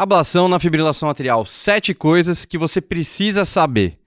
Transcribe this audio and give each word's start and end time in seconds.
Ablação 0.00 0.46
na 0.46 0.60
fibrilação 0.60 1.10
atrial. 1.10 1.44
Sete 1.44 1.92
coisas 1.92 2.44
que 2.44 2.56
você 2.56 2.80
precisa 2.80 3.44
saber. 3.44 3.98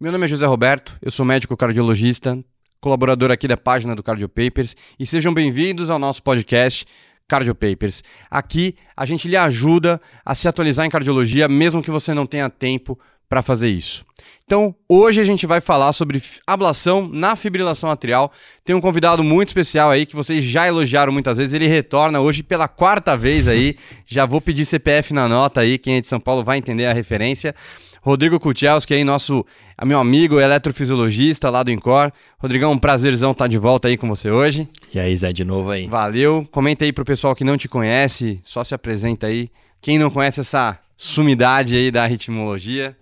Meu 0.00 0.10
nome 0.10 0.24
é 0.24 0.28
José 0.28 0.44
Roberto, 0.46 0.98
eu 1.00 1.12
sou 1.12 1.24
médico 1.24 1.56
cardiologista, 1.56 2.36
colaborador 2.80 3.30
aqui 3.30 3.46
da 3.46 3.56
página 3.56 3.94
do 3.94 4.02
Cardio 4.02 4.28
Papers 4.28 4.74
e 4.98 5.06
sejam 5.06 5.32
bem-vindos 5.32 5.90
ao 5.90 5.98
nosso 6.00 6.20
podcast 6.24 6.84
Cardio 7.28 7.54
Papers. 7.54 8.02
Aqui 8.28 8.74
a 8.96 9.06
gente 9.06 9.28
lhe 9.28 9.36
ajuda 9.36 10.00
a 10.24 10.34
se 10.34 10.48
atualizar 10.48 10.86
em 10.86 10.90
cardiologia, 10.90 11.46
mesmo 11.46 11.84
que 11.84 11.90
você 11.92 12.12
não 12.12 12.26
tenha 12.26 12.50
tempo 12.50 12.98
para 13.32 13.40
fazer 13.40 13.70
isso. 13.70 14.04
Então, 14.44 14.74
hoje 14.86 15.18
a 15.18 15.24
gente 15.24 15.46
vai 15.46 15.58
falar 15.58 15.94
sobre 15.94 16.22
ablação 16.46 17.08
na 17.10 17.34
fibrilação 17.34 17.90
atrial. 17.90 18.30
Tem 18.62 18.76
um 18.76 18.80
convidado 18.80 19.24
muito 19.24 19.48
especial 19.48 19.90
aí 19.90 20.04
que 20.04 20.14
vocês 20.14 20.44
já 20.44 20.68
elogiaram 20.68 21.10
muitas 21.10 21.38
vezes. 21.38 21.54
Ele 21.54 21.66
retorna 21.66 22.20
hoje 22.20 22.42
pela 22.42 22.68
quarta 22.68 23.16
vez 23.16 23.48
aí. 23.48 23.74
já 24.06 24.26
vou 24.26 24.38
pedir 24.38 24.66
CPF 24.66 25.14
na 25.14 25.26
nota 25.26 25.62
aí, 25.62 25.78
quem 25.78 25.96
é 25.96 26.00
de 26.02 26.08
São 26.08 26.20
Paulo 26.20 26.44
vai 26.44 26.58
entender 26.58 26.84
a 26.84 26.92
referência. 26.92 27.54
Rodrigo 28.02 28.38
Kuchelski 28.38 28.92
aí, 28.92 29.02
nosso 29.02 29.46
meu 29.82 29.98
amigo 29.98 30.38
eletrofisiologista 30.38 31.48
lá 31.48 31.62
do 31.62 31.70
Incor. 31.70 32.12
Rodrigão, 32.38 32.72
um 32.72 32.78
prazerzão 32.78 33.32
estar 33.32 33.46
de 33.46 33.56
volta 33.56 33.88
aí 33.88 33.96
com 33.96 34.06
você 34.06 34.30
hoje. 34.30 34.68
E 34.92 35.00
aí, 35.00 35.16
Zé, 35.16 35.32
de 35.32 35.42
novo 35.42 35.70
aí. 35.70 35.86
Valeu. 35.86 36.46
Comenta 36.50 36.84
aí 36.84 36.92
pro 36.92 37.02
pessoal 37.02 37.34
que 37.34 37.44
não 37.44 37.56
te 37.56 37.66
conhece, 37.66 38.42
só 38.44 38.62
se 38.62 38.74
apresenta 38.74 39.28
aí. 39.28 39.48
Quem 39.80 39.98
não 39.98 40.10
conhece 40.10 40.40
essa 40.40 40.78
sumidade 40.98 41.74
aí 41.74 41.90
da 41.90 42.04
ritmologia 42.04 42.94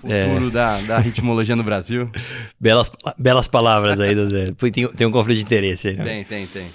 futuro 0.00 0.48
é. 0.48 0.50
da, 0.50 0.80
da 0.80 0.98
ritmologia 0.98 1.56
no 1.56 1.62
Brasil. 1.62 2.10
belas, 2.58 2.90
belas 3.18 3.48
palavras 3.48 4.00
aí, 4.00 4.14
Zé. 4.28 4.52
Tem, 4.70 4.88
tem 4.88 5.06
um 5.06 5.12
conflito 5.12 5.38
de 5.38 5.44
interesse 5.44 5.88
aí, 5.88 5.96
né? 5.96 6.04
Tem, 6.04 6.24
tem, 6.24 6.46
tem. 6.46 6.66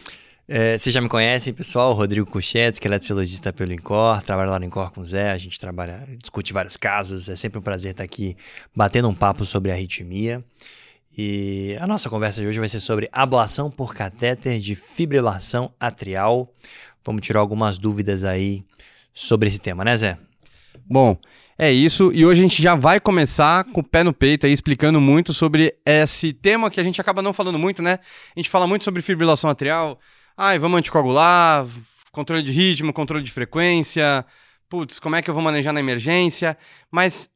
É, 0.48 0.77
vocês 0.77 0.93
já 0.93 1.01
me 1.01 1.09
conhecem, 1.09 1.51
pessoal, 1.51 1.91
Rodrigo 1.93 2.29
Cuchetes, 2.29 2.79
que 2.79 2.87
é 2.87 2.90
eletrofisiologista 2.90 3.51
pelo 3.51 3.73
INCOR, 3.73 4.21
trabalho 4.21 4.51
lá 4.51 4.59
no 4.59 4.65
INCOR 4.65 4.91
com 4.91 5.01
o 5.01 5.05
Zé, 5.05 5.31
a 5.31 5.37
gente 5.40 5.59
trabalha, 5.59 6.03
discute 6.21 6.53
vários 6.53 6.77
casos, 6.77 7.29
é 7.29 7.35
sempre 7.35 7.57
um 7.57 7.63
prazer 7.63 7.91
estar 7.91 8.03
aqui 8.03 8.37
batendo 8.76 9.09
um 9.09 9.13
papo 9.15 9.43
sobre 9.43 9.71
arritmia. 9.71 10.43
E 11.18 11.76
a 11.79 11.87
nossa 11.87 12.09
conversa 12.12 12.41
de 12.41 12.48
hoje 12.48 12.59
vai 12.59 12.68
ser 12.68 12.79
sobre 12.79 13.09
ablação 13.12 13.71
por 13.71 13.96
catéter 13.96 14.59
de 14.59 14.76
fibrilação 14.76 15.73
atrial. 15.79 16.53
Vamos 17.03 17.21
tirar 17.21 17.40
algumas 17.40 17.79
dúvidas 17.79 18.23
aí 18.23 18.63
sobre 19.13 19.48
esse 19.48 19.57
tema, 19.57 19.84
né, 19.84 19.96
Zé? 19.96 20.18
Bom, 20.85 21.18
é 21.57 21.71
isso, 21.71 22.11
e 22.13 22.25
hoje 22.25 22.41
a 22.41 22.43
gente 22.43 22.61
já 22.61 22.75
vai 22.75 22.99
começar 22.99 23.63
com 23.65 23.79
o 23.79 23.84
pé 23.84 24.03
no 24.03 24.13
peito 24.13 24.45
aí, 24.45 24.51
explicando 24.51 24.99
muito 24.99 25.34
sobre 25.34 25.73
esse 25.85 26.34
tema 26.34 26.70
que 26.70 26.79
a 26.79 26.84
gente 26.84 26.99
acaba 26.99 27.21
não 27.21 27.31
falando 27.31 27.57
muito, 27.57 27.81
né? 27.81 27.99
A 28.35 28.39
gente 28.39 28.49
fala 28.49 28.67
muito 28.67 28.84
sobre 28.84 29.01
fibrilação 29.01 29.49
atrial, 29.49 29.99
ai, 30.35 30.59
vamos 30.59 30.77
anticoagular, 30.77 31.65
controle 32.12 32.43
de 32.43 32.51
ritmo, 32.51 32.91
controle 32.91 33.23
de 33.23 33.31
frequência, 33.31 34.25
putz, 34.70 34.99
como 34.99 35.15
é 35.15 35.21
que 35.21 35.29
eu 35.29 35.34
vou 35.34 35.43
manejar 35.43 35.71
na 35.71 35.79
emergência, 35.79 36.57
mas 36.91 37.29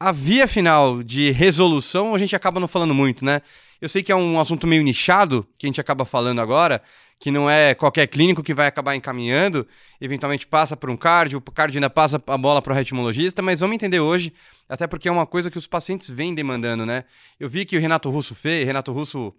a 0.00 0.12
via 0.12 0.46
final 0.46 1.02
de 1.02 1.30
resolução 1.30 2.14
a 2.14 2.18
gente 2.18 2.36
acaba 2.36 2.60
não 2.60 2.68
falando 2.68 2.94
muito, 2.94 3.24
né? 3.24 3.42
Eu 3.80 3.88
sei 3.88 4.02
que 4.02 4.12
é 4.12 4.16
um 4.16 4.38
assunto 4.38 4.66
meio 4.66 4.82
nichado, 4.82 5.46
que 5.58 5.66
a 5.66 5.68
gente 5.68 5.80
acaba 5.80 6.04
falando 6.04 6.40
agora, 6.40 6.82
que 7.18 7.30
não 7.30 7.50
é 7.50 7.74
qualquer 7.74 8.06
clínico 8.06 8.42
que 8.42 8.54
vai 8.54 8.66
acabar 8.66 8.94
encaminhando, 8.94 9.66
eventualmente 10.00 10.46
passa 10.46 10.76
por 10.76 10.88
um 10.88 10.96
cardio, 10.96 11.38
o 11.38 11.52
cardio 11.52 11.78
ainda 11.78 11.90
passa 11.90 12.22
a 12.26 12.38
bola 12.38 12.62
para 12.62 12.72
o 12.72 12.76
retimologista, 12.76 13.42
mas 13.42 13.60
vamos 13.60 13.74
entender 13.74 14.00
hoje, 14.00 14.32
até 14.68 14.86
porque 14.86 15.08
é 15.08 15.12
uma 15.12 15.26
coisa 15.26 15.50
que 15.50 15.58
os 15.58 15.66
pacientes 15.66 16.08
vêm 16.10 16.34
demandando, 16.34 16.86
né? 16.86 17.04
Eu 17.38 17.48
vi 17.48 17.64
que 17.64 17.76
o 17.76 17.80
Renato 17.80 18.08
Russo 18.10 18.34
fez, 18.34 18.66
Renato 18.66 18.92
Russo, 18.92 19.34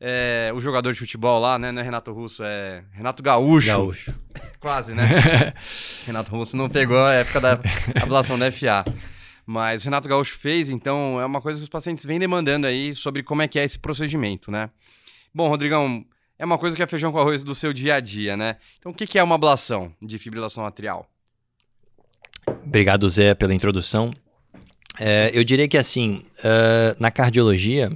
é, 0.00 0.52
o 0.54 0.60
jogador 0.60 0.92
de 0.92 0.98
futebol 0.98 1.40
lá, 1.40 1.58
né? 1.58 1.72
Não 1.72 1.80
é 1.80 1.84
Renato 1.84 2.12
Russo, 2.12 2.42
é 2.44 2.84
Renato 2.92 3.22
Gaúcho. 3.22 3.66
Gaúcho. 3.66 4.14
Quase, 4.60 4.92
né? 4.94 5.04
Renato 6.06 6.30
Russo 6.30 6.56
não 6.56 6.68
pegou 6.68 6.98
a 6.98 7.14
época 7.14 7.40
da 7.40 7.60
ablação 8.00 8.38
da 8.38 8.50
FA. 8.52 8.84
Mas 9.50 9.82
Renato 9.82 10.06
Gaúcho 10.06 10.38
fez, 10.38 10.68
então 10.68 11.18
é 11.18 11.24
uma 11.24 11.40
coisa 11.40 11.58
que 11.58 11.62
os 11.62 11.70
pacientes 11.70 12.04
vêm 12.04 12.18
demandando 12.18 12.66
aí 12.66 12.94
sobre 12.94 13.22
como 13.22 13.40
é 13.40 13.48
que 13.48 13.58
é 13.58 13.64
esse 13.64 13.78
procedimento, 13.78 14.50
né? 14.50 14.68
Bom, 15.32 15.48
Rodrigão, 15.48 16.04
é 16.38 16.44
uma 16.44 16.58
coisa 16.58 16.76
que 16.76 16.82
é 16.82 16.86
feijão 16.86 17.10
com 17.10 17.18
arroz 17.18 17.42
do 17.42 17.54
seu 17.54 17.72
dia 17.72 17.94
a 17.94 18.00
dia, 18.00 18.36
né? 18.36 18.56
Então, 18.78 18.92
o 18.92 18.94
que 18.94 19.18
é 19.18 19.22
uma 19.22 19.36
ablação 19.36 19.90
de 20.02 20.18
fibrilação 20.18 20.66
atrial? 20.66 21.10
Obrigado, 22.62 23.08
Zé, 23.08 23.34
pela 23.34 23.54
introdução. 23.54 24.12
É, 25.00 25.30
eu 25.32 25.42
diria 25.42 25.66
que, 25.66 25.78
assim, 25.78 26.26
uh, 26.40 27.00
na 27.00 27.10
cardiologia, 27.10 27.90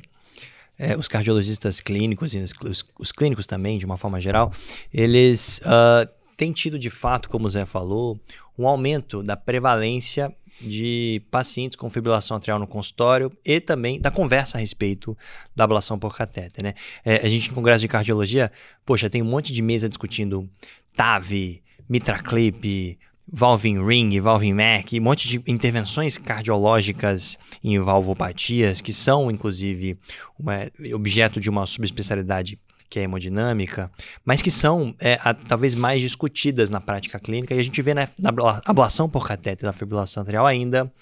é, 0.79 0.97
os 0.97 1.07
cardiologistas 1.07 1.83
clínicos 1.83 2.35
e 2.35 2.39
os, 2.39 2.55
os, 2.99 3.13
clínicos 3.13 3.47
também, 3.47 3.77
de 3.77 3.85
uma 3.85 3.99
forma 3.99 4.19
geral, 4.19 4.51
eles 4.91 5.61
uh, 5.67 6.09
têm 6.35 6.51
tido, 6.51 6.79
de 6.79 6.89
fato, 6.89 7.29
como 7.29 7.47
o 7.47 7.51
Zé 7.51 7.67
falou, 7.67 8.19
um 8.59 8.67
aumento 8.67 9.23
da 9.23 9.37
prevalência 9.37 10.35
de 10.61 11.23
pacientes 11.31 11.77
com 11.77 11.91
fibrilação 11.91 12.37
atrial 12.37 12.59
no 12.59 12.67
consultório 12.67 13.33
e 13.45 13.61
também 13.61 14.01
da 14.01 14.11
conversa 14.11 14.59
a 14.59 14.61
respeito 14.61 15.17
da 15.55 15.65
ablação 15.65 15.99
por 15.99 16.17
catéter, 16.17 16.63
né? 16.63 16.75
É, 17.05 17.17
a 17.17 17.29
gente 17.29 17.49
no 17.49 17.55
congresso 17.55 17.81
de 17.81 17.89
cardiologia, 17.89 18.51
poxa, 18.85 19.11
tem 19.11 19.23
um 19.23 19.27
monte 19.27 19.53
de 19.53 19.63
mesa 19.63 19.89
discutindo 19.89 20.49
TAV, 20.95 21.63
MitraClip, 21.89 22.99
Valving 23.31 23.85
Ring, 23.85 24.21
Valving 24.21 24.53
Mac, 24.53 24.93
um 24.93 25.01
monte 25.01 25.29
de 25.29 25.43
intervenções 25.47 26.19
cardiológicas 26.19 27.39
em 27.63 27.79
valvopatias 27.79 28.81
que 28.81 28.93
são, 28.93 29.31
inclusive, 29.31 29.97
uma, 30.39 30.71
objeto 30.95 31.41
de 31.41 31.49
uma 31.49 31.65
subespecialidade 31.65 32.59
que 32.93 33.01
é 33.01 33.05
hemodinâmica, 33.05 33.91
mas 34.23 34.43
que 34.43 34.51
são 34.51 34.95
é, 35.01 35.19
a, 35.23 35.33
talvez 35.33 35.75
mais 35.75 36.03
discutidas 36.03 36.69
na 36.69 36.79
prática 36.79 37.19
clínica, 37.19 37.55
e 37.55 37.59
a 37.59 37.63
gente 37.63 37.81
vê 37.81 37.95
na, 37.95 38.07
na 38.19 38.31
ablação 38.67 39.09
por 39.09 39.27
catéter 39.27 39.65
da 39.65 39.73
fibrilação 39.73 40.23
atrial 40.23 40.47
ainda 40.47 40.93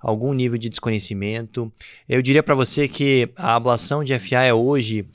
algum 0.00 0.32
nível 0.32 0.58
de 0.58 0.68
desconhecimento. 0.68 1.72
Eu 2.08 2.20
diria 2.20 2.42
para 2.42 2.56
você 2.56 2.88
que 2.88 3.30
a 3.36 3.54
ablação 3.54 4.02
de 4.02 4.18
FA 4.18 4.42
é 4.42 4.52
hoje 4.52 5.08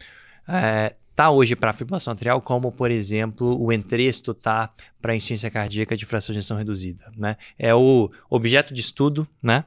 é, 0.47 0.95
tá 1.13 1.29
hoje 1.29 1.53
para 1.53 1.73
fibrilação 1.73 2.13
atrial, 2.13 2.41
como 2.41 2.71
por 2.71 2.89
exemplo 2.89 3.61
o 3.61 3.73
entresto 3.73 4.33
tá 4.33 4.73
para 5.01 5.13
insuficiência 5.13 5.51
cardíaca 5.51 5.97
de 5.97 6.05
fração 6.05 6.31
de 6.31 6.39
ejeção 6.39 6.55
reduzida, 6.55 7.11
né? 7.17 7.35
É 7.59 7.75
o 7.75 8.09
objeto 8.29 8.73
de 8.73 8.79
estudo, 8.79 9.27
né? 9.43 9.65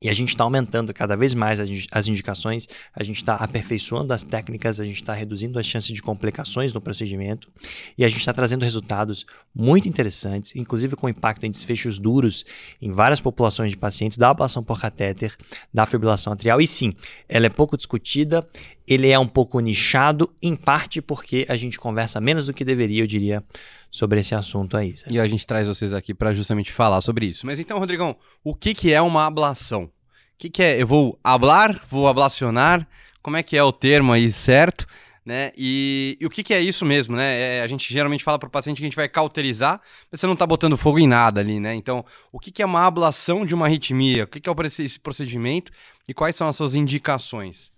E 0.00 0.08
a 0.08 0.12
gente 0.12 0.30
está 0.30 0.42
aumentando 0.42 0.92
cada 0.92 1.16
vez 1.16 1.32
mais 1.32 1.60
as 1.60 2.08
indicações, 2.08 2.68
a 2.94 3.02
gente 3.02 3.16
está 3.16 3.36
aperfeiçoando 3.36 4.12
as 4.12 4.24
técnicas, 4.24 4.80
a 4.80 4.84
gente 4.84 4.96
está 4.96 5.12
reduzindo 5.12 5.58
as 5.58 5.66
chances 5.66 5.92
de 5.92 6.02
complicações 6.02 6.72
no 6.72 6.80
procedimento 6.80 7.48
e 7.96 8.04
a 8.04 8.08
gente 8.08 8.18
está 8.18 8.32
trazendo 8.32 8.62
resultados 8.62 9.24
muito 9.54 9.88
interessantes, 9.88 10.56
inclusive 10.56 10.96
com 10.96 11.08
impacto 11.08 11.46
em 11.46 11.50
desfechos 11.50 11.98
duros 11.98 12.44
em 12.80 12.90
várias 12.90 13.20
populações 13.20 13.70
de 13.70 13.76
pacientes 13.76 14.18
da 14.18 14.30
ablação 14.30 14.62
por 14.62 14.80
catéter, 14.80 15.36
da 15.72 15.86
fibrilação 15.86 16.32
atrial. 16.32 16.60
E 16.60 16.66
sim, 16.66 16.94
ela 17.28 17.46
é 17.46 17.50
pouco 17.50 17.76
discutida, 17.76 18.44
ele 18.86 19.08
é 19.08 19.18
um 19.18 19.26
pouco 19.26 19.60
nichado, 19.60 20.30
em 20.42 20.56
parte 20.56 21.00
porque 21.00 21.46
a 21.48 21.56
gente 21.56 21.78
conversa 21.78 22.20
menos 22.20 22.46
do 22.46 22.52
que 22.52 22.64
deveria, 22.64 23.02
eu 23.02 23.06
diria, 23.06 23.42
sobre 23.90 24.20
esse 24.20 24.34
assunto 24.34 24.76
aí. 24.76 24.94
E 25.10 25.20
a 25.20 25.26
gente 25.26 25.46
traz 25.46 25.66
vocês 25.66 25.92
aqui 25.92 26.14
para 26.14 26.32
justamente 26.32 26.72
falar 26.72 27.00
sobre 27.00 27.26
isso. 27.26 27.46
Mas 27.46 27.58
então, 27.58 27.78
Rodrigão, 27.78 28.16
o 28.42 28.54
que, 28.54 28.74
que 28.74 28.92
é 28.92 29.00
uma 29.00 29.26
ablação? 29.26 29.84
O 29.84 29.90
que, 30.38 30.50
que 30.50 30.62
é? 30.62 30.80
Eu 30.80 30.86
vou 30.86 31.18
hablar? 31.22 31.80
Vou 31.88 32.08
ablacionar? 32.08 32.86
Como 33.22 33.36
é 33.36 33.42
que 33.42 33.56
é 33.56 33.62
o 33.62 33.72
termo 33.72 34.12
aí 34.12 34.30
certo? 34.30 34.86
Né? 35.24 35.52
E, 35.56 36.18
e 36.20 36.26
o 36.26 36.30
que, 36.30 36.42
que, 36.42 36.52
é 36.52 36.60
isso 36.60 36.84
mesmo, 36.84 37.14
né? 37.14 37.58
É, 37.58 37.62
a 37.62 37.66
gente 37.68 37.94
geralmente 37.94 38.24
fala 38.24 38.40
para 38.40 38.48
o 38.48 38.50
paciente 38.50 38.78
que 38.78 38.82
a 38.82 38.88
gente 38.88 38.96
vai 38.96 39.08
cauterizar, 39.08 39.80
mas 40.10 40.18
você 40.18 40.26
não 40.26 40.32
está 40.32 40.44
botando 40.44 40.76
fogo 40.76 40.98
em 40.98 41.06
nada 41.06 41.40
ali, 41.40 41.60
né? 41.60 41.76
Então, 41.76 42.04
o 42.32 42.40
que, 42.40 42.50
que 42.50 42.60
é 42.60 42.66
uma 42.66 42.84
ablação 42.84 43.46
de 43.46 43.54
uma 43.54 43.66
arritmia? 43.66 44.24
O 44.24 44.26
que, 44.26 44.40
que 44.40 44.50
é 44.50 44.52
esse 44.66 44.98
procedimento 44.98 45.70
e 46.08 46.12
quais 46.12 46.34
são 46.34 46.48
as 46.48 46.56
suas 46.56 46.74
indicações? 46.74 47.70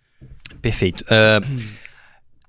Perfeito. 0.61 1.05
Uh, 1.05 1.85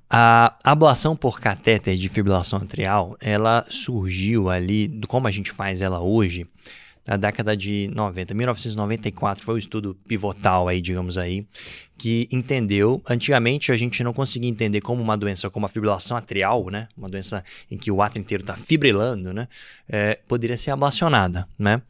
a 0.10 0.56
ablação 0.64 1.16
por 1.16 1.40
catéter 1.40 1.96
de 1.96 2.08
fibrilação 2.08 2.60
atrial, 2.60 3.18
ela 3.20 3.66
surgiu 3.70 4.50
ali, 4.50 5.02
como 5.08 5.28
a 5.28 5.32
gente 5.32 5.52
faz 5.52 5.82
ela 5.82 6.00
hoje, 6.00 6.46
na 7.06 7.18
década 7.18 7.56
de 7.56 7.92
90. 7.96 8.34
1994 8.34 9.44
foi 9.44 9.56
o 9.56 9.58
estudo 9.58 9.96
pivotal 10.08 10.68
aí, 10.68 10.82
digamos 10.82 11.18
aí, 11.18 11.46
que 11.98 12.28
entendeu, 12.32 13.02
antigamente 13.08 13.72
a 13.72 13.76
gente 13.76 14.04
não 14.04 14.14
conseguia 14.14 14.50
entender 14.50 14.82
como 14.82 15.02
uma 15.02 15.16
doença 15.16 15.50
como 15.50 15.66
a 15.66 15.70
fibrilação 15.70 16.18
atrial, 16.18 16.70
né, 16.70 16.88
uma 16.98 17.08
doença 17.08 17.44
em 17.70 17.78
que 17.78 17.92
o 17.92 18.02
átrio 18.02 18.22
inteiro 18.22 18.42
está 18.42 18.56
fibrilando, 18.56 19.34
né, 19.34 19.48
é, 19.88 20.20
poderia 20.28 20.58
ser 20.58 20.72
ablacionada, 20.72 21.48
né. 21.58 21.82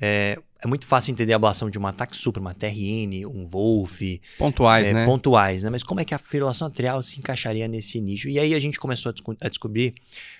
É, 0.00 0.38
é 0.62 0.66
muito 0.68 0.86
fácil 0.86 1.10
entender 1.10 1.32
a 1.32 1.36
ablação 1.36 1.68
de 1.68 1.76
um 1.76 1.86
ataque 1.86 2.16
super, 2.16 2.38
uma 2.38 2.54
TRN, 2.54 3.26
um 3.26 3.44
Wolf. 3.44 4.00
Pontuais, 4.38 4.88
é, 4.88 4.92
né? 4.92 5.04
Pontuais, 5.04 5.64
né? 5.64 5.70
Mas 5.70 5.82
como 5.82 6.00
é 6.00 6.04
que 6.04 6.14
a 6.14 6.18
fibrilação 6.18 6.68
atrial 6.68 7.02
se 7.02 7.18
encaixaria 7.18 7.66
nesse 7.66 8.00
nicho? 8.00 8.28
E 8.28 8.38
aí 8.38 8.54
a 8.54 8.58
gente 8.60 8.78
começou 8.78 9.10
a, 9.10 9.12
desco 9.12 9.36
a 9.40 9.48
descobrir 9.48 9.94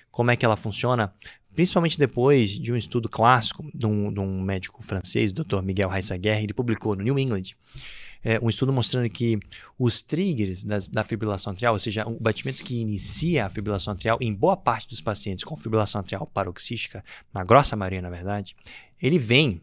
como 0.09 0.31
é 0.31 0.37
que 0.37 0.45
ela 0.45 0.55
funciona, 0.55 1.13
principalmente 1.53 1.99
depois 1.99 2.51
de 2.51 2.71
um 2.71 2.77
estudo 2.77 3.09
clássico 3.09 3.69
de 3.73 3.85
um, 3.85 4.13
de 4.13 4.19
um 4.21 4.41
médico 4.41 4.81
francês, 4.81 5.31
o 5.31 5.43
Dr. 5.43 5.61
Miguel 5.61 5.89
Reissaguerre, 5.89 6.43
ele 6.43 6.53
publicou 6.53 6.95
no 6.95 7.03
New 7.03 7.19
England, 7.19 7.43
é, 8.23 8.39
um 8.41 8.47
estudo 8.47 8.71
mostrando 8.71 9.09
que 9.09 9.37
os 9.77 10.01
triggers 10.01 10.63
das, 10.63 10.87
da 10.87 11.03
fibrilação 11.03 11.51
atrial, 11.51 11.73
ou 11.73 11.79
seja, 11.79 12.07
o 12.07 12.17
batimento 12.17 12.63
que 12.63 12.79
inicia 12.79 13.45
a 13.45 13.49
fibrilação 13.49 13.91
atrial, 13.91 14.17
em 14.21 14.33
boa 14.33 14.55
parte 14.55 14.87
dos 14.87 15.01
pacientes 15.01 15.43
com 15.43 15.57
fibrilação 15.57 15.99
atrial 15.99 16.25
paroxística, 16.25 17.03
na 17.33 17.43
grossa 17.43 17.75
maioria, 17.75 18.01
na 18.01 18.09
verdade, 18.09 18.55
ele 19.01 19.19
vem 19.19 19.61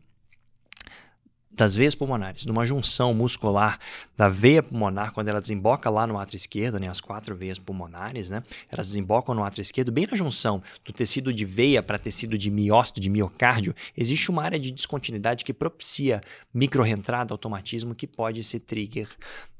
das 1.50 1.74
veias 1.74 1.94
pulmonares, 1.94 2.46
numa 2.46 2.64
junção 2.64 3.12
muscular 3.12 3.78
da 4.16 4.28
veia 4.28 4.62
pulmonar, 4.62 5.12
quando 5.12 5.28
ela 5.28 5.40
desemboca 5.40 5.90
lá 5.90 6.06
no 6.06 6.18
átrio 6.18 6.36
esquerdo, 6.36 6.78
né, 6.78 6.88
as 6.88 7.00
quatro 7.00 7.34
veias 7.34 7.58
pulmonares, 7.58 8.30
né, 8.30 8.42
elas 8.70 8.86
desembocam 8.88 9.34
no 9.34 9.42
átrio 9.42 9.60
esquerdo, 9.60 9.90
bem 9.90 10.06
na 10.06 10.16
junção 10.16 10.62
do 10.84 10.92
tecido 10.92 11.32
de 11.32 11.44
veia 11.44 11.82
para 11.82 11.98
tecido 11.98 12.38
de 12.38 12.50
miócito, 12.50 13.00
de 13.00 13.10
miocárdio, 13.10 13.74
existe 13.96 14.30
uma 14.30 14.42
área 14.42 14.58
de 14.58 14.70
descontinuidade 14.70 15.44
que 15.44 15.52
propicia 15.52 16.20
microentrada, 16.54 17.34
automatismo, 17.34 17.94
que 17.94 18.06
pode 18.06 18.42
ser 18.44 18.60
trigger 18.60 19.08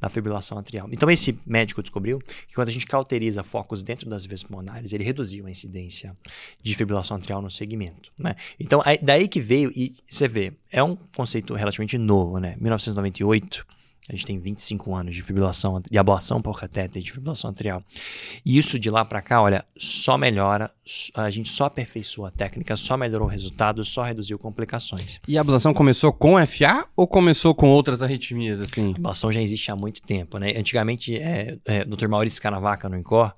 da 0.01 0.09
fibrilação 0.09 0.59
atrial. 0.59 0.89
Então 0.93 1.11
esse 1.11 1.39
médico 1.45 1.83
descobriu 1.83 2.21
que 2.47 2.55
quando 2.55 2.69
a 2.69 2.73
gente 2.73 2.87
cauteriza 2.87 3.43
focos 3.43 3.83
dentro 3.83 4.09
das 4.09 4.25
veias 4.25 4.43
pulmonares, 4.43 4.93
ele 4.93 5.05
reduziu 5.05 5.47
a 5.47 5.51
incidência 5.51 6.17
de 6.63 6.75
fibrilação 6.75 7.17
atrial 7.17 7.43
no 7.43 7.51
segmento. 7.51 8.13
Né? 8.17 8.37
Então 8.59 8.81
daí 9.03 9.27
que 9.29 9.41
veio, 9.41 9.71
e 9.75 9.95
você 10.09 10.29
vê, 10.29 10.55
é 10.71 10.83
um 10.83 10.97
conceito 11.17 11.55
relativamente 11.55 11.99
novo, 11.99 12.39
né? 12.39 12.57
1998, 12.61 13.67
a 14.09 14.13
gente 14.13 14.27
tem 14.27 14.39
25 14.39 14.95
anos 14.95 15.15
de 15.15 15.23
fibrilação, 15.23 15.81
de 15.89 15.99
ablação 15.99 16.43
por 16.43 16.59
catéter, 16.59 17.03
de 17.03 17.13
fibrilação 17.13 17.51
atrial. 17.51 17.83
E 18.45 18.59
isso 18.59 18.79
de 18.79 18.91
lá 18.91 19.05
para 19.05 19.23
cá, 19.23 19.41
olha, 19.41 19.65
só 19.77 20.19
melhora, 20.19 20.71
a 21.15 21.31
gente 21.31 21.49
só 21.49 21.67
aperfeiçoou 21.67 22.27
a 22.27 22.31
técnica, 22.31 22.75
só 22.75 22.97
melhorou 22.97 23.29
o 23.29 23.31
resultado, 23.31 23.85
só 23.85 24.03
reduziu 24.03 24.39
complicações. 24.39 25.21
E 25.29 25.39
a 25.39 25.43
ablação 25.43 25.73
começou 25.73 26.13
com 26.13 26.45
FA 26.47 26.87
ou 26.97 27.07
começou 27.07 27.55
com 27.55 27.69
outras 27.69 28.03
arritmias, 28.03 28.61
assim? 28.61 28.93
A 28.95 28.99
ablação 28.99 29.31
já 29.31 29.41
existe 29.41 29.71
há 29.71 29.77
muito 29.77 30.03
tempo, 30.03 30.39
né? 30.39 30.55
Antigamente, 30.57 31.17
é, 31.17 31.59
é, 31.65 31.85
Dr. 31.85 32.09
Maurício 32.09 32.43
Canavaca, 32.43 32.89
no 32.89 32.97
INCOR, 32.97 33.33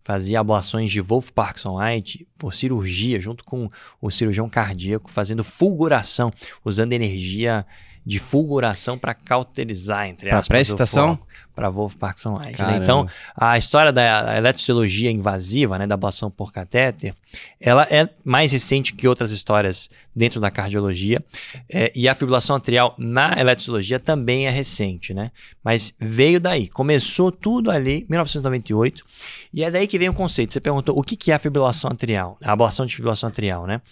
fazia 0.00 0.40
ablações 0.40 0.90
de 0.90 1.00
Wolf 1.00 1.30
Parkinson 1.30 1.78
White 1.78 2.26
por 2.36 2.54
cirurgia, 2.54 3.20
junto 3.20 3.44
com 3.44 3.70
o 4.00 4.10
cirurgião 4.10 4.48
cardíaco, 4.48 5.10
fazendo 5.10 5.44
fulguração, 5.44 6.30
usando 6.64 6.92
energia 6.92 7.64
de 8.08 8.18
fulguração 8.18 8.98
para 8.98 9.12
cauterizar, 9.12 10.08
entre 10.08 10.30
aspas. 10.30 10.48
Para 10.48 10.54
pré-excitação? 10.54 11.18
Para 11.54 11.68
Wolf 11.68 11.94
Parkinson 11.96 12.38
White. 12.38 12.62
Né? 12.62 12.78
Então, 12.78 13.06
a 13.36 13.58
história 13.58 13.92
da 13.92 14.34
eletrocirurgia 14.34 15.10
invasiva, 15.10 15.76
né, 15.76 15.86
da 15.86 15.94
ablação 15.94 16.30
por 16.30 16.50
catéter, 16.50 17.14
ela 17.60 17.86
é 17.90 18.08
mais 18.24 18.52
recente 18.52 18.94
que 18.94 19.06
outras 19.06 19.30
histórias 19.30 19.90
dentro 20.16 20.40
da 20.40 20.50
cardiologia. 20.50 21.22
É, 21.68 21.92
e 21.94 22.08
a 22.08 22.14
fibrilação 22.14 22.56
atrial 22.56 22.94
na 22.96 23.38
eletrocirurgia 23.38 24.00
também 24.00 24.46
é 24.46 24.50
recente, 24.50 25.12
né? 25.12 25.30
Mas 25.62 25.92
veio 26.00 26.40
daí. 26.40 26.66
Começou 26.66 27.30
tudo 27.30 27.70
ali, 27.70 28.06
1998. 28.08 29.04
E 29.52 29.62
é 29.62 29.70
daí 29.70 29.86
que 29.86 29.98
vem 29.98 30.08
o 30.08 30.14
conceito. 30.14 30.54
Você 30.54 30.60
perguntou 30.60 30.98
o 30.98 31.02
que, 31.02 31.14
que 31.14 31.30
é 31.30 31.34
a 31.34 31.38
fibrilação 31.38 31.90
atrial, 31.90 32.38
a 32.42 32.52
ablação 32.52 32.86
de 32.86 32.96
fibrilação 32.96 33.28
atrial, 33.28 33.66
né? 33.66 33.82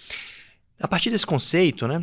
A 0.80 0.88
partir 0.88 1.10
desse 1.10 1.26
conceito, 1.26 1.86
né? 1.86 2.02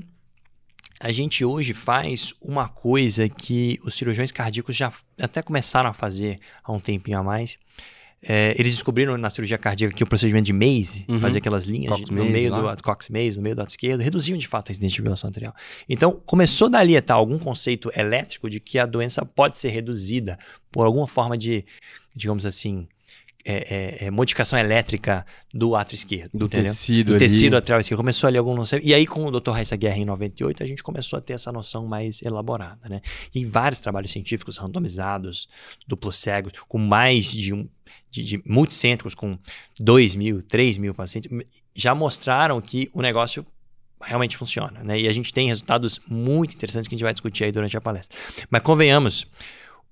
A 1.03 1.11
gente 1.11 1.43
hoje 1.43 1.73
faz 1.73 2.33
uma 2.41 2.69
coisa 2.69 3.27
que 3.27 3.77
os 3.83 3.93
cirurgiões 3.93 4.31
cardíacos 4.31 4.73
já 4.73 4.89
até 5.19 5.41
começaram 5.41 5.89
a 5.89 5.93
fazer 5.93 6.39
há 6.63 6.71
um 6.71 6.79
tempinho 6.79 7.19
a 7.19 7.23
mais. 7.23 7.59
É, 8.25 8.55
eles 8.57 8.71
descobriram 8.71 9.17
na 9.17 9.29
cirurgia 9.29 9.57
cardíaca 9.57 9.93
que 9.93 10.01
o 10.01 10.07
procedimento 10.07 10.45
de 10.45 10.53
Maze, 10.53 11.05
uhum. 11.09 11.19
fazer 11.19 11.39
aquelas 11.39 11.65
linhas 11.65 11.97
de, 11.97 12.09
no 12.09 12.23
meio 12.23 12.49
lá. 12.51 12.73
do 12.73 12.81
Cox 12.81 13.09
Maze, 13.09 13.35
no 13.35 13.43
meio 13.43 13.53
do 13.53 13.59
lado 13.59 13.67
esquerdo, 13.67 13.99
reduziam 13.99 14.37
de 14.37 14.47
fato 14.47 14.69
a 14.69 14.71
incidência 14.71 14.91
de 14.91 14.95
fibrilação 14.95 15.29
atrial. 15.29 15.53
Então, 15.89 16.21
começou 16.25 16.69
dali 16.69 16.95
a 16.95 16.99
estar 16.99 17.15
algum 17.15 17.37
conceito 17.37 17.91
elétrico 17.93 18.49
de 18.49 18.61
que 18.61 18.79
a 18.79 18.85
doença 18.85 19.25
pode 19.25 19.59
ser 19.59 19.71
reduzida 19.71 20.39
por 20.71 20.85
alguma 20.85 21.05
forma 21.05 21.37
de, 21.37 21.65
digamos 22.15 22.45
assim, 22.45 22.87
é, 23.45 24.03
é, 24.03 24.07
é, 24.07 24.11
modificação 24.11 24.57
elétrica 24.57 25.25
do 25.53 25.75
átrio 25.75 25.95
esquerdo. 25.95 26.31
Do 26.33 26.45
entendeu? 26.45 26.71
tecido 26.71 27.07
Do 27.07 27.15
ali. 27.15 27.19
tecido 27.19 27.57
atrial 27.57 27.79
esquerdo. 27.79 27.99
Começou 27.99 28.27
ali 28.27 28.37
algum... 28.37 28.55
E 28.81 28.93
aí, 28.93 29.05
com 29.05 29.25
o 29.25 29.31
Dr. 29.31 29.51
Raissa 29.51 29.75
Guerra 29.75 29.97
em 29.97 30.05
98, 30.05 30.63
a 30.63 30.65
gente 30.65 30.81
começou 30.81 31.17
a 31.17 31.21
ter 31.21 31.33
essa 31.33 31.51
noção 31.51 31.85
mais 31.85 32.21
elaborada, 32.21 32.87
né? 32.89 33.01
E 33.33 33.43
vários 33.43 33.81
trabalhos 33.81 34.11
científicos 34.11 34.57
randomizados, 34.57 35.49
duplos 35.87 36.17
cegos, 36.17 36.53
com 36.67 36.77
mais 36.77 37.31
de 37.31 37.53
um... 37.53 37.67
De, 38.09 38.23
de 38.23 38.43
multicêntricos, 38.45 39.15
com 39.15 39.37
2 39.79 40.15
mil, 40.15 40.41
3 40.43 40.77
mil 40.77 40.93
pacientes, 40.93 41.29
já 41.75 41.95
mostraram 41.95 42.61
que 42.61 42.89
o 42.93 43.01
negócio 43.01 43.45
realmente 43.99 44.37
funciona, 44.37 44.83
né? 44.83 44.99
E 44.99 45.07
a 45.07 45.11
gente 45.11 45.33
tem 45.33 45.47
resultados 45.47 45.99
muito 46.07 46.53
interessantes 46.53 46.87
que 46.87 46.93
a 46.93 46.97
gente 46.97 47.03
vai 47.03 47.13
discutir 47.13 47.45
aí 47.45 47.51
durante 47.51 47.75
a 47.75 47.81
palestra. 47.81 48.15
Mas 48.49 48.61
convenhamos, 48.61 49.25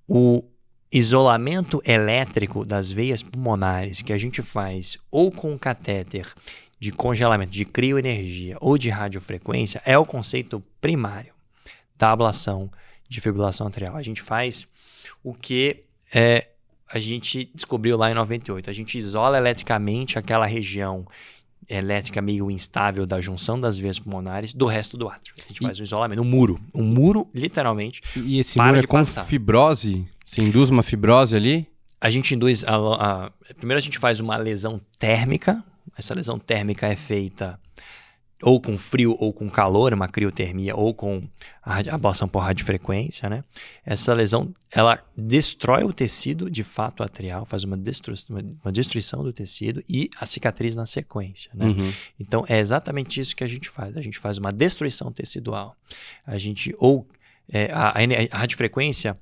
o, 0.08 0.44
isolamento 0.92 1.82
elétrico 1.86 2.66
das 2.66 2.92
veias 2.92 3.24
pulmonares 3.24 4.02
que 4.02 4.12
a 4.12 4.18
gente 4.18 4.42
faz 4.42 4.98
ou 5.10 5.32
com 5.32 5.58
catéter 5.58 6.28
de 6.80 6.92
congelamento, 6.92 7.52
de 7.52 7.64
crioenergia 7.64 8.58
ou 8.60 8.78
de 8.78 8.90
radiofrequência 8.90 9.82
é 9.86 9.98
o 9.98 10.06
conceito 10.06 10.62
primário 10.82 11.34
da 11.98 12.12
ablação 12.12 12.70
de 13.08 13.22
fibrilação 13.22 13.68
atrial. 13.68 13.96
A 13.96 14.02
gente 14.02 14.22
faz 14.22 14.68
o 15.24 15.34
que 15.34 15.84
é, 16.14 16.48
a 16.92 17.00
gente 17.00 17.50
descobriu 17.54 17.96
lá 17.96 18.10
em 18.12 18.16
98. 18.16 18.70
A 18.70 18.74
gente 18.74 18.98
isola 18.98 19.38
eletricamente 19.38 20.18
aquela 20.18 20.46
região 20.46 21.06
elétrica 21.68 22.22
meio 22.22 22.50
instável 22.52 23.06
da 23.06 23.22
junção 23.22 23.60
das 23.60 23.78
veias 23.78 24.00
pulmonares 24.00 24.54
do 24.54 24.66
resto 24.66 24.98
do 24.98 25.08
átrio. 25.08 25.34
A 25.38 25.48
gente 25.48 25.62
e... 25.62 25.66
faz 25.66 25.80
um 25.80 25.84
isolamento, 25.84 26.22
um 26.22 26.26
muro. 26.26 26.60
Um 26.74 26.84
muro, 26.84 27.28
literalmente. 27.34 28.02
E 28.16 28.40
esse 28.40 28.58
muro 28.58 28.78
é 28.78 28.84
com 28.84 28.98
passar. 28.98 29.26
fibrose? 29.26 30.08
Você 30.26 30.42
induz 30.42 30.70
uma 30.70 30.84
fibrose 30.84 31.36
ali? 31.36 31.68
A 32.00 32.10
gente 32.10 32.34
induz. 32.34 32.64
A, 32.66 32.76
a, 32.76 33.32
primeiro 33.56 33.78
a 33.78 33.82
gente 33.82 34.00
faz 34.00 34.20
uma 34.20 34.38
lesão 34.38 34.82
térmica. 35.00 35.64
Essa 35.98 36.14
lesão 36.14 36.40
térmica 36.40 36.88
é 36.88 36.96
feita 36.96 37.60
ou 38.42 38.60
com 38.60 38.78
frio 38.78 39.16
ou 39.20 39.32
com 39.32 39.50
calor, 39.50 39.94
uma 39.94 40.08
criotermia, 40.08 40.76
ou 40.76 40.94
com 40.94 41.28
a 41.64 41.80
ablação 41.94 42.28
por 42.28 42.40
radiofrequência, 42.40 43.30
né? 43.30 43.44
Essa 43.86 44.14
lesão, 44.14 44.54
ela 44.72 45.04
destrói 45.16 45.84
o 45.84 45.94
tecido 45.94 46.50
de 46.50 46.64
fato 46.64 47.04
atrial, 47.04 47.46
faz 47.46 47.64
uma, 47.64 47.78
destru 47.78 48.14
uma 48.30 48.72
destruição 48.72 49.24
do 49.24 49.32
tecido 49.32 49.84
e 49.88 50.10
a 50.20 50.26
cicatriz 50.26 50.76
na 50.76 50.86
sequência, 50.86 51.52
né? 51.54 51.68
Uhum. 51.68 51.94
Então, 52.20 52.44
é 52.48 52.60
exatamente 52.60 53.22
isso 53.22 53.36
que 53.36 53.44
a 53.44 53.48
gente 53.48 53.70
faz. 53.70 53.96
A 53.96 54.02
gente 54.02 54.18
faz 54.18 54.38
uma 54.38 54.52
destruição 54.52 55.12
tecidual. 55.12 55.76
A 56.26 56.38
gente, 56.38 56.76
ou 56.80 57.08
é, 57.52 57.70
a, 57.72 57.90
a, 57.90 58.38
radiofrequência 58.38 59.18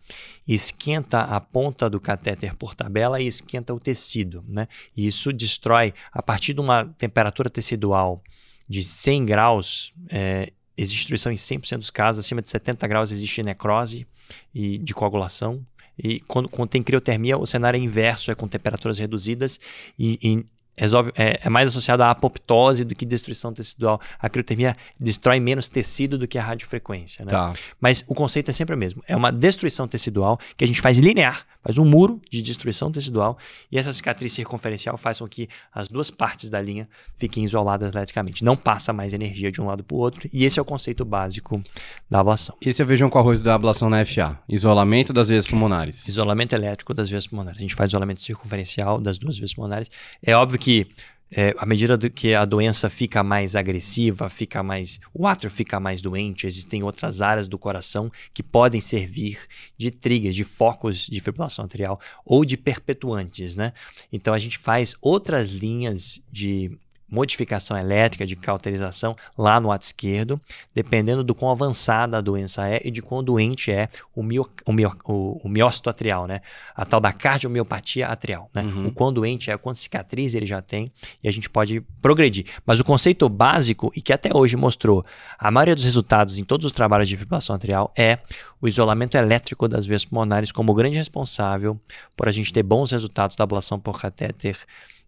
esquenta 0.47 1.21
a 1.21 1.39
ponta 1.39 1.89
do 1.89 1.99
catéter 1.99 2.55
por 2.55 2.75
tabela 2.75 3.19
e 3.19 3.27
esquenta 3.27 3.73
o 3.73 3.79
tecido, 3.79 4.45
né? 4.47 4.67
E 4.95 5.07
isso 5.07 5.33
destrói, 5.33 5.93
a 6.11 6.21
partir 6.21 6.53
de 6.53 6.61
uma 6.61 6.85
temperatura 6.85 7.49
tecidual 7.49 8.23
de 8.69 8.83
100 8.83 9.25
graus, 9.25 9.93
é, 10.09 10.53
existe 10.77 10.99
destruição 10.99 11.31
em 11.31 11.35
100% 11.35 11.79
dos 11.79 11.89
casos, 11.89 12.23
acima 12.23 12.41
de 12.41 12.49
70 12.49 12.87
graus 12.87 13.11
existe 13.11 13.41
necrose 13.41 14.07
e 14.53 14.77
de 14.77 14.93
coagulação. 14.93 15.65
E 16.01 16.21
quando, 16.21 16.47
quando 16.47 16.69
tem 16.69 16.81
criotermia, 16.81 17.37
o 17.37 17.45
cenário 17.45 17.77
é 17.77 17.83
inverso, 17.83 18.31
é 18.31 18.35
com 18.35 18.47
temperaturas 18.47 18.99
reduzidas 18.99 19.59
e, 19.97 20.17
e 20.21 20.45
resolve, 20.79 21.11
é, 21.15 21.41
é, 21.43 21.49
mais 21.49 21.69
associado 21.69 22.03
à 22.03 22.11
apoptose 22.11 22.85
do 22.85 22.95
que 22.95 23.05
destruição 23.05 23.51
tecidual. 23.51 23.99
A 24.17 24.29
criotermia 24.29 24.77
destrói 24.97 25.39
menos 25.39 25.67
tecido 25.67 26.17
do 26.17 26.25
que 26.27 26.37
a 26.37 26.43
radiofrequência. 26.43 27.25
Né? 27.25 27.31
Tá. 27.31 27.53
Mas 27.81 28.03
o 28.07 28.15
conceito 28.15 28.49
é 28.49 28.53
sempre 28.53 28.75
o 28.75 28.77
mesmo. 28.77 29.03
É 29.07 29.15
uma 29.15 29.31
destruição 29.31 29.87
tecidual 29.87 30.39
que 30.55 30.63
a 30.63 30.67
gente 30.67 30.79
faz 30.79 30.97
linear, 30.97 31.45
faz 31.61 31.77
um 31.77 31.85
muro 31.85 32.21
de 32.31 32.41
destruição 32.41 32.91
tecidual 32.91 33.37
e 33.71 33.77
essa 33.77 33.91
cicatriz 33.91 34.31
circunferencial 34.31 34.97
faz 34.97 35.19
com 35.19 35.27
que 35.27 35.49
as 35.73 35.87
duas 35.87 36.09
partes 36.09 36.49
da 36.49 36.61
linha 36.61 36.87
fiquem 37.17 37.43
isoladas 37.43 37.93
eletricamente. 37.93 38.43
Não 38.43 38.55
passa 38.55 38.93
mais 38.93 39.13
energia 39.13 39.51
de 39.51 39.61
um 39.61 39.65
lado 39.65 39.83
para 39.83 39.95
o 39.95 39.99
outro 39.99 40.29
e 40.31 40.45
esse 40.45 40.59
é 40.59 40.61
o 40.61 40.65
conceito 40.65 41.03
básico 41.03 41.61
da 42.09 42.21
ablação. 42.21 42.55
Esse 42.61 42.81
é 42.81 42.85
o 42.85 42.87
feijão 42.87 43.09
com 43.09 43.19
arroz 43.19 43.41
da 43.41 43.55
ablação 43.55 43.89
na 43.89 44.05
FA. 44.05 44.39
Isolamento 44.47 45.11
das 45.11 45.27
veias 45.27 45.45
pulmonares. 45.45 46.07
Isolamento 46.07 46.53
elétrico 46.53 46.93
das 46.93 47.09
veias 47.09 47.27
pulmonares. 47.27 47.59
A 47.59 47.61
gente 47.61 47.75
faz 47.75 47.89
isolamento 47.89 48.21
circunferencial 48.21 49.01
das 49.01 49.17
duas 49.17 49.37
veias 49.37 49.53
pulmonares. 49.53 49.91
É 50.23 50.35
óbvio 50.35 50.57
que 50.57 50.69
que 50.69 50.87
é, 51.31 51.53
à 51.57 51.65
medida 51.65 51.97
que 52.09 52.33
a 52.33 52.43
doença 52.43 52.89
fica 52.89 53.23
mais 53.23 53.55
agressiva, 53.55 54.29
fica 54.29 54.63
mais. 54.63 54.99
O 55.13 55.27
átrio 55.27 55.51
fica 55.51 55.79
mais 55.79 56.01
doente, 56.01 56.47
existem 56.47 56.83
outras 56.83 57.21
áreas 57.21 57.47
do 57.47 57.57
coração 57.57 58.11
que 58.33 58.41
podem 58.41 58.81
servir 58.81 59.39
de 59.77 59.91
triggers, 59.91 60.35
de 60.35 60.43
focos 60.43 61.07
de 61.07 61.19
fibrilação 61.19 61.65
atrial 61.65 61.99
ou 62.25 62.43
de 62.43 62.57
perpetuantes, 62.57 63.55
né? 63.55 63.73
Então 64.11 64.33
a 64.33 64.39
gente 64.39 64.57
faz 64.57 64.95
outras 65.01 65.49
linhas 65.49 66.21
de 66.31 66.71
modificação 67.09 67.77
elétrica, 67.77 68.25
de 68.25 68.35
cauterização 68.35 69.15
lá 69.37 69.59
no 69.59 69.71
ato 69.71 69.85
esquerdo, 69.85 70.39
dependendo 70.73 71.23
do 71.23 71.33
quão 71.33 71.51
avançada 71.51 72.17
a 72.17 72.21
doença 72.21 72.67
é 72.67 72.81
e 72.83 72.91
de 72.91 73.01
quão 73.01 73.23
doente 73.23 73.71
é 73.71 73.89
o, 74.15 74.21
mio, 74.21 74.47
o, 74.65 74.71
mio, 74.71 74.95
o, 75.05 75.41
o 75.43 75.49
miócito 75.49 75.89
atrial, 75.89 76.27
né? 76.27 76.41
A 76.75 76.85
tal 76.85 76.99
da 76.99 77.11
cardiomiopatia 77.11 78.07
atrial, 78.07 78.49
né? 78.53 78.63
Uhum. 78.63 78.87
O 78.87 78.91
quão 78.91 79.11
doente 79.11 79.49
é, 79.49 79.57
quanto 79.57 79.79
cicatriz 79.79 80.35
ele 80.35 80.45
já 80.45 80.61
tem 80.61 80.91
e 81.23 81.27
a 81.27 81.31
gente 81.31 81.49
pode 81.49 81.81
progredir. 82.01 82.45
Mas 82.65 82.79
o 82.79 82.83
conceito 82.83 83.27
básico 83.27 83.91
e 83.95 84.01
que 84.01 84.13
até 84.13 84.29
hoje 84.35 84.55
mostrou 84.55 85.05
a 85.37 85.49
maioria 85.51 85.75
dos 85.75 85.83
resultados 85.83 86.37
em 86.37 86.43
todos 86.43 86.65
os 86.65 86.71
trabalhos 86.71 87.09
de 87.09 87.17
fibrilação 87.17 87.55
atrial 87.55 87.93
é 87.97 88.19
o 88.61 88.67
isolamento 88.67 89.17
elétrico 89.17 89.67
das 89.67 89.85
veias 89.85 90.05
pulmonares 90.05 90.51
como 90.51 90.73
grande 90.73 90.97
responsável 90.97 91.79
por 92.15 92.27
a 92.27 92.31
gente 92.31 92.51
ter 92.51 92.63
bons 92.63 92.91
resultados 92.91 93.35
da 93.35 93.43
ablação 93.43 93.79
por 93.79 93.99
catéter 93.99 94.57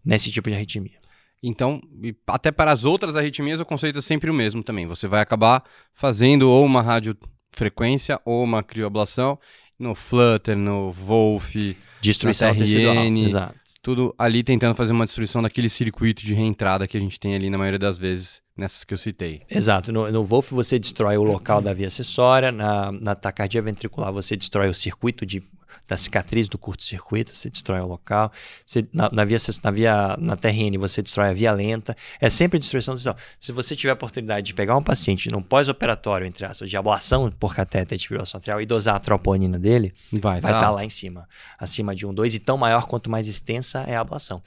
nesse 0.04 0.30
tipo 0.30 0.48
de 0.48 0.56
arritmia. 0.56 1.01
Então, 1.42 1.80
até 2.26 2.52
para 2.52 2.70
as 2.70 2.84
outras 2.84 3.16
arritmias, 3.16 3.60
o 3.60 3.64
conceito 3.64 3.98
é 3.98 4.02
sempre 4.02 4.30
o 4.30 4.34
mesmo 4.34 4.62
também. 4.62 4.86
Você 4.86 5.08
vai 5.08 5.20
acabar 5.20 5.64
fazendo 5.92 6.48
ou 6.48 6.64
uma 6.64 6.80
radiofrequência 6.80 8.20
ou 8.24 8.44
uma 8.44 8.62
crioablação 8.62 9.38
no 9.78 9.94
Flutter, 9.94 10.56
no 10.56 10.92
Wolf, 10.92 11.56
destruição 12.00 12.48
na 12.48 12.54
TRN, 12.54 13.24
Exato. 13.26 13.54
tudo 13.82 14.14
ali 14.16 14.44
tentando 14.44 14.76
fazer 14.76 14.92
uma 14.92 15.04
destruição 15.04 15.42
daquele 15.42 15.68
circuito 15.68 16.24
de 16.24 16.32
reentrada 16.32 16.86
que 16.86 16.96
a 16.96 17.00
gente 17.00 17.18
tem 17.18 17.34
ali 17.34 17.50
na 17.50 17.58
maioria 17.58 17.80
das 17.80 17.98
vezes 17.98 18.40
nessas 18.56 18.84
que 18.84 18.94
eu 18.94 18.98
citei. 18.98 19.42
Exato. 19.50 19.92
No, 19.92 20.10
no 20.12 20.24
Wolf 20.24 20.52
você 20.52 20.78
destrói 20.78 21.16
o 21.16 21.24
local 21.24 21.60
da 21.60 21.74
via 21.74 21.88
acessória, 21.88 22.52
na, 22.52 22.92
na 22.92 23.14
tacardia 23.16 23.60
ventricular 23.60 24.12
você 24.12 24.36
destrói 24.36 24.68
o 24.68 24.74
circuito 24.74 25.26
de 25.26 25.42
da 25.88 25.96
cicatriz 25.96 26.48
do 26.48 26.58
curto-circuito, 26.58 27.34
você 27.34 27.50
destrói 27.50 27.80
o 27.80 27.86
local. 27.86 28.32
Você, 28.64 28.86
na, 28.92 29.10
na, 29.10 29.24
via, 29.24 29.38
na 29.62 29.70
via 29.70 30.16
na 30.18 30.36
TRN, 30.36 30.78
você 30.78 31.02
destrói 31.02 31.30
a 31.30 31.32
via 31.32 31.52
lenta. 31.52 31.96
É 32.20 32.28
sempre 32.28 32.58
destruição 32.58 32.94
do 32.94 33.16
Se 33.38 33.52
você 33.52 33.74
tiver 33.76 33.90
a 33.90 33.94
oportunidade 33.94 34.46
de 34.46 34.54
pegar 34.54 34.76
um 34.76 34.82
paciente 34.82 35.30
num 35.30 35.42
pós-operatório, 35.42 36.26
entre 36.26 36.44
aspas, 36.44 36.68
de 36.70 36.76
ablação 36.76 37.30
por 37.38 37.54
catéter 37.54 37.98
de 37.98 38.06
fibrilação 38.06 38.38
atrial 38.38 38.60
e 38.60 38.66
dosar 38.66 38.96
a 38.96 39.00
troponina 39.00 39.58
dele, 39.58 39.94
vai 40.12 40.38
estar 40.38 40.52
tá. 40.52 40.60
tá 40.60 40.70
lá 40.70 40.84
em 40.84 40.90
cima. 40.90 41.28
Acima 41.58 41.94
de 41.94 42.06
um 42.06 42.14
2 42.14 42.34
e 42.34 42.38
tão 42.38 42.56
maior 42.56 42.86
quanto 42.86 43.10
mais 43.10 43.28
extensa 43.28 43.84
é 43.86 43.96
a 43.96 44.00
ablação. 44.00 44.42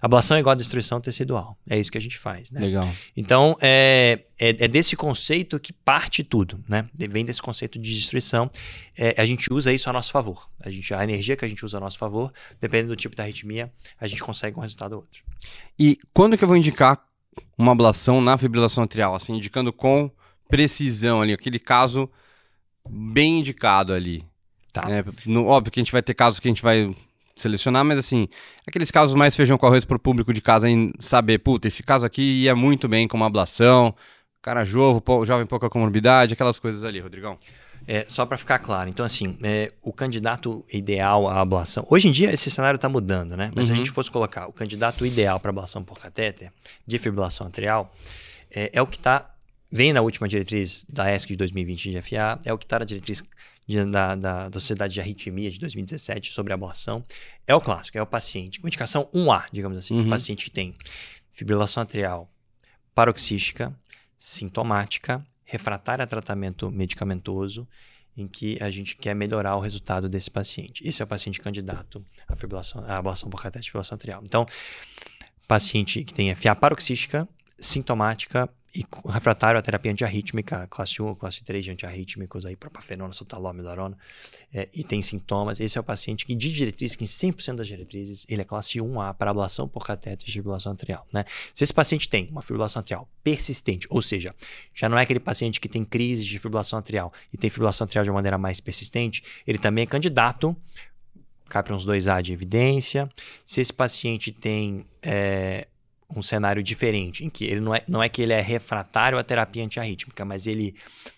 Ablação 0.00 0.36
é 0.36 0.40
igual 0.40 0.52
a 0.52 0.56
destruição 0.56 1.00
tecidual. 1.00 1.58
É 1.68 1.78
isso 1.78 1.90
que 1.90 1.98
a 1.98 2.00
gente 2.00 2.18
faz, 2.18 2.50
né? 2.50 2.60
Legal. 2.60 2.88
Então, 3.16 3.56
é, 3.60 4.24
é, 4.38 4.48
é, 4.48 4.68
desse 4.68 4.96
conceito 4.96 5.58
que 5.58 5.72
parte 5.72 6.22
tudo, 6.22 6.62
né? 6.68 6.88
Vem 6.94 7.24
desse 7.24 7.42
conceito 7.42 7.78
de 7.78 7.94
destruição. 7.94 8.50
É, 8.96 9.14
a 9.20 9.24
gente 9.24 9.52
usa 9.52 9.72
isso 9.72 9.88
a 9.90 9.92
nosso 9.92 10.12
favor. 10.12 10.48
A, 10.60 10.70
gente, 10.70 10.92
a 10.94 11.02
energia 11.02 11.36
que 11.36 11.44
a 11.44 11.48
gente 11.48 11.64
usa 11.64 11.78
a 11.78 11.80
nosso 11.80 11.98
favor, 11.98 12.32
dependendo 12.60 12.90
do 12.90 12.96
tipo 12.96 13.16
da 13.16 13.22
arritmia, 13.24 13.72
a 14.00 14.06
gente 14.06 14.22
consegue 14.22 14.58
um 14.58 14.62
resultado 14.62 14.92
ou 14.92 15.00
outro. 15.00 15.22
E 15.78 15.96
quando 16.12 16.36
que 16.36 16.44
eu 16.44 16.48
vou 16.48 16.56
indicar 16.56 17.02
uma 17.56 17.72
ablação 17.72 18.20
na 18.20 18.38
fibrilação 18.38 18.84
atrial? 18.84 19.14
Assim, 19.14 19.34
indicando 19.34 19.72
com 19.72 20.10
precisão 20.48 21.20
ali, 21.20 21.32
aquele 21.32 21.58
caso 21.58 22.10
bem 22.88 23.40
indicado 23.40 23.92
ali. 23.92 24.24
Tá. 24.72 24.82
É, 24.90 25.04
no, 25.26 25.46
óbvio 25.46 25.72
que 25.72 25.80
a 25.80 25.82
gente 25.82 25.92
vai 25.92 26.02
ter 26.02 26.14
casos 26.14 26.40
que 26.40 26.48
a 26.48 26.50
gente 26.50 26.62
vai 26.62 26.94
selecionar, 27.42 27.84
mas 27.84 27.98
assim, 27.98 28.28
aqueles 28.66 28.90
casos 28.90 29.14
mais 29.14 29.36
feijão 29.36 29.58
com 29.58 29.66
arroz 29.66 29.84
pro 29.84 29.98
público 29.98 30.32
de 30.32 30.40
casa 30.40 30.68
em 30.68 30.92
saber, 31.00 31.38
puta, 31.38 31.68
esse 31.68 31.82
caso 31.82 32.04
aqui 32.06 32.42
ia 32.42 32.54
muito 32.54 32.88
bem 32.88 33.06
com 33.06 33.16
uma 33.16 33.26
ablação, 33.26 33.94
cara 34.42 34.64
jovo, 34.64 35.02
jovem 35.24 35.46
pouca 35.46 35.68
comorbidade, 35.68 36.34
aquelas 36.34 36.58
coisas 36.58 36.84
ali, 36.84 37.00
Rodrigão. 37.00 37.36
É, 37.86 38.04
só 38.06 38.26
para 38.26 38.36
ficar 38.36 38.58
claro, 38.58 38.90
então 38.90 39.04
assim, 39.04 39.38
é, 39.42 39.72
o 39.82 39.92
candidato 39.92 40.64
ideal 40.70 41.26
à 41.26 41.40
ablação. 41.40 41.86
Hoje 41.88 42.08
em 42.08 42.12
dia 42.12 42.30
esse 42.32 42.50
cenário 42.50 42.76
está 42.76 42.88
mudando, 42.88 43.36
né? 43.36 43.50
Mas 43.54 43.56
uhum. 43.56 43.64
se 43.64 43.70
a 43.70 43.72
uhum. 43.72 43.76
gente 43.84 43.90
fosse 43.92 44.10
colocar 44.10 44.46
o 44.46 44.52
candidato 44.52 45.06
ideal 45.06 45.40
para 45.40 45.50
ablação 45.50 45.82
por 45.82 45.98
catéter, 45.98 46.52
de 46.86 46.98
fibrilação 46.98 47.46
atrial, 47.46 47.94
é, 48.50 48.70
é 48.72 48.82
o 48.82 48.86
que 48.86 48.96
está. 48.96 49.34
Vem 49.70 49.92
na 49.92 50.00
última 50.00 50.26
diretriz 50.26 50.84
da 50.88 51.14
ESC 51.14 51.28
de 51.28 51.36
2020 51.36 51.90
de 51.90 52.02
FA, 52.02 52.40
é 52.44 52.52
o 52.52 52.58
que 52.58 52.64
está 52.64 52.78
na 52.78 52.84
diretriz 52.86 53.22
de, 53.66 53.84
da, 53.84 54.14
da, 54.14 54.48
da, 54.48 54.60
Sociedade 54.60 54.94
de 54.94 55.00
Arritmia 55.00 55.50
de 55.50 55.58
2017 55.58 56.32
sobre 56.32 56.54
ablação 56.54 57.04
é 57.46 57.54
o 57.54 57.60
clássico, 57.60 57.98
é 57.98 58.02
o 58.02 58.06
paciente. 58.06 58.60
Uma 58.60 58.68
indicação 58.68 59.08
1A, 59.12 59.44
digamos 59.52 59.76
assim, 59.76 59.94
uhum. 59.94 60.06
o 60.06 60.08
paciente 60.08 60.46
que 60.46 60.50
tem 60.50 60.74
fibrilação 61.30 61.82
atrial 61.82 62.30
paroxística, 62.94 63.78
sintomática, 64.18 65.24
refratária 65.44 66.02
a 66.02 66.06
tratamento 66.06 66.70
medicamentoso, 66.70 67.68
em 68.16 68.26
que 68.26 68.58
a 68.60 68.70
gente 68.70 68.96
quer 68.96 69.14
melhorar 69.14 69.54
o 69.54 69.60
resultado 69.60 70.08
desse 70.08 70.30
paciente. 70.30 70.86
Esse 70.86 71.00
é 71.00 71.04
o 71.04 71.08
paciente 71.08 71.40
candidato 71.40 72.04
à, 72.26 72.34
fibrilação, 72.34 72.82
à 72.84 72.96
ablação 72.96 73.30
por 73.30 73.40
catéter 73.40 73.62
de 73.62 73.68
fibrilação 73.68 73.94
atrial. 73.94 74.22
Então, 74.24 74.44
paciente 75.46 76.02
que 76.02 76.12
tem 76.12 76.34
FA 76.34 76.56
paroxística, 76.56 77.28
sintomática, 77.60 78.50
e 78.74 78.84
refratário 79.08 79.58
à 79.58 79.62
terapia 79.62 79.90
antiarrítmica, 79.90 80.66
classe 80.68 81.00
1 81.00 81.06
ou 81.06 81.16
classe 81.16 81.42
3 81.42 81.64
de 81.64 81.70
antiarrítmicos, 81.70 82.44
aí, 82.44 82.54
propafenona, 82.54 83.12
sotalol, 83.12 83.52
milorona, 83.54 83.96
é, 84.52 84.68
e 84.74 84.84
tem 84.84 85.00
sintomas. 85.00 85.58
Esse 85.58 85.78
é 85.78 85.80
o 85.80 85.84
paciente 85.84 86.26
que, 86.26 86.34
de 86.34 86.52
diretriz, 86.52 86.94
que 86.94 87.04
em 87.04 87.06
100% 87.06 87.56
das 87.56 87.66
diretrizes, 87.66 88.26
ele 88.28 88.42
é 88.42 88.44
classe 88.44 88.78
1A 88.78 89.14
para 89.14 89.30
ablação 89.30 89.66
por 89.66 89.86
catéter 89.86 90.26
de 90.26 90.32
fibrilação 90.32 90.72
atrial. 90.72 91.06
Né? 91.12 91.24
Se 91.54 91.64
esse 91.64 91.72
paciente 91.72 92.08
tem 92.08 92.28
uma 92.30 92.42
fibrilação 92.42 92.80
atrial 92.80 93.08
persistente, 93.24 93.86
ou 93.90 94.02
seja, 94.02 94.34
já 94.74 94.88
não 94.88 94.98
é 94.98 95.02
aquele 95.02 95.20
paciente 95.20 95.60
que 95.60 95.68
tem 95.68 95.84
crise 95.84 96.24
de 96.24 96.38
fibrilação 96.38 96.78
atrial 96.78 97.12
e 97.32 97.38
tem 97.38 97.48
fibrilação 97.48 97.86
atrial 97.86 98.04
de 98.04 98.10
uma 98.10 98.16
maneira 98.16 98.36
mais 98.36 98.60
persistente, 98.60 99.22
ele 99.46 99.58
também 99.58 99.84
é 99.84 99.86
candidato 99.86 100.56
uns 101.72 101.86
2A 101.86 102.20
de 102.20 102.32
evidência. 102.32 103.08
Se 103.44 103.60
esse 103.60 103.72
paciente 103.72 104.30
tem 104.30 104.84
é, 105.02 105.66
um 106.14 106.22
cenário 106.22 106.62
diferente, 106.62 107.24
em 107.24 107.28
que 107.28 107.44
ele 107.44 107.60
não 107.60 107.74
é, 107.74 107.82
não 107.86 108.02
é 108.02 108.08
que 108.08 108.22
ele 108.22 108.32
é 108.32 108.40
refratário 108.40 109.18
à 109.18 109.24
terapia 109.24 109.62
antiarrítmica, 109.64 110.24
mas 110.24 110.46
ele 110.46 110.74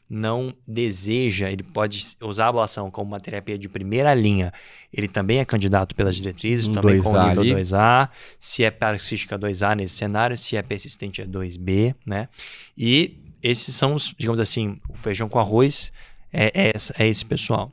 não 0.09 0.53
deseja, 0.67 1.49
ele 1.49 1.63
pode 1.63 2.05
usar 2.21 2.47
a 2.47 2.49
ablação 2.49 2.91
como 2.91 3.13
uma 3.13 3.21
terapia 3.21 3.57
de 3.57 3.69
primeira 3.69 4.13
linha. 4.13 4.53
Ele 4.93 5.07
também 5.07 5.39
é 5.39 5.45
candidato 5.45 5.95
pelas 5.95 6.17
diretrizes, 6.17 6.67
um 6.67 6.73
também 6.73 7.01
com 7.01 7.11
nível 7.11 7.43
ali. 7.43 7.55
2A. 7.55 8.09
Se 8.37 8.65
é 8.65 8.71
paroxística 8.73 9.39
2A 9.39 9.77
nesse 9.77 9.95
cenário, 9.95 10.37
se 10.37 10.57
é 10.57 10.63
persistente 10.63 11.23
é 11.23 11.27
2B, 11.27 11.95
né? 12.05 12.29
E 12.77 13.17
esses 13.41 13.73
são 13.73 13.95
os, 13.95 14.13
digamos 14.19 14.41
assim, 14.41 14.81
o 14.89 14.97
feijão 14.97 15.29
com 15.29 15.39
arroz 15.39 15.93
é, 16.33 16.71
é, 16.71 17.05
é 17.05 17.09
esse 17.09 17.25
pessoal. 17.25 17.71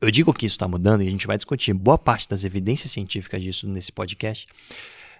Eu 0.00 0.10
digo 0.10 0.32
que 0.32 0.46
isso 0.46 0.54
está 0.54 0.68
mudando 0.68 1.02
e 1.02 1.08
a 1.08 1.10
gente 1.10 1.26
vai 1.26 1.36
discutir 1.36 1.74
boa 1.74 1.98
parte 1.98 2.28
das 2.28 2.44
evidências 2.44 2.92
científicas 2.92 3.42
disso 3.42 3.68
nesse 3.68 3.90
podcast, 3.90 4.46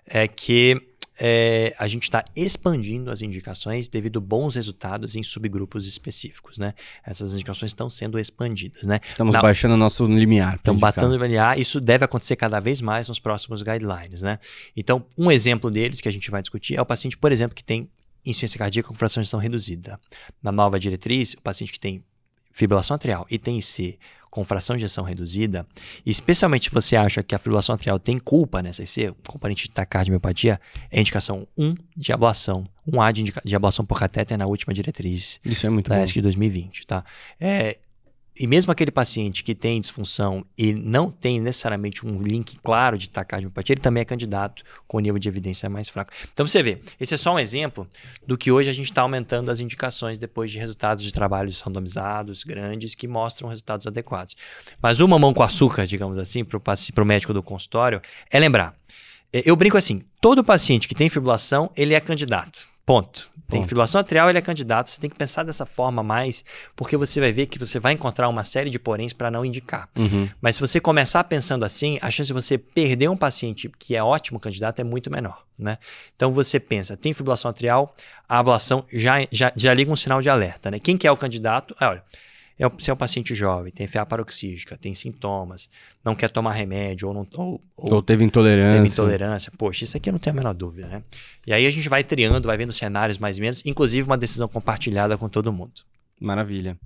é 0.06 0.26
que 0.28 0.80
é, 1.22 1.74
a 1.78 1.86
gente 1.86 2.04
está 2.04 2.24
expandindo 2.34 3.10
as 3.10 3.20
indicações 3.20 3.88
devido 3.88 4.18
a 4.18 4.22
bons 4.22 4.54
resultados 4.54 5.14
em 5.14 5.22
subgrupos 5.22 5.86
específicos, 5.86 6.56
né? 6.56 6.72
Essas 7.04 7.34
indicações 7.34 7.70
estão 7.72 7.90
sendo 7.90 8.18
expandidas, 8.18 8.84
né? 8.84 9.00
Estamos 9.04 9.34
Na, 9.34 9.42
baixando 9.42 9.74
o 9.74 9.76
nosso 9.76 10.06
limiar. 10.06 10.56
Estamos 10.56 10.80
batendo 10.80 11.12
o 11.12 11.22
limiar. 11.22 11.58
Isso 11.58 11.78
deve 11.78 12.06
acontecer 12.06 12.36
cada 12.36 12.58
vez 12.58 12.80
mais 12.80 13.06
nos 13.06 13.18
próximos 13.18 13.62
guidelines, 13.62 14.22
né? 14.22 14.38
Então, 14.74 15.04
um 15.16 15.30
exemplo 15.30 15.70
deles 15.70 16.00
que 16.00 16.08
a 16.08 16.12
gente 16.12 16.30
vai 16.30 16.40
discutir 16.40 16.76
é 16.76 16.80
o 16.80 16.86
paciente, 16.86 17.18
por 17.18 17.30
exemplo, 17.30 17.54
que 17.54 17.64
tem 17.64 17.90
insuficiência 18.24 18.58
cardíaca 18.58 18.88
com 18.88 18.94
fração 18.94 19.22
de 19.22 19.36
reduzida. 19.36 20.00
Na 20.42 20.50
nova 20.50 20.80
diretriz, 20.80 21.34
o 21.34 21.42
paciente 21.42 21.72
que 21.72 21.80
tem 21.80 22.02
fibrilação 22.50 22.94
atrial 22.94 23.26
e 23.30 23.38
tem 23.38 23.58
IC 23.58 23.98
com 24.30 24.44
fração 24.44 24.76
de 24.76 24.84
ejeção 24.84 25.04
reduzida, 25.04 25.66
especialmente 26.06 26.64
se 26.64 26.70
você 26.70 26.96
acha 26.96 27.22
que 27.22 27.34
a 27.34 27.38
fibrilação 27.38 27.74
atrial 27.74 27.98
tem 27.98 28.18
culpa 28.18 28.62
nessa 28.62 28.82
IC, 28.82 29.12
componente 29.26 29.64
de 29.64 29.70
taquicardia 29.70 30.60
é 30.90 31.00
indicação 31.00 31.46
1 31.58 31.74
de 31.96 32.12
ablação, 32.12 32.64
1A 32.88 33.12
de, 33.12 33.32
de 33.44 33.56
ablação 33.56 33.84
por 33.84 33.98
catéter 33.98 34.38
na 34.38 34.46
última 34.46 34.72
diretriz 34.72 35.40
Isso 35.44 35.66
é 35.66 35.70
muito 35.70 35.88
da 35.88 35.96
bom. 35.96 36.02
ESC 36.02 36.14
de 36.14 36.22
2020, 36.22 36.86
tá? 36.86 37.04
É, 37.40 37.78
e 38.38 38.46
mesmo 38.46 38.72
aquele 38.72 38.90
paciente 38.90 39.44
que 39.44 39.54
tem 39.54 39.80
disfunção 39.80 40.44
e 40.56 40.72
não 40.72 41.10
tem 41.10 41.40
necessariamente 41.40 42.06
um 42.06 42.12
link 42.12 42.58
claro 42.62 42.96
de 42.96 43.08
taquardiopatia, 43.08 43.74
ele 43.74 43.80
também 43.80 44.00
é 44.00 44.04
candidato 44.04 44.62
com 44.86 44.98
nível 45.00 45.18
de 45.18 45.28
evidência 45.28 45.68
mais 45.68 45.88
fraco. 45.88 46.12
Então 46.32 46.46
você 46.46 46.62
vê, 46.62 46.80
esse 46.98 47.14
é 47.14 47.16
só 47.16 47.34
um 47.34 47.38
exemplo 47.38 47.88
do 48.26 48.38
que 48.38 48.50
hoje 48.50 48.70
a 48.70 48.72
gente 48.72 48.86
está 48.86 49.02
aumentando 49.02 49.50
as 49.50 49.60
indicações 49.60 50.16
depois 50.18 50.50
de 50.50 50.58
resultados 50.58 51.04
de 51.04 51.12
trabalhos 51.12 51.60
randomizados, 51.60 52.44
grandes, 52.44 52.94
que 52.94 53.06
mostram 53.06 53.48
resultados 53.48 53.86
adequados. 53.86 54.36
Mas 54.80 55.00
uma 55.00 55.18
mão 55.18 55.34
com 55.34 55.42
açúcar, 55.42 55.86
digamos 55.86 56.18
assim, 56.18 56.44
para 56.44 57.02
o 57.02 57.06
médico 57.06 57.34
do 57.34 57.42
consultório, 57.42 58.00
é 58.30 58.38
lembrar. 58.38 58.74
Eu 59.32 59.54
brinco 59.54 59.76
assim, 59.76 60.02
todo 60.20 60.42
paciente 60.42 60.88
que 60.88 60.94
tem 60.94 61.08
fibrilação, 61.08 61.70
ele 61.76 61.94
é 61.94 62.00
candidato. 62.00 62.68
Ponto. 62.90 63.30
Tem 63.50 63.62
fibrilação 63.62 64.00
atrial, 64.00 64.28
ele 64.28 64.38
é 64.38 64.40
candidato. 64.40 64.90
Você 64.90 65.00
tem 65.00 65.10
que 65.10 65.16
pensar 65.16 65.42
dessa 65.42 65.66
forma 65.66 66.02
mais, 66.02 66.44
porque 66.76 66.96
você 66.96 67.20
vai 67.20 67.32
ver 67.32 67.46
que 67.46 67.58
você 67.58 67.78
vai 67.78 67.92
encontrar 67.92 68.28
uma 68.28 68.44
série 68.44 68.70
de 68.70 68.78
poréns 68.78 69.12
para 69.12 69.30
não 69.30 69.44
indicar. 69.44 69.88
Uhum. 69.98 70.28
Mas 70.40 70.56
se 70.56 70.60
você 70.60 70.80
começar 70.80 71.24
pensando 71.24 71.64
assim, 71.64 71.98
a 72.00 72.10
chance 72.10 72.28
de 72.28 72.32
você 72.32 72.56
perder 72.56 73.08
um 73.08 73.16
paciente 73.16 73.70
que 73.78 73.96
é 73.96 74.02
ótimo 74.02 74.38
candidato 74.38 74.80
é 74.80 74.84
muito 74.84 75.10
menor. 75.10 75.44
Né? 75.58 75.78
Então 76.14 76.32
você 76.32 76.58
pensa, 76.58 76.96
tem 76.96 77.12
fibrilação 77.12 77.50
atrial, 77.50 77.94
a 78.28 78.38
ablação 78.38 78.84
já, 78.92 79.16
já, 79.30 79.52
já 79.54 79.74
liga 79.74 79.90
um 79.90 79.96
sinal 79.96 80.22
de 80.22 80.30
alerta. 80.30 80.70
Né? 80.70 80.78
Quem 80.78 80.96
que 80.96 81.06
é 81.06 81.12
o 81.12 81.16
candidato? 81.16 81.74
Ah, 81.78 81.90
olha, 81.90 82.04
é, 82.60 82.70
se 82.78 82.90
é 82.90 82.92
um 82.92 82.96
paciente 82.96 83.34
jovem, 83.34 83.72
tem 83.72 83.86
FA 83.86 84.04
paroxística, 84.04 84.76
tem 84.76 84.92
sintomas, 84.92 85.70
não 86.04 86.14
quer 86.14 86.28
tomar 86.28 86.52
remédio 86.52 87.08
ou, 87.08 87.14
não, 87.14 87.26
ou, 87.34 87.60
ou, 87.74 87.94
ou 87.94 88.02
teve 88.02 88.22
intolerância. 88.22 88.76
Teve 88.76 88.88
intolerância. 88.88 89.52
Poxa, 89.56 89.84
isso 89.84 89.96
aqui 89.96 90.10
eu 90.10 90.12
não 90.12 90.18
tenho 90.18 90.36
a 90.36 90.36
menor 90.36 90.52
dúvida, 90.52 90.86
né? 90.86 91.02
E 91.46 91.54
aí 91.54 91.66
a 91.66 91.70
gente 91.70 91.88
vai 91.88 92.04
triando, 92.04 92.46
vai 92.46 92.58
vendo 92.58 92.70
cenários 92.70 93.16
mais 93.16 93.38
ou 93.38 93.42
menos, 93.44 93.64
inclusive 93.64 94.06
uma 94.06 94.18
decisão 94.18 94.46
compartilhada 94.46 95.16
com 95.16 95.26
todo 95.26 95.50
mundo. 95.50 95.72
Maravilha. 96.20 96.76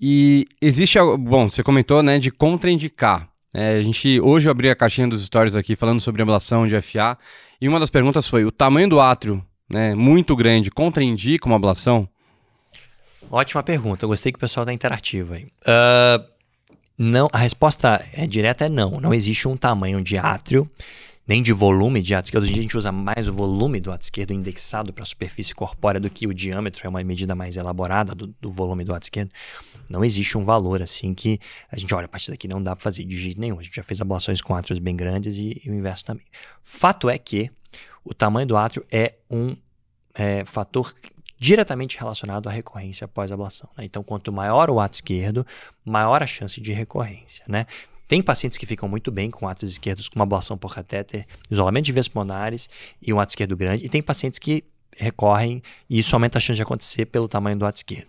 E 0.00 0.46
existe, 0.62 0.98
bom, 1.18 1.46
você 1.46 1.62
comentou, 1.62 2.02
né, 2.02 2.18
de 2.18 2.30
contraindicar. 2.30 3.28
É, 3.54 3.76
a 3.76 3.82
gente, 3.82 4.18
hoje 4.18 4.48
eu 4.48 4.50
abri 4.50 4.70
a 4.70 4.74
caixinha 4.74 5.06
dos 5.06 5.22
stories 5.26 5.54
aqui 5.54 5.76
falando 5.76 6.00
sobre 6.00 6.22
ablação 6.22 6.66
de 6.66 6.80
FA, 6.80 7.18
e 7.60 7.68
uma 7.68 7.78
das 7.78 7.90
perguntas 7.90 8.26
foi, 8.26 8.46
o 8.46 8.50
tamanho 8.50 8.88
do 8.88 8.98
átrio, 8.98 9.44
né, 9.70 9.94
muito 9.94 10.34
grande, 10.34 10.70
contraindica 10.70 11.46
uma 11.46 11.56
ablação? 11.56 12.08
Ótima 13.34 13.62
pergunta, 13.62 14.04
eu 14.04 14.10
gostei 14.10 14.30
que 14.30 14.36
o 14.36 14.40
pessoal 14.40 14.64
está 14.64 14.74
interativo 14.74 15.32
aí. 15.32 15.44
Uh, 15.44 16.22
não, 16.98 17.30
a 17.32 17.38
resposta 17.38 18.06
é 18.12 18.26
direta 18.26 18.66
é 18.66 18.68
não, 18.68 19.00
não 19.00 19.14
existe 19.14 19.48
um 19.48 19.56
tamanho 19.56 20.02
de 20.02 20.18
átrio 20.18 20.70
nem 21.26 21.42
de 21.42 21.50
volume 21.50 22.02
de 22.02 22.14
ato 22.14 22.26
esquerdo. 22.26 22.44
Hoje 22.44 22.52
a 22.52 22.62
gente 22.62 22.76
usa 22.76 22.92
mais 22.92 23.28
o 23.28 23.32
volume 23.32 23.80
do 23.80 23.90
ato 23.90 24.02
esquerdo 24.02 24.32
indexado 24.32 24.92
para 24.92 25.02
a 25.02 25.06
superfície 25.06 25.54
corpórea 25.54 25.98
do 25.98 26.10
que 26.10 26.26
o 26.26 26.34
diâmetro, 26.34 26.86
é 26.86 26.90
uma 26.90 27.02
medida 27.02 27.34
mais 27.34 27.56
elaborada 27.56 28.14
do, 28.14 28.26
do 28.38 28.50
volume 28.50 28.84
do 28.84 28.94
ato 28.94 29.04
esquerdo. 29.04 29.30
Não 29.88 30.04
existe 30.04 30.36
um 30.36 30.44
valor 30.44 30.82
assim 30.82 31.14
que 31.14 31.40
a 31.70 31.78
gente 31.78 31.94
olha, 31.94 32.04
a 32.04 32.08
partir 32.08 32.30
daqui 32.30 32.46
não 32.46 32.62
dá 32.62 32.76
para 32.76 32.82
fazer 32.82 33.02
de 33.02 33.16
jeito 33.16 33.40
nenhum. 33.40 33.58
A 33.58 33.62
gente 33.62 33.74
já 33.74 33.82
fez 33.82 33.98
ablações 33.98 34.42
com 34.42 34.54
átrios 34.54 34.78
bem 34.78 34.94
grandes 34.94 35.38
e, 35.38 35.58
e 35.64 35.70
o 35.70 35.74
inverso 35.74 36.04
também. 36.04 36.26
Fato 36.62 37.08
é 37.08 37.16
que 37.16 37.50
o 38.04 38.12
tamanho 38.12 38.46
do 38.46 38.58
átrio 38.58 38.84
é 38.92 39.14
um 39.30 39.56
é, 40.14 40.44
fator 40.44 40.92
diretamente 41.42 41.98
relacionado 41.98 42.48
à 42.48 42.52
recorrência 42.52 43.04
após 43.04 43.32
ablação. 43.32 43.68
Né? 43.76 43.84
Então, 43.84 44.00
quanto 44.00 44.32
maior 44.32 44.70
o 44.70 44.78
ato 44.78 44.94
esquerdo, 44.94 45.44
maior 45.84 46.22
a 46.22 46.26
chance 46.26 46.60
de 46.60 46.72
recorrência. 46.72 47.44
Né? 47.48 47.66
Tem 48.06 48.22
pacientes 48.22 48.56
que 48.56 48.64
ficam 48.64 48.88
muito 48.88 49.10
bem 49.10 49.28
com 49.28 49.48
atos 49.48 49.68
esquerdos 49.68 50.08
com 50.08 50.14
uma 50.14 50.22
ablação 50.22 50.56
por 50.56 50.72
catéter, 50.72 51.26
isolamento 51.50 51.86
de 51.86 51.92
veias 51.92 52.06
pulmonares 52.06 52.70
e 53.04 53.12
um 53.12 53.18
ato 53.18 53.30
esquerdo 53.30 53.56
grande. 53.56 53.84
E 53.84 53.88
tem 53.88 54.00
pacientes 54.00 54.38
que 54.38 54.62
recorrem 54.96 55.60
e 55.90 55.98
isso 55.98 56.14
aumenta 56.14 56.38
a 56.38 56.40
chance 56.40 56.54
de 56.54 56.62
acontecer 56.62 57.06
pelo 57.06 57.26
tamanho 57.26 57.58
do 57.58 57.66
ato 57.66 57.78
esquerdo. 57.78 58.06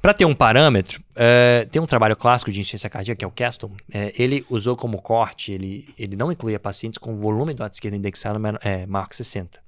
Para 0.00 0.14
ter 0.14 0.24
um 0.24 0.34
parâmetro, 0.34 1.02
é, 1.16 1.66
tem 1.72 1.82
um 1.82 1.86
trabalho 1.86 2.14
clássico 2.14 2.52
de 2.52 2.60
insuficiência 2.60 2.88
cardíaca, 2.88 3.18
que 3.18 3.24
é 3.24 3.28
o 3.28 3.32
Castle. 3.32 3.72
É, 3.92 4.12
ele 4.16 4.46
usou 4.48 4.76
como 4.76 5.02
corte, 5.02 5.50
ele, 5.50 5.92
ele 5.98 6.14
não 6.14 6.30
incluía 6.30 6.60
pacientes 6.60 6.98
com 6.98 7.16
volume 7.16 7.54
do 7.54 7.64
ato 7.64 7.74
esquerdo 7.74 7.94
indexado 7.94 8.38
é, 8.62 8.86
maior 8.86 9.08
que 9.08 9.16
60. 9.16 9.60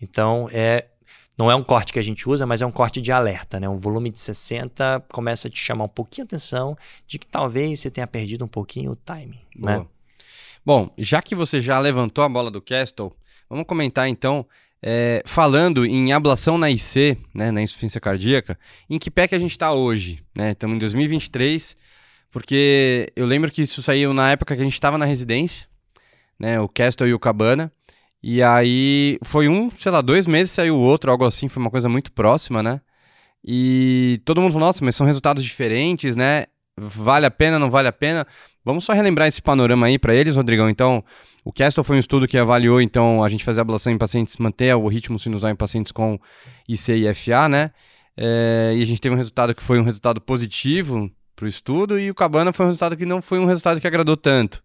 Então, 0.00 0.48
é, 0.50 0.86
não 1.36 1.50
é 1.50 1.54
um 1.54 1.62
corte 1.62 1.92
que 1.92 1.98
a 1.98 2.02
gente 2.02 2.28
usa, 2.28 2.46
mas 2.46 2.60
é 2.60 2.66
um 2.66 2.72
corte 2.72 3.00
de 3.00 3.10
alerta, 3.10 3.58
né? 3.58 3.68
Um 3.68 3.76
volume 3.76 4.10
de 4.10 4.20
60 4.20 5.04
começa 5.10 5.48
a 5.48 5.50
te 5.50 5.58
chamar 5.58 5.84
um 5.84 5.88
pouquinho 5.88 6.24
a 6.24 6.26
atenção 6.26 6.76
de 7.06 7.18
que 7.18 7.26
talvez 7.26 7.80
você 7.80 7.90
tenha 7.90 8.06
perdido 8.06 8.44
um 8.44 8.48
pouquinho 8.48 8.92
o 8.92 8.96
timing, 8.96 9.40
Boa. 9.56 9.78
né? 9.78 9.86
Bom, 10.64 10.92
já 10.96 11.20
que 11.20 11.34
você 11.34 11.60
já 11.60 11.78
levantou 11.78 12.22
a 12.22 12.28
bola 12.28 12.50
do 12.50 12.62
Castle, 12.62 13.12
vamos 13.50 13.66
comentar 13.66 14.08
então, 14.08 14.46
é, 14.80 15.22
falando 15.24 15.84
em 15.84 16.12
ablação 16.12 16.56
na 16.56 16.70
IC, 16.70 17.18
né, 17.34 17.50
na 17.50 17.62
insuficiência 17.62 18.00
cardíaca, 18.00 18.58
em 18.88 18.98
que 18.98 19.10
pé 19.10 19.26
que 19.26 19.34
a 19.34 19.38
gente 19.38 19.50
está 19.52 19.72
hoje, 19.72 20.22
né? 20.36 20.52
Estamos 20.52 20.76
em 20.76 20.78
2023, 20.78 21.76
porque 22.30 23.12
eu 23.16 23.26
lembro 23.26 23.50
que 23.50 23.62
isso 23.62 23.82
saiu 23.82 24.14
na 24.14 24.30
época 24.30 24.54
que 24.54 24.62
a 24.62 24.64
gente 24.64 24.74
estava 24.74 24.96
na 24.96 25.04
residência, 25.04 25.66
né? 26.38 26.60
O 26.60 26.68
Castle 26.68 27.08
e 27.08 27.14
o 27.14 27.18
Cabana. 27.18 27.72
E 28.22 28.42
aí 28.42 29.18
foi 29.24 29.48
um, 29.48 29.70
sei 29.70 29.90
lá, 29.90 30.00
dois 30.00 30.26
meses 30.26 30.52
saiu 30.52 30.76
o 30.76 30.80
outro, 30.80 31.10
algo 31.10 31.24
assim, 31.24 31.48
foi 31.48 31.60
uma 31.60 31.70
coisa 31.70 31.88
muito 31.88 32.12
próxima, 32.12 32.62
né? 32.62 32.80
E 33.44 34.20
todo 34.24 34.40
mundo 34.40 34.52
falou, 34.52 34.68
nossa, 34.68 34.84
mas 34.84 34.94
são 34.94 35.06
resultados 35.06 35.42
diferentes, 35.42 36.14
né? 36.14 36.46
Vale 36.76 37.26
a 37.26 37.30
pena, 37.30 37.58
não 37.58 37.68
vale 37.68 37.88
a 37.88 37.92
pena? 37.92 38.26
Vamos 38.64 38.84
só 38.84 38.92
relembrar 38.92 39.26
esse 39.26 39.42
panorama 39.42 39.86
aí 39.86 39.98
para 39.98 40.14
eles, 40.14 40.36
Rodrigão. 40.36 40.70
Então, 40.70 41.04
o 41.44 41.52
Castle 41.52 41.82
foi 41.82 41.96
um 41.96 41.98
estudo 41.98 42.28
que 42.28 42.38
avaliou, 42.38 42.80
então, 42.80 43.24
a 43.24 43.28
gente 43.28 43.44
fazer 43.44 43.60
ablação 43.60 43.92
em 43.92 43.98
pacientes, 43.98 44.36
manter 44.36 44.72
o 44.76 44.86
ritmo 44.86 45.18
sinusal 45.18 45.50
em 45.50 45.56
pacientes 45.56 45.90
com 45.90 46.18
IC 46.68 46.92
e 46.92 47.14
FA, 47.14 47.48
né? 47.48 47.72
É, 48.16 48.72
e 48.76 48.82
a 48.82 48.86
gente 48.86 49.00
teve 49.00 49.14
um 49.14 49.18
resultado 49.18 49.54
que 49.54 49.62
foi 49.62 49.80
um 49.80 49.82
resultado 49.82 50.20
positivo 50.20 51.10
para 51.34 51.46
o 51.46 51.48
estudo, 51.48 51.98
e 51.98 52.10
o 52.10 52.14
Cabana 52.14 52.52
foi 52.52 52.66
um 52.66 52.68
resultado 52.68 52.96
que 52.96 53.04
não 53.04 53.20
foi 53.20 53.40
um 53.40 53.46
resultado 53.46 53.80
que 53.80 53.86
agradou 53.86 54.16
tanto. 54.16 54.62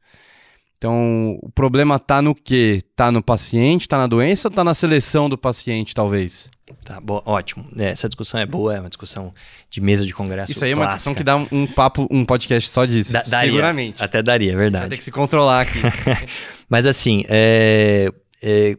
Então, 0.77 1.39
o 1.41 1.49
problema 1.49 1.95
está 1.95 2.21
no 2.21 2.35
quê? 2.35 2.83
Está 2.89 3.11
no 3.11 3.23
paciente, 3.23 3.81
está 3.81 3.97
na 3.97 4.05
doença 4.05 4.47
ou 4.47 4.51
está 4.51 4.63
na 4.63 4.75
seleção 4.75 5.27
do 5.27 5.37
paciente, 5.37 5.95
talvez? 5.95 6.51
Tá, 6.85 6.99
bom, 6.99 7.21
ótimo. 7.25 7.67
É, 7.77 7.85
essa 7.85 8.07
discussão 8.07 8.39
é 8.39 8.45
boa, 8.45 8.75
é 8.75 8.79
uma 8.79 8.89
discussão 8.89 9.33
de 9.69 9.81
mesa 9.81 10.05
de 10.05 10.13
congresso. 10.13 10.51
Isso 10.51 10.63
aí 10.63 10.71
é 10.71 10.75
uma 10.75 10.85
discussão 10.85 11.15
que 11.15 11.23
dá 11.23 11.35
um, 11.35 11.47
um 11.51 11.67
papo, 11.67 12.07
um 12.11 12.23
podcast 12.23 12.69
só 12.69 12.85
disso. 12.85 13.11
Da, 13.11 13.23
daria, 13.23 13.49
seguramente. 13.49 14.03
Até 14.03 14.21
daria, 14.21 14.53
é 14.53 14.55
verdade. 14.55 14.83
Vai 14.83 14.89
ter 14.91 14.97
que 14.97 15.03
se 15.03 15.11
controlar 15.11 15.61
aqui. 15.61 15.79
Mas 16.69 16.85
assim, 16.85 17.23
é, 17.27 18.11
é, 18.43 18.77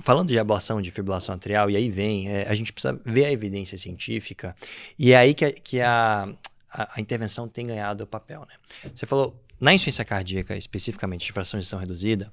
falando 0.00 0.28
de 0.28 0.38
ablação 0.38 0.80
de 0.80 0.90
fibrilação 0.90 1.34
atrial, 1.34 1.68
e 1.68 1.76
aí 1.76 1.90
vem, 1.90 2.28
é, 2.28 2.46
a 2.48 2.54
gente 2.54 2.72
precisa 2.72 3.00
ver 3.04 3.24
a 3.24 3.32
evidência 3.32 3.76
científica, 3.76 4.54
e 4.98 5.12
é 5.12 5.16
aí 5.16 5.34
que, 5.34 5.44
a, 5.44 5.52
que 5.52 5.80
a, 5.80 6.28
a, 6.70 6.90
a 6.94 7.00
intervenção 7.00 7.48
tem 7.48 7.66
ganhado 7.66 8.04
o 8.04 8.06
papel. 8.06 8.40
Né? 8.42 8.90
Você 8.94 9.06
falou, 9.06 9.42
na 9.62 9.72
insuficiência 9.72 10.04
cardíaca, 10.04 10.56
especificamente 10.56 11.24
de 11.24 11.32
fração 11.32 11.56
de 11.56 11.62
gestão 11.62 11.78
reduzida, 11.78 12.32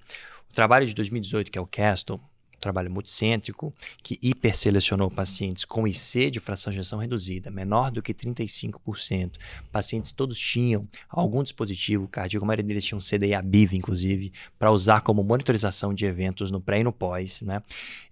o 0.50 0.54
trabalho 0.54 0.88
de 0.88 0.96
2018, 0.96 1.52
que 1.52 1.60
é 1.60 1.62
o 1.62 1.68
Castle, 1.68 2.20
trabalho 2.60 2.92
multicêntrico 2.92 3.74
que 4.04 4.20
hiperselecionou 4.22 5.10
pacientes 5.10 5.66
com 5.66 5.88
IC 5.88 6.30
de 6.32 6.40
fração 6.40 6.72
de 6.72 6.80
ejeção 6.80 7.00
reduzida, 7.00 7.50
menor 7.50 7.92
do 7.92 8.02
que 8.02 8.14
35%. 8.14 9.34
Pacientes 9.72 10.12
todos 10.12 10.38
tinham 10.38 10.88
algum 11.10 11.44
dispositivo 11.44 12.08
cardíaco, 12.08 12.46
a 12.46 12.48
maioria 12.48 12.66
deles 12.66 12.86
tinha 12.86 12.98
um 12.98 13.02
CDI 13.02 13.42
BIV, 13.44 13.78
inclusive, 13.78 14.32
para 14.58 14.72
usar 14.72 15.02
como 15.02 15.24
monitorização 15.24 15.94
de 15.94 16.06
eventos 16.06 16.52
no 16.52 16.60
pré 16.60 16.80
e 16.80 16.84
no 16.84 16.92
pós. 16.92 17.42
Né? 17.42 17.62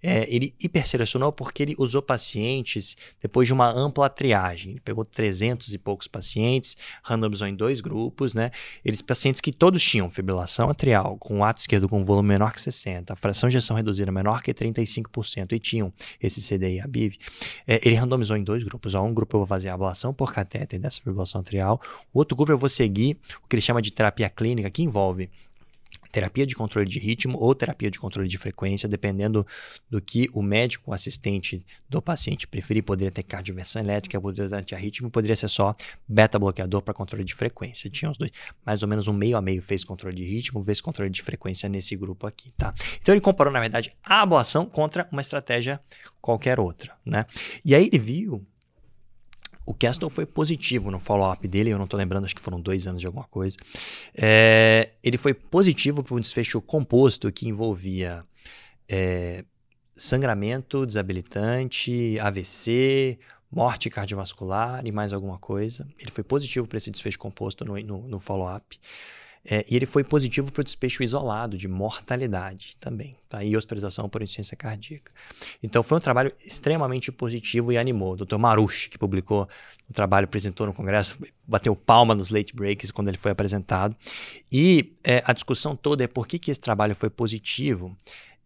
É, 0.02 0.26
ele 0.32 0.54
hiperselecionou 0.60 1.32
porque 1.32 1.62
ele 1.62 1.74
usou 1.78 2.02
pacientes 2.02 2.96
depois 3.20 3.46
de 3.46 3.52
uma 3.52 3.70
ampla 3.70 4.08
triagem. 4.08 4.72
Ele 4.72 4.80
pegou 4.80 5.04
300 5.04 5.72
e 5.74 5.78
poucos 5.78 6.06
pacientes, 6.06 6.76
randomizou 7.02 7.46
em 7.46 7.54
dois 7.54 7.80
grupos, 7.80 8.34
né? 8.34 8.50
Eles 8.84 9.02
pacientes 9.02 9.40
que 9.40 9.52
todos 9.52 9.82
tinham 9.82 10.10
fibrilação 10.10 10.70
atrial 10.70 11.16
com 11.18 11.44
ato 11.44 11.60
esquerdo 11.60 11.88
com 11.88 12.02
volume 12.02 12.28
menor 12.28 12.52
que 12.52 12.60
60, 12.60 13.14
fração 13.16 13.48
de 13.48 13.56
ejeção 13.56 13.76
reduzida 13.76 14.10
menor 14.12 14.37
menor 14.38 14.42
que 14.42 14.54
35% 14.54 15.52
e 15.52 15.58
tinham 15.58 15.92
esse 16.22 16.40
CDI 16.40 16.80
ABIV, 16.80 17.18
é, 17.66 17.80
ele 17.84 17.94
randomizou 17.94 18.36
em 18.36 18.44
dois 18.44 18.62
grupos. 18.62 18.94
Ó, 18.94 19.02
um 19.02 19.12
grupo 19.12 19.36
eu 19.36 19.40
vou 19.40 19.46
fazer 19.46 19.68
ablação 19.68 20.14
por 20.14 20.32
catéter 20.32 20.78
dessa 20.78 20.98
fibrilação 21.00 21.40
atrial, 21.40 21.80
o 22.12 22.18
outro 22.18 22.36
grupo 22.36 22.52
eu 22.52 22.58
vou 22.58 22.68
seguir 22.68 23.18
o 23.44 23.48
que 23.48 23.56
ele 23.56 23.60
chama 23.60 23.82
de 23.82 23.92
terapia 23.92 24.30
clínica, 24.30 24.70
que 24.70 24.82
envolve 24.82 25.28
terapia 26.10 26.46
de 26.46 26.54
controle 26.54 26.88
de 26.88 26.98
ritmo 26.98 27.38
ou 27.38 27.54
terapia 27.54 27.90
de 27.90 27.98
controle 27.98 28.28
de 28.28 28.38
frequência, 28.38 28.88
dependendo 28.88 29.46
do 29.90 30.00
que 30.00 30.28
o 30.32 30.42
médico 30.42 30.92
assistente 30.92 31.64
do 31.88 32.00
paciente 32.00 32.46
preferir. 32.46 32.82
Poderia 32.82 33.10
ter 33.10 33.22
cardioversão 33.22 33.80
elétrica, 33.80 34.20
poderia 34.20 34.48
ter 34.50 34.56
antiarritmo, 34.56 35.10
poderia 35.10 35.36
ser 35.36 35.48
só 35.48 35.74
beta-bloqueador 36.06 36.82
para 36.82 36.94
controle 36.94 37.24
de 37.24 37.34
frequência. 37.34 37.90
Tinha 37.90 38.10
os 38.10 38.18
dois, 38.18 38.30
mais 38.64 38.82
ou 38.82 38.88
menos 38.88 39.08
um 39.08 39.12
meio 39.12 39.36
a 39.36 39.42
meio 39.42 39.62
fez 39.62 39.84
controle 39.84 40.16
de 40.16 40.24
ritmo, 40.24 40.62
fez 40.62 40.80
controle 40.80 41.10
de 41.10 41.22
frequência 41.22 41.68
nesse 41.68 41.96
grupo 41.96 42.26
aqui, 42.26 42.52
tá? 42.56 42.74
Então 43.00 43.14
ele 43.14 43.20
comparou, 43.20 43.52
na 43.52 43.60
verdade, 43.60 43.94
a 44.02 44.22
ablação 44.22 44.66
contra 44.66 45.08
uma 45.10 45.20
estratégia 45.20 45.80
qualquer 46.20 46.58
outra, 46.60 46.96
né? 47.04 47.24
E 47.64 47.74
aí 47.74 47.86
ele 47.86 47.98
viu 47.98 48.46
o 49.68 49.74
Castle 49.74 50.08
foi 50.08 50.24
positivo 50.24 50.90
no 50.90 50.98
follow-up 50.98 51.46
dele, 51.46 51.68
eu 51.68 51.76
não 51.76 51.84
estou 51.84 51.98
lembrando, 51.98 52.24
acho 52.24 52.34
que 52.34 52.40
foram 52.40 52.58
dois 52.58 52.86
anos 52.86 53.02
de 53.02 53.06
alguma 53.06 53.26
coisa. 53.26 53.54
É, 54.14 54.92
ele 55.04 55.18
foi 55.18 55.34
positivo 55.34 56.02
para 56.02 56.14
um 56.14 56.20
desfecho 56.20 56.58
composto 56.62 57.30
que 57.30 57.46
envolvia 57.46 58.24
é, 58.88 59.44
sangramento 59.94 60.86
desabilitante, 60.86 62.18
AVC, 62.18 63.18
morte 63.52 63.90
cardiovascular 63.90 64.86
e 64.86 64.90
mais 64.90 65.12
alguma 65.12 65.36
coisa. 65.36 65.86
Ele 65.98 66.10
foi 66.10 66.24
positivo 66.24 66.66
para 66.66 66.78
esse 66.78 66.90
desfecho 66.90 67.18
composto 67.18 67.62
no, 67.62 67.78
no, 67.78 68.08
no 68.08 68.18
follow-up. 68.18 68.80
É, 69.50 69.64
e 69.68 69.74
ele 69.74 69.86
foi 69.86 70.04
positivo 70.04 70.52
para 70.52 70.60
o 70.60 70.64
despecho 70.64 71.02
isolado 71.02 71.56
de 71.56 71.66
mortalidade 71.66 72.76
também, 72.78 73.16
tá? 73.30 73.42
E 73.42 73.56
hospitalização 73.56 74.06
por 74.06 74.20
insuficiência 74.20 74.54
cardíaca. 74.54 75.10
Então 75.62 75.82
foi 75.82 75.96
um 75.96 76.00
trabalho 76.00 76.30
extremamente 76.44 77.10
positivo 77.10 77.72
e 77.72 77.78
animou. 77.78 78.12
O 78.12 78.16
Dr. 78.16 78.36
Marushi, 78.36 78.90
que 78.90 78.98
publicou 78.98 79.48
o 79.88 79.92
trabalho, 79.94 80.24
apresentou 80.26 80.66
no 80.66 80.74
congresso, 80.74 81.16
bateu 81.46 81.74
palma 81.74 82.14
nos 82.14 82.28
late 82.28 82.54
breaks 82.54 82.90
quando 82.90 83.08
ele 83.08 83.16
foi 83.16 83.30
apresentado. 83.30 83.96
E 84.52 84.92
é, 85.02 85.22
a 85.24 85.32
discussão 85.32 85.74
toda 85.74 86.04
é 86.04 86.06
por 86.06 86.28
que, 86.28 86.38
que 86.38 86.50
esse 86.50 86.60
trabalho 86.60 86.94
foi 86.94 87.08
positivo 87.08 87.96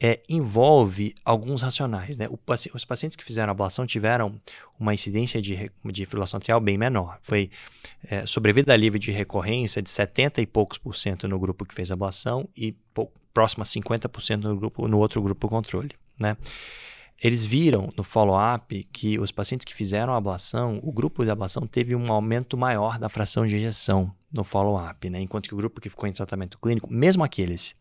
é, 0.02 0.20
envolve 0.28 1.14
alguns 1.24 1.62
racionais. 1.62 2.16
Né? 2.16 2.26
O, 2.28 2.38
os 2.74 2.84
pacientes 2.84 3.16
que 3.16 3.22
fizeram 3.22 3.52
ablação 3.52 3.86
tiveram 3.86 4.40
uma 4.78 4.92
incidência 4.92 5.40
de, 5.40 5.70
de 5.84 6.04
fibrilação 6.04 6.38
atrial 6.38 6.60
bem 6.60 6.76
menor. 6.76 7.18
Foi 7.22 7.50
é, 8.04 8.26
sobrevida 8.26 8.74
livre 8.74 8.98
de 8.98 9.12
recorrência 9.12 9.80
de 9.80 9.88
70 9.88 10.42
e 10.42 10.46
poucos 10.46 10.76
por 10.76 10.96
cento 10.96 11.28
no 11.28 11.38
grupo 11.38 11.64
que 11.64 11.74
fez 11.74 11.92
ablação 11.92 12.48
e 12.56 12.72
pouco, 12.92 13.12
próximo 13.32 13.62
a 13.62 13.66
50% 13.66 14.42
no, 14.42 14.56
grupo, 14.56 14.88
no 14.88 14.98
outro 14.98 15.22
grupo 15.22 15.48
controle. 15.48 15.92
Né? 16.18 16.36
eles 17.22 17.46
viram 17.46 17.88
no 17.96 18.02
follow-up 18.02 18.84
que 18.92 19.18
os 19.18 19.30
pacientes 19.30 19.64
que 19.64 19.72
fizeram 19.72 20.12
a 20.12 20.16
ablação, 20.16 20.80
o 20.82 20.90
grupo 20.90 21.24
de 21.24 21.30
ablação 21.30 21.68
teve 21.68 21.94
um 21.94 22.10
aumento 22.10 22.56
maior 22.56 22.98
da 22.98 23.08
fração 23.08 23.46
de 23.46 23.54
ejeção 23.54 24.12
no 24.36 24.42
follow-up, 24.42 25.08
né? 25.08 25.20
enquanto 25.20 25.48
que 25.48 25.54
o 25.54 25.56
grupo 25.56 25.80
que 25.80 25.88
ficou 25.88 26.08
em 26.08 26.12
tratamento 26.12 26.58
clínico, 26.58 26.92
mesmo 26.92 27.22
aqueles 27.22 27.76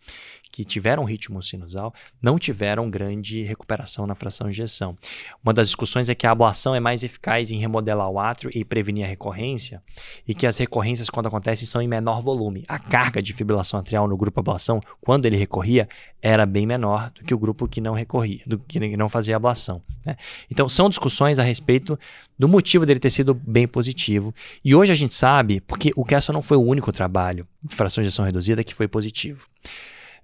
que 0.52 0.66
tiveram 0.66 1.04
ritmo 1.04 1.42
sinusal, 1.42 1.94
não 2.22 2.38
tiveram 2.38 2.90
grande 2.90 3.44
recuperação 3.44 4.06
na 4.06 4.16
fração 4.16 4.50
de 4.50 4.54
ejeção. 4.54 4.98
Uma 5.44 5.54
das 5.54 5.68
discussões 5.68 6.10
é 6.10 6.16
que 6.16 6.28
a 6.28 6.32
ablação 6.32 6.76
é 6.76 6.80
mais 6.80 7.04
eficaz 7.04 7.52
em 7.52 7.58
remodelar 7.58 8.10
o 8.10 8.20
átrio 8.20 8.52
e 8.54 8.66
prevenir 8.66 9.06
a 9.06 9.08
recorrência, 9.08 9.82
e 10.28 10.36
que 10.36 10.46
as 10.46 10.58
recorrências, 10.58 11.10
quando 11.10 11.28
acontecem, 11.28 11.66
são 11.66 11.82
em 11.82 11.88
menor 11.88 12.22
volume. 12.22 12.64
A 12.68 12.78
carga 12.78 13.22
de 13.22 13.34
fibrilação 13.34 13.80
atrial 13.80 14.08
no 14.08 14.18
grupo 14.18 14.40
ablação, 14.40 14.82
quando 15.00 15.26
ele 15.26 15.38
recorria, 15.38 15.88
era 16.22 16.46
bem 16.46 16.66
menor 16.66 17.12
do 17.12 17.24
que 17.24 17.34
o 17.34 17.38
grupo 17.38 17.68
que 17.68 17.82
não 17.82 17.94
recorria, 17.94 18.42
do 18.46 18.60
que 18.60 18.96
não 18.96 19.10
fazia 19.10 19.36
ablação. 19.36 19.82
Né? 20.06 20.16
Então, 20.50 20.68
são 20.68 20.90
discussões 20.90 21.40
a 21.40 21.44
respeito 21.44 21.98
do 22.38 22.48
motivo 22.48 22.86
dele 22.86 23.00
ter 23.00 23.10
sido 23.10 23.34
bem 23.34 23.68
positivo. 23.68 24.34
E 24.64 24.76
hoje 24.76 24.92
a 24.92 24.96
gente 24.96 25.14
sabe, 25.14 25.62
porque 25.62 25.92
o 25.96 26.04
Kessel 26.04 26.34
não 26.34 26.42
foi 26.42 26.58
o 26.58 26.62
único 26.62 26.92
trabalho 26.92 27.48
de 27.64 27.76
fração 27.76 28.02
de 28.02 28.08
ejeção 28.08 28.26
reduzida 28.26 28.64
que 28.64 28.76
foi 28.76 28.88
positivo. 28.88 29.48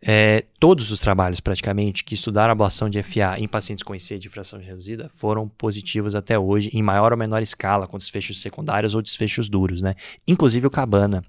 É, 0.01 0.45
todos 0.59 0.91
os 0.91 0.99
trabalhos, 0.99 1.39
praticamente, 1.39 2.03
que 2.03 2.13
estudaram 2.13 2.49
a 2.49 2.51
ablação 2.51 2.89
de 2.89 3.01
FA 3.01 3.35
em 3.39 3.47
pacientes 3.47 3.83
com 3.83 3.95
IC 3.95 4.19
de 4.19 4.29
fração 4.29 4.59
reduzida 4.59 5.09
foram 5.09 5.47
positivos 5.47 6.15
até 6.15 6.37
hoje, 6.37 6.69
em 6.73 6.83
maior 6.83 7.11
ou 7.11 7.17
menor 7.17 7.41
escala, 7.41 7.87
com 7.87 7.97
desfechos 7.97 8.41
secundários 8.41 8.93
ou 8.93 9.01
desfechos 9.01 9.49
duros, 9.49 9.81
né? 9.81 9.95
Inclusive 10.27 10.67
o 10.67 10.71
Cabana. 10.71 11.23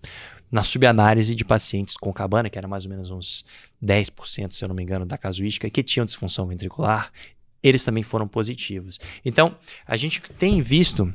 Na 0.51 0.63
subanálise 0.63 1.35
de 1.35 1.45
pacientes 1.45 1.95
com 1.95 2.11
cabana, 2.11 2.49
que 2.49 2.57
era 2.57 2.67
mais 2.67 2.87
ou 2.87 2.91
menos 2.91 3.11
uns 3.11 3.45
10%, 3.85 4.53
se 4.53 4.65
eu 4.65 4.69
não 4.69 4.75
me 4.75 4.83
engano, 4.83 5.05
da 5.05 5.19
casuística, 5.19 5.69
que 5.69 5.83
tinham 5.83 6.07
disfunção 6.07 6.47
ventricular, 6.47 7.13
eles 7.63 7.85
também 7.85 8.03
foram 8.03 8.27
positivos. 8.27 8.99
Então, 9.23 9.55
a 9.87 9.95
gente 9.99 10.23
tem 10.39 10.63
visto 10.63 11.13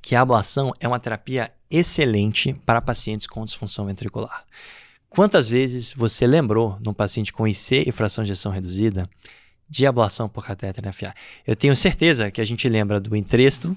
que 0.00 0.14
a 0.14 0.22
ablação 0.22 0.72
é 0.80 0.88
uma 0.88 0.98
terapia 0.98 1.52
excelente 1.70 2.54
para 2.64 2.80
pacientes 2.80 3.26
com 3.26 3.44
disfunção 3.44 3.84
ventricular. 3.84 4.46
Quantas 5.16 5.48
vezes 5.48 5.94
você 5.94 6.26
lembrou 6.26 6.76
num 6.84 6.92
paciente 6.92 7.32
com 7.32 7.48
IC 7.48 7.84
e 7.86 7.90
fração 7.90 8.22
de 8.22 8.32
ejeção 8.32 8.52
reduzida 8.52 9.08
de 9.66 9.86
ablação 9.86 10.28
por 10.28 10.44
catéter 10.44 10.92
FA? 10.92 11.14
Eu 11.46 11.56
tenho 11.56 11.74
certeza 11.74 12.30
que 12.30 12.38
a 12.38 12.44
gente 12.44 12.68
lembra 12.68 13.00
do 13.00 13.16
entresto, 13.16 13.74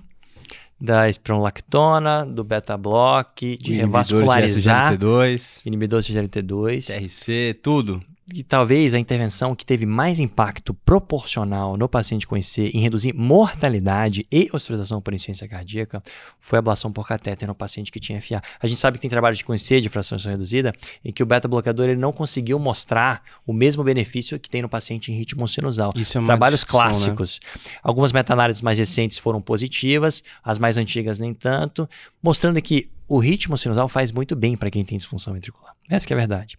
da 0.77 1.07
espronolactona, 1.07 2.25
do 2.25 2.43
beta-block, 2.43 3.55
de 3.55 3.73
revascularizar, 3.75 4.97
de 4.97 5.05
SGLT2, 5.05 5.61
inibidor 5.63 6.01
de 6.01 6.13
SGLT2, 6.13 6.87
TRC, 6.87 7.57
tudo 7.63 8.03
e 8.33 8.43
talvez 8.43 8.93
a 8.93 8.99
intervenção 8.99 9.55
que 9.55 9.65
teve 9.65 9.85
mais 9.85 10.19
impacto 10.19 10.73
proporcional 10.73 11.77
no 11.77 11.87
paciente 11.87 12.27
com 12.27 12.37
IC 12.37 12.71
em 12.73 12.79
reduzir 12.79 13.13
mortalidade 13.13 14.25
e 14.31 14.49
hospitalização 14.53 15.01
por 15.01 15.13
insuficiência 15.13 15.47
cardíaca 15.47 16.01
foi 16.39 16.57
a 16.57 16.59
ablação 16.59 16.91
por 16.91 17.07
catéter 17.07 17.47
no 17.47 17.55
paciente 17.55 17.91
que 17.91 17.99
tinha 17.99 18.21
FA. 18.21 18.41
A 18.59 18.67
gente 18.67 18.79
sabe 18.79 18.97
que 18.97 19.01
tem 19.01 19.09
trabalhos 19.09 19.37
de 19.37 19.45
IC 19.45 19.81
de 19.81 19.89
fração 19.89 20.17
reduzida 20.17 20.73
em 21.03 21.11
que 21.11 21.23
o 21.23 21.25
beta-bloqueador 21.25 21.85
ele 21.85 21.99
não 21.99 22.11
conseguiu 22.11 22.59
mostrar 22.59 23.23
o 23.45 23.53
mesmo 23.53 23.83
benefício 23.83 24.39
que 24.39 24.49
tem 24.49 24.61
no 24.61 24.69
paciente 24.69 25.11
em 25.11 25.15
ritmo 25.15 25.47
sinusal. 25.47 25.91
Isso 25.95 26.17
é 26.17 26.25
Trabalhos 26.25 26.61
né? 26.63 26.67
clássicos. 26.69 27.39
Né? 27.43 27.71
Algumas 27.81 28.11
meta-análises 28.11 28.61
mais 28.61 28.77
recentes 28.77 29.17
foram 29.17 29.41
positivas, 29.41 30.23
as 30.43 30.59
mais 30.59 30.77
antigas 30.77 31.19
nem 31.19 31.33
tanto, 31.33 31.89
mostrando 32.21 32.61
que 32.61 32.89
o 33.07 33.17
ritmo 33.17 33.57
sinusal 33.57 33.87
faz 33.87 34.11
muito 34.11 34.35
bem 34.35 34.55
para 34.55 34.69
quem 34.69 34.85
tem 34.85 34.97
disfunção 34.97 35.33
ventricular. 35.33 35.73
Essa 35.89 36.11
é 36.11 36.13
a 36.13 36.17
verdade 36.17 36.57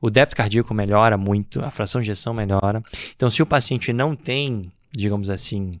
o 0.00 0.10
débito 0.10 0.36
cardíaco 0.36 0.72
melhora 0.72 1.16
muito, 1.16 1.64
a 1.64 1.70
fração 1.70 2.00
de 2.00 2.10
ejeção 2.10 2.32
melhora. 2.32 2.82
Então, 3.14 3.28
se 3.30 3.42
o 3.42 3.46
paciente 3.46 3.92
não 3.92 4.14
tem, 4.14 4.70
digamos 4.92 5.30
assim, 5.30 5.80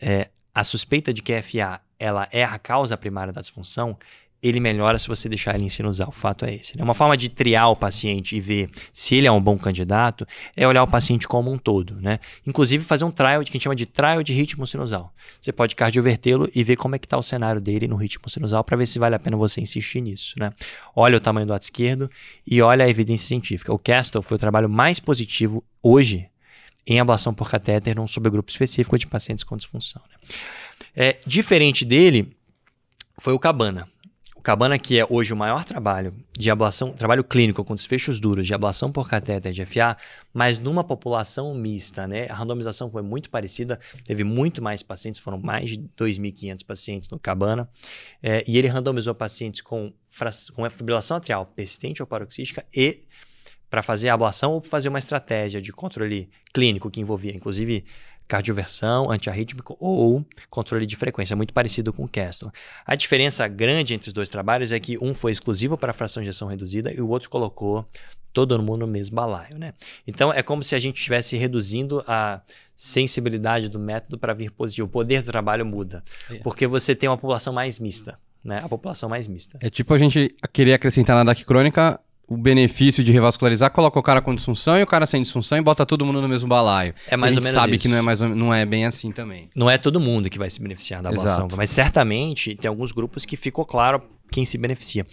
é, 0.00 0.28
a 0.54 0.62
suspeita 0.62 1.12
de 1.12 1.22
que 1.22 1.32
a 1.32 1.42
FA 1.42 1.80
ela 1.98 2.28
é 2.30 2.44
a 2.44 2.58
causa 2.58 2.96
primária 2.96 3.32
da 3.32 3.40
disfunção, 3.40 3.96
ele 4.44 4.60
melhora 4.60 4.98
se 4.98 5.08
você 5.08 5.26
deixar 5.26 5.54
ele 5.54 5.64
em 5.64 5.68
sinusal. 5.70 6.08
O 6.08 6.12
fato 6.12 6.44
é 6.44 6.54
esse. 6.54 6.76
Né? 6.76 6.84
Uma 6.84 6.92
forma 6.92 7.16
de 7.16 7.30
triar 7.30 7.70
o 7.70 7.76
paciente 7.76 8.36
e 8.36 8.40
ver 8.40 8.68
se 8.92 9.16
ele 9.16 9.26
é 9.26 9.32
um 9.32 9.40
bom 9.40 9.56
candidato 9.56 10.26
é 10.54 10.68
olhar 10.68 10.82
o 10.82 10.86
paciente 10.86 11.26
como 11.26 11.50
um 11.50 11.56
todo. 11.56 11.98
Né? 11.98 12.18
Inclusive 12.46 12.84
fazer 12.84 13.04
um 13.04 13.10
trial 13.10 13.42
que 13.42 13.48
a 13.48 13.52
gente 13.52 13.62
chama 13.62 13.74
de 13.74 13.86
trial 13.86 14.22
de 14.22 14.34
ritmo 14.34 14.66
sinusal. 14.66 15.14
Você 15.40 15.50
pode 15.50 15.74
cardiovertê-lo 15.74 16.46
e 16.54 16.62
ver 16.62 16.76
como 16.76 16.94
é 16.94 16.98
que 16.98 17.06
está 17.06 17.16
o 17.16 17.22
cenário 17.22 17.58
dele 17.58 17.88
no 17.88 17.96
ritmo 17.96 18.28
sinusal 18.28 18.62
para 18.62 18.76
ver 18.76 18.84
se 18.84 18.98
vale 18.98 19.14
a 19.14 19.18
pena 19.18 19.34
você 19.34 19.62
insistir 19.62 20.02
nisso. 20.02 20.34
Né? 20.38 20.52
Olha 20.94 21.16
o 21.16 21.20
tamanho 21.20 21.46
do 21.46 21.54
ato 21.54 21.62
esquerdo 21.62 22.10
e 22.46 22.60
olha 22.60 22.84
a 22.84 22.88
evidência 22.88 23.26
científica. 23.26 23.72
O 23.72 23.78
Castle 23.78 24.20
foi 24.20 24.36
o 24.36 24.38
trabalho 24.38 24.68
mais 24.68 25.00
positivo 25.00 25.64
hoje 25.82 26.28
em 26.86 27.00
ablação 27.00 27.32
por 27.32 27.50
catéter 27.50 27.96
num 27.96 28.06
subgrupo 28.06 28.50
específico 28.50 28.98
de 28.98 29.06
pacientes 29.06 29.42
com 29.42 29.56
disfunção. 29.56 30.02
Né? 30.10 30.36
É, 30.94 31.18
diferente 31.26 31.82
dele 31.82 32.36
foi 33.18 33.32
o 33.32 33.38
Cabana. 33.38 33.88
Cabana, 34.44 34.78
que 34.78 35.00
é 35.00 35.06
hoje 35.08 35.32
o 35.32 35.36
maior 35.36 35.64
trabalho 35.64 36.14
de 36.38 36.50
ablação, 36.50 36.92
trabalho 36.92 37.24
clínico 37.24 37.64
com 37.64 37.74
desfechos 37.74 38.20
duros 38.20 38.46
de 38.46 38.52
ablação 38.52 38.92
por 38.92 39.08
catéter 39.08 39.50
de 39.54 39.64
FA, 39.64 39.96
mas 40.34 40.58
numa 40.58 40.84
população 40.84 41.54
mista, 41.54 42.06
né? 42.06 42.26
A 42.28 42.34
randomização 42.34 42.90
foi 42.90 43.00
muito 43.00 43.30
parecida, 43.30 43.80
teve 44.04 44.22
muito 44.22 44.62
mais 44.62 44.82
pacientes, 44.82 45.18
foram 45.18 45.38
mais 45.38 45.70
de 45.70 45.78
2.500 45.98 46.62
pacientes 46.66 47.08
no 47.08 47.18
Cabana, 47.18 47.66
é, 48.22 48.44
e 48.46 48.58
ele 48.58 48.68
randomizou 48.68 49.14
pacientes 49.14 49.62
com, 49.62 49.90
com 50.54 50.68
fibrilação 50.68 51.16
atrial 51.16 51.46
persistente 51.46 52.02
ou 52.02 52.06
paroxística 52.06 52.66
e 52.76 53.04
para 53.70 53.82
fazer 53.82 54.10
a 54.10 54.14
ablação 54.14 54.52
ou 54.52 54.60
fazer 54.60 54.90
uma 54.90 54.98
estratégia 54.98 55.60
de 55.60 55.72
controle 55.72 56.28
clínico 56.52 56.90
que 56.90 57.00
envolvia, 57.00 57.34
inclusive, 57.34 57.84
cardioversão, 58.26 59.10
antiarrítmico 59.10 59.76
ou 59.78 60.24
controle 60.48 60.86
de 60.86 60.96
frequência, 60.96 61.36
muito 61.36 61.52
parecido 61.52 61.92
com 61.92 62.04
o 62.04 62.08
Castle. 62.08 62.50
A 62.86 62.94
diferença 62.94 63.46
grande 63.48 63.94
entre 63.94 64.08
os 64.08 64.12
dois 64.12 64.28
trabalhos 64.28 64.72
é 64.72 64.80
que 64.80 64.98
um 64.98 65.14
foi 65.14 65.32
exclusivo 65.32 65.76
para 65.76 65.90
a 65.90 65.94
fração 65.94 66.22
de 66.22 66.28
injeção 66.28 66.48
reduzida 66.48 66.92
e 66.92 67.00
o 67.00 67.08
outro 67.08 67.28
colocou 67.28 67.86
todo 68.32 68.60
mundo 68.60 68.80
no 68.80 68.86
mesmo 68.88 69.14
balaio, 69.14 69.56
né? 69.56 69.72
Então 70.06 70.32
é 70.32 70.42
como 70.42 70.62
se 70.62 70.74
a 70.74 70.78
gente 70.78 70.96
estivesse 70.96 71.36
reduzindo 71.36 72.04
a 72.06 72.40
sensibilidade 72.74 73.68
do 73.68 73.78
método 73.78 74.18
para 74.18 74.34
vir 74.34 74.50
positivo. 74.50 74.88
O 74.88 74.90
poder 74.90 75.22
do 75.22 75.30
trabalho 75.30 75.64
muda, 75.64 76.02
é. 76.28 76.38
porque 76.38 76.66
você 76.66 76.94
tem 76.94 77.08
uma 77.08 77.16
população 77.16 77.52
mais 77.52 77.78
mista, 77.78 78.18
né? 78.42 78.60
A 78.62 78.68
população 78.68 79.08
mais 79.08 79.28
mista. 79.28 79.56
É 79.62 79.70
tipo 79.70 79.94
a 79.94 79.98
gente 79.98 80.34
querer 80.52 80.74
acrescentar 80.74 81.14
na 81.14 81.22
DAC 81.22 81.44
crônica 81.44 82.00
o 82.26 82.36
benefício 82.36 83.04
de 83.04 83.12
revascularizar, 83.12 83.70
coloca 83.70 83.98
o 83.98 84.02
cara 84.02 84.20
com 84.20 84.34
disfunção 84.34 84.78
e 84.78 84.82
o 84.82 84.86
cara 84.86 85.06
sem 85.06 85.20
disfunção 85.20 85.58
e 85.58 85.60
bota 85.60 85.84
todo 85.84 86.04
mundo 86.06 86.22
no 86.22 86.28
mesmo 86.28 86.48
balaio. 86.48 86.94
É 87.08 87.16
mais 87.16 87.36
ou 87.36 87.42
menos 87.42 87.54
sabe 87.54 87.76
isso. 87.76 87.82
que 87.82 87.88
não 87.88 87.98
é, 87.98 88.02
mais, 88.02 88.20
não 88.20 88.54
é 88.54 88.64
bem 88.64 88.86
assim 88.86 89.12
também. 89.12 89.50
Não 89.54 89.70
é 89.70 89.76
todo 89.76 90.00
mundo 90.00 90.30
que 90.30 90.38
vai 90.38 90.48
se 90.48 90.60
beneficiar 90.60 91.02
da 91.02 91.10
ablação, 91.10 91.48
mas 91.56 91.70
certamente 91.70 92.54
tem 92.54 92.68
alguns 92.68 92.92
grupos 92.92 93.26
que 93.26 93.36
ficou 93.36 93.64
claro 93.64 94.02
quem 94.30 94.44
se 94.44 94.56
beneficia. 94.56 95.06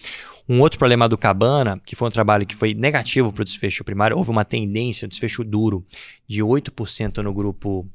Um 0.48 0.60
outro 0.62 0.80
problema 0.80 1.08
do 1.08 1.18
Cabana, 1.18 1.80
que 1.86 1.96
foi 1.96 2.08
um 2.08 2.12
trabalho 2.12 2.46
que 2.46 2.56
foi 2.56 2.74
negativo 2.74 3.32
para 3.32 3.42
o 3.42 3.46
desfecho 3.46 3.84
primário, 3.84 4.18
houve 4.18 4.32
uma 4.32 4.44
tendência, 4.44 5.06
um 5.06 5.10
desfecho 5.10 5.44
duro, 5.44 5.86
de 6.28 6.42
8% 6.42 7.18
no 7.18 7.34
grupo 7.34 7.88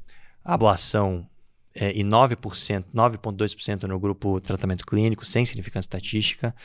ablação 0.43 1.27
é, 1.75 1.91
e 1.91 2.03
9%, 2.03 2.85
9,2% 2.95 3.83
no 3.83 3.99
grupo 3.99 4.39
tratamento 4.39 4.85
clínico, 4.85 5.25
sem 5.25 5.45
significância 5.45 5.87
estatística. 5.87 6.55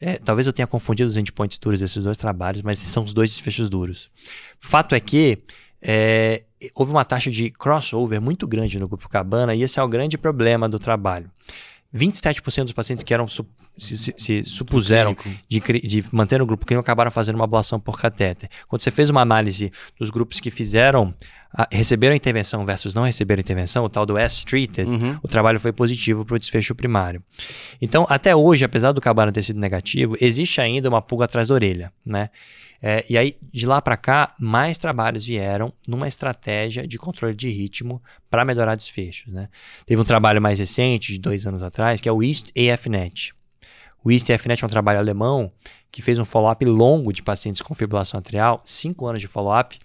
É, 0.00 0.16
talvez 0.18 0.46
eu 0.46 0.52
tenha 0.52 0.66
confundido 0.66 1.08
os 1.08 1.16
endpoints 1.16 1.58
duros 1.58 1.80
desses 1.80 2.04
dois 2.04 2.16
trabalhos, 2.16 2.62
mas 2.62 2.78
são 2.78 3.02
os 3.02 3.12
dois 3.12 3.30
desfechos 3.30 3.68
duros. 3.68 4.10
Fato 4.60 4.94
é 4.94 5.00
que 5.00 5.38
é, 5.82 6.44
houve 6.74 6.92
uma 6.92 7.04
taxa 7.04 7.30
de 7.30 7.50
crossover 7.50 8.20
muito 8.20 8.46
grande 8.46 8.78
no 8.78 8.88
grupo 8.88 9.08
Cabana 9.08 9.54
e 9.54 9.62
esse 9.62 9.78
é 9.78 9.82
o 9.82 9.88
grande 9.88 10.16
problema 10.16 10.68
do 10.68 10.78
trabalho. 10.78 11.30
27% 11.94 12.64
dos 12.64 12.72
pacientes 12.72 13.02
que 13.02 13.14
eram 13.14 13.26
se, 13.28 13.42
se, 13.78 14.14
se 14.16 14.44
supuseram 14.44 15.16
de, 15.48 15.60
de, 15.60 16.04
manter 16.12 16.38
no 16.38 16.44
grupo 16.44 16.66
clínico 16.66 16.84
acabaram 16.84 17.10
fazendo 17.10 17.36
uma 17.36 17.44
ablação 17.44 17.80
por 17.80 17.98
catéter. 17.98 18.50
Quando 18.68 18.82
você 18.82 18.90
fez 18.90 19.08
uma 19.08 19.22
análise 19.22 19.72
dos 19.98 20.10
grupos 20.10 20.38
que 20.38 20.50
fizeram 20.50 21.14
receberam 21.70 22.14
intervenção 22.14 22.64
versus 22.64 22.94
não 22.94 23.04
receberam 23.04 23.40
intervenção, 23.40 23.84
o 23.84 23.88
tal 23.88 24.04
do 24.04 24.18
S-treated, 24.18 24.90
uhum. 24.90 25.18
o 25.22 25.28
trabalho 25.28 25.58
foi 25.58 25.72
positivo 25.72 26.24
para 26.24 26.36
o 26.36 26.38
desfecho 26.38 26.74
primário. 26.74 27.22
Então, 27.80 28.06
até 28.08 28.34
hoje, 28.34 28.64
apesar 28.64 28.92
do 28.92 29.00
cabana 29.00 29.32
ter 29.32 29.42
sido 29.42 29.58
negativo, 29.58 30.16
existe 30.20 30.60
ainda 30.60 30.88
uma 30.88 31.02
pulga 31.02 31.24
atrás 31.24 31.48
da 31.48 31.54
orelha, 31.54 31.92
né? 32.04 32.30
É, 32.80 33.04
e 33.10 33.18
aí, 33.18 33.36
de 33.52 33.66
lá 33.66 33.82
para 33.82 33.96
cá, 33.96 34.34
mais 34.38 34.78
trabalhos 34.78 35.26
vieram 35.26 35.72
numa 35.86 36.06
estratégia 36.06 36.86
de 36.86 36.96
controle 36.96 37.34
de 37.34 37.50
ritmo 37.50 38.00
para 38.30 38.44
melhorar 38.44 38.76
desfechos. 38.76 39.32
Né? 39.32 39.48
Teve 39.84 40.00
um 40.00 40.04
trabalho 40.04 40.40
mais 40.40 40.60
recente, 40.60 41.12
de 41.12 41.18
dois 41.18 41.44
anos 41.44 41.64
atrás, 41.64 42.00
que 42.00 42.08
é 42.08 42.12
o 42.12 42.22
East 42.22 42.50
AFNet. 42.56 43.34
O 44.04 44.12
East 44.12 44.30
AFNet 44.30 44.62
é 44.62 44.66
um 44.66 44.70
trabalho 44.70 45.00
alemão 45.00 45.50
que 45.90 46.02
fez 46.02 46.18
um 46.18 46.24
follow-up 46.24 46.64
longo 46.64 47.12
de 47.12 47.22
pacientes 47.22 47.60
com 47.60 47.74
fibrilação 47.74 48.18
atrial, 48.20 48.60
cinco 48.64 49.06
anos 49.06 49.20
de 49.20 49.26
follow-up. 49.26 49.76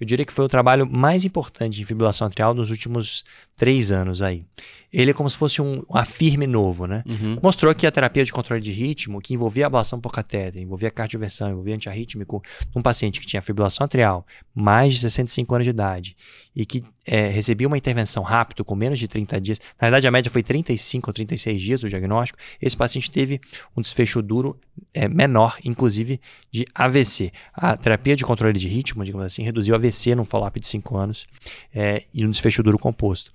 Eu 0.00 0.06
diria 0.06 0.24
que 0.24 0.32
foi 0.32 0.46
o 0.46 0.48
trabalho 0.48 0.88
mais 0.90 1.24
importante 1.24 1.76
de 1.76 1.84
fibrilação 1.84 2.26
atrial 2.26 2.54
nos 2.54 2.70
últimos 2.70 3.22
três 3.54 3.92
anos 3.92 4.22
aí. 4.22 4.42
Ele 4.90 5.10
é 5.10 5.14
como 5.14 5.28
se 5.28 5.36
fosse 5.36 5.60
um, 5.60 5.84
afirme 5.92 6.46
novo, 6.46 6.86
né? 6.86 7.04
Uhum. 7.06 7.38
Mostrou 7.42 7.72
que 7.74 7.86
a 7.86 7.92
terapia 7.92 8.24
de 8.24 8.32
controle 8.32 8.62
de 8.62 8.72
ritmo, 8.72 9.20
que 9.20 9.34
envolvia 9.34 9.66
ablação 9.66 10.00
por 10.00 10.10
catéter, 10.10 10.62
envolvia 10.62 10.90
cardioversão, 10.90 11.50
envolvia 11.50 11.74
antiarrítmico, 11.74 12.42
num 12.74 12.80
paciente 12.80 13.20
que 13.20 13.26
tinha 13.26 13.42
fibrilação 13.42 13.84
atrial, 13.84 14.26
mais 14.54 14.94
de 14.94 15.00
65 15.00 15.54
anos 15.54 15.64
de 15.66 15.70
idade, 15.70 16.16
e 16.56 16.64
que 16.64 16.82
é, 17.06 17.28
recebia 17.28 17.68
uma 17.68 17.78
intervenção 17.78 18.22
rápida, 18.22 18.64
com 18.64 18.74
menos 18.74 18.98
de 18.98 19.06
30 19.06 19.40
dias, 19.40 19.60
na 19.80 19.86
verdade 19.86 20.08
a 20.08 20.10
média 20.10 20.30
foi 20.30 20.42
35 20.42 21.10
ou 21.10 21.14
36 21.14 21.62
dias 21.62 21.80
do 21.80 21.88
diagnóstico, 21.88 22.38
esse 22.60 22.76
paciente 22.76 23.10
teve 23.10 23.40
um 23.76 23.80
desfecho 23.80 24.20
duro 24.20 24.58
é, 24.92 25.08
menor, 25.08 25.58
inclusive 25.64 26.20
de 26.50 26.64
AVC. 26.74 27.30
A 27.52 27.76
terapia 27.76 28.16
de 28.16 28.24
controle 28.24 28.58
de 28.58 28.68
ritmo, 28.68 29.04
digamos 29.04 29.26
assim, 29.26 29.42
reduziu 29.42 29.74
AVC 29.74 29.89
num 30.14 30.24
follow-up 30.24 30.58
de 30.58 30.66
5 30.66 30.96
anos 30.96 31.26
é, 31.74 32.04
e 32.12 32.24
um 32.24 32.30
desfecho 32.30 32.62
duro 32.62 32.78
composto. 32.78 33.32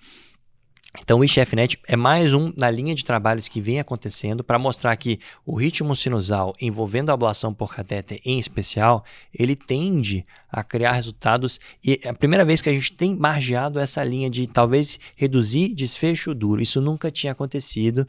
Então, 1.02 1.20
o 1.20 1.26
ICFNet 1.26 1.78
é 1.88 1.96
mais 1.96 2.34
um 2.34 2.54
na 2.58 2.70
linha 2.70 2.96
de 2.96 3.04
trabalhos 3.04 3.48
que 3.48 3.60
vem 3.60 3.80
acontecendo 3.80 4.44
para 4.44 4.58
mostrar 4.58 4.96
que 4.96 5.20
o 5.46 5.56
ritmo 5.56 5.96
sinusal 5.96 6.54
envolvendo 6.62 7.10
a 7.10 7.14
ablação 7.14 7.54
por 7.54 7.74
catéter 7.74 8.20
em 8.24 8.40
especial, 8.40 9.04
ele 9.34 9.56
tende 9.56 10.26
a 10.50 10.64
criar 10.64 10.94
resultados 10.94 11.60
e 11.84 12.00
é 12.02 12.10
a 12.10 12.14
primeira 12.14 12.46
vez 12.46 12.62
que 12.62 12.70
a 12.70 12.74
gente 12.74 12.94
tem 12.94 13.16
margeado 13.16 13.80
essa 13.80 14.04
linha 14.04 14.30
de 14.30 14.48
talvez 14.48 15.00
reduzir 15.16 15.74
desfecho 15.74 16.34
duro. 16.34 16.62
Isso 16.62 16.80
nunca 16.80 17.12
tinha 17.12 17.34
acontecido. 17.34 18.08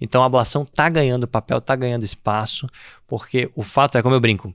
Então, 0.00 0.22
a 0.22 0.26
ablação 0.26 0.62
está 0.62 0.88
ganhando 0.88 1.26
papel, 1.26 1.58
está 1.58 1.74
ganhando 1.74 2.04
espaço, 2.04 2.68
porque 3.06 3.50
o 3.54 3.62
fato 3.62 3.96
é, 3.96 4.02
como 4.02 4.14
eu 4.14 4.20
brinco, 4.20 4.54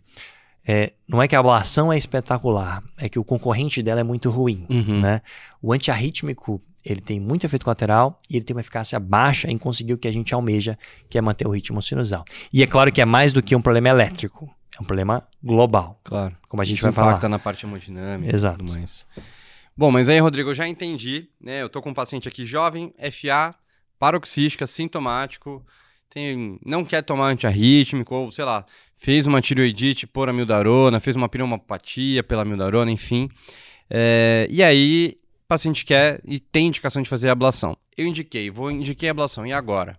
é, 0.66 0.94
não 1.08 1.22
é 1.22 1.28
que 1.28 1.36
a 1.36 1.40
ablação 1.40 1.92
é 1.92 1.98
espetacular, 1.98 2.84
é 2.98 3.10
que 3.10 3.20
o 3.20 3.24
concorrente 3.24 3.82
dela 3.82 4.00
é 4.02 4.04
muito 4.04 4.30
ruim. 4.30 4.66
Uhum. 4.70 5.02
Né? 5.02 5.22
O 5.62 5.74
antiarrítmico 5.74 6.62
ele 6.84 7.02
tem 7.02 7.20
muito 7.20 7.46
efeito 7.46 7.64
colateral 7.64 8.20
e 8.30 8.36
ele 8.36 8.46
tem 8.46 8.56
uma 8.56 8.62
eficácia 8.62 9.00
baixa 9.00 9.50
em 9.50 9.58
conseguir 9.58 9.94
o 9.94 9.98
que 9.98 10.08
a 10.08 10.12
gente 10.12 10.34
almeja, 10.34 10.78
que 11.10 11.18
é 11.18 11.22
manter 11.22 11.48
o 11.48 11.52
ritmo 11.52 11.82
sinusal. 11.82 12.26
E 12.52 12.64
é 12.64 12.68
claro 12.68 12.92
que 12.92 13.02
é 13.02 13.06
mais 13.06 13.32
do 13.32 13.42
que 13.42 13.56
um 13.56 13.62
problema 13.62 13.90
elétrico, 13.90 14.50
é 14.78 14.82
um 14.82 14.86
problema 14.86 15.24
global. 15.44 16.00
Claro. 16.04 16.36
Como 16.50 16.62
a 16.62 16.66
gente 16.66 16.78
Isso 16.78 16.84
vai 16.84 16.92
falar. 16.92 17.12
impacta 17.12 17.30
na 17.30 17.38
parte 17.38 17.66
hemodinâmica 17.66 18.34
Exato. 18.34 18.64
e 18.64 18.66
tudo 18.66 18.78
mais. 18.78 19.06
Bom, 19.78 19.92
mas 19.92 20.10
aí, 20.10 20.20
Rodrigo, 20.20 20.50
eu 20.50 20.56
já 20.56 20.68
entendi, 20.68 21.30
né? 21.40 21.62
Eu 21.62 21.70
tô 21.70 21.82
com 21.82 21.92
um 21.92 21.94
paciente 21.94 22.28
aqui 22.28 22.46
jovem, 22.46 22.94
FA, 23.12 23.56
paroxística, 23.98 24.68
sintomático, 24.68 25.66
tem, 26.10 26.60
não 26.66 26.84
quer 26.84 27.02
tomar 27.04 27.28
antiarrítmico, 27.28 28.14
ou 28.14 28.32
sei 28.32 28.44
lá, 28.44 28.66
fez 29.02 29.26
uma 29.26 29.42
tireoidite 29.42 30.06
por 30.06 30.30
amildarona, 30.30 31.00
fez 31.00 31.16
uma 31.16 31.28
pneumopatia 31.28 32.22
pela 32.22 32.44
amildarona, 32.44 32.92
enfim. 32.92 33.28
É, 33.90 34.48
e 34.48 34.62
aí, 34.62 35.18
o 35.44 35.48
paciente 35.48 35.84
quer 35.84 36.22
e 36.24 36.40
tem 36.40 36.68
indicação 36.68 37.02
de 37.02 37.10
fazer 37.10 37.30
ablação. 37.30 37.76
Eu 37.98 38.06
indiquei, 38.06 38.52
vou 38.52 38.70
indiquei 38.70 39.10
a 39.10 39.12
ablação, 39.12 39.46
e 39.46 39.52
agora? 39.52 39.98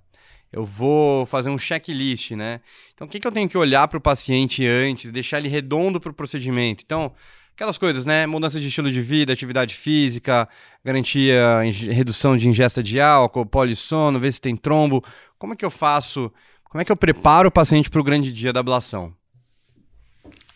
Eu 0.52 0.64
vou 0.64 1.26
fazer 1.26 1.50
um 1.50 1.58
checklist, 1.58 2.30
né? 2.32 2.60
Então, 2.94 3.08
o 3.08 3.10
que, 3.10 3.18
que 3.18 3.26
eu 3.26 3.32
tenho 3.32 3.48
que 3.48 3.58
olhar 3.58 3.88
para 3.88 3.98
o 3.98 4.00
paciente 4.00 4.64
antes, 4.64 5.10
deixar 5.10 5.38
ele 5.38 5.48
redondo 5.48 6.00
para 6.00 6.12
o 6.12 6.14
procedimento? 6.14 6.84
Então, 6.86 7.12
aquelas 7.56 7.76
coisas, 7.76 8.06
né? 8.06 8.24
Mudança 8.24 8.60
de 8.60 8.68
estilo 8.68 8.90
de 8.90 9.02
vida, 9.02 9.32
atividade 9.32 9.74
física, 9.74 10.48
garantia, 10.84 11.62
redução 11.90 12.36
de 12.36 12.48
ingesta 12.48 12.80
de 12.80 13.00
álcool, 13.00 13.46
polissono, 13.46 14.20
ver 14.20 14.32
se 14.32 14.40
tem 14.40 14.54
trombo. 14.54 15.02
Como 15.40 15.54
é 15.54 15.56
que 15.56 15.64
eu 15.64 15.70
faço? 15.70 16.32
Como 16.72 16.80
é 16.80 16.86
que 16.86 16.90
eu 16.90 16.96
preparo 16.96 17.50
o 17.50 17.52
paciente 17.52 17.90
para 17.90 18.00
o 18.00 18.02
grande 18.02 18.32
dia 18.32 18.50
da 18.50 18.60
ablação? 18.60 19.12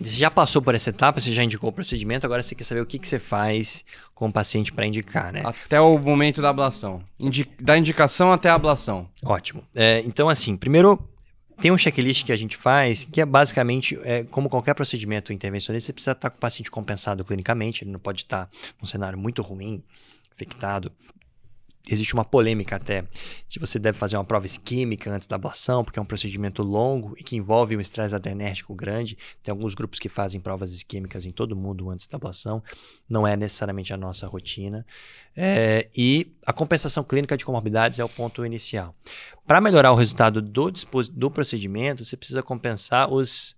Você 0.01 0.17
já 0.17 0.31
passou 0.31 0.63
por 0.63 0.75
essa 0.75 0.89
etapa, 0.89 1.21
você 1.21 1.31
já 1.31 1.45
indicou 1.45 1.69
o 1.69 1.73
procedimento, 1.75 2.25
agora 2.25 2.43
você 2.43 2.55
quer 2.55 2.65
saber 2.65 2.81
o 2.81 2.87
que, 2.87 2.99
que 2.99 3.07
você 3.07 3.19
faz 3.19 3.85
com 4.15 4.27
o 4.29 4.33
paciente 4.33 4.73
para 4.73 4.87
indicar, 4.87 5.31
né? 5.31 5.43
Até 5.45 5.79
o 5.79 5.99
momento 5.99 6.41
da 6.41 6.49
ablação. 6.49 7.05
Indi 7.21 7.47
da 7.61 7.77
indicação 7.77 8.33
até 8.33 8.49
a 8.49 8.55
ablação. 8.55 9.07
Ótimo. 9.23 9.63
É, 9.75 10.03
então, 10.07 10.31
assim, 10.31 10.57
primeiro 10.57 10.99
tem 11.61 11.71
um 11.71 11.77
checklist 11.77 12.25
que 12.25 12.33
a 12.33 12.37
gente 12.37 12.57
faz 12.57 13.05
que 13.05 13.21
é 13.21 13.27
basicamente, 13.27 13.99
é, 14.03 14.25
como 14.25 14.49
qualquer 14.49 14.73
procedimento 14.73 15.35
intervencionista, 15.35 15.89
você 15.89 15.93
precisa 15.93 16.13
estar 16.13 16.31
com 16.31 16.39
o 16.39 16.41
paciente 16.41 16.71
compensado 16.71 17.23
clinicamente, 17.27 17.85
ele 17.85 17.91
não 17.91 18.01
pode 18.01 18.23
estar 18.23 18.49
num 18.81 18.87
cenário 18.87 19.19
muito 19.19 19.43
ruim, 19.43 19.83
infectado. 20.35 20.91
Existe 21.89 22.15
uma 22.15 22.25
polêmica 22.25 22.77
até 22.77 23.05
se 23.49 23.61
você 23.61 23.79
deve 23.79 23.97
fazer 23.97 24.17
uma 24.17 24.25
prova 24.25 24.45
isquêmica 24.45 25.13
antes 25.13 25.29
da 25.29 25.37
ablação, 25.37 25.85
porque 25.85 25.99
é 25.99 26.03
um 26.03 26.07
procedimento 26.07 26.63
longo 26.63 27.15
e 27.17 27.23
que 27.23 27.37
envolve 27.37 27.77
um 27.77 27.81
estresse 27.81 28.15
adrenérgico 28.15 28.75
grande. 28.75 29.17
Tem 29.43 29.53
alguns 29.53 29.75
grupos 29.75 29.99
que 30.01 30.09
fazem 30.09 30.41
provas 30.41 30.73
isquêmicas 30.73 31.27
em 31.27 31.31
todo 31.31 31.55
mundo 31.55 31.89
antes 31.89 32.07
da 32.07 32.17
ablação. 32.17 32.63
Não 33.09 33.27
é 33.27 33.37
necessariamente 33.37 33.93
a 33.93 33.97
nossa 33.97 34.27
rotina. 34.27 34.85
É, 35.37 35.89
e 35.97 36.33
a 36.45 36.53
compensação 36.53 37.05
clínica 37.05 37.37
de 37.37 37.45
comorbidades 37.45 37.99
é 37.99 38.05
o 38.05 38.09
ponto 38.09 38.45
inicial. 38.45 38.95
Para 39.47 39.61
melhorar 39.61 39.93
o 39.93 39.97
resultado 39.97 40.43
do, 40.43 40.73
do 41.13 41.31
procedimento, 41.31 42.05
você 42.05 42.17
precisa 42.17 42.43
compensar 42.43 43.13
os, 43.13 43.55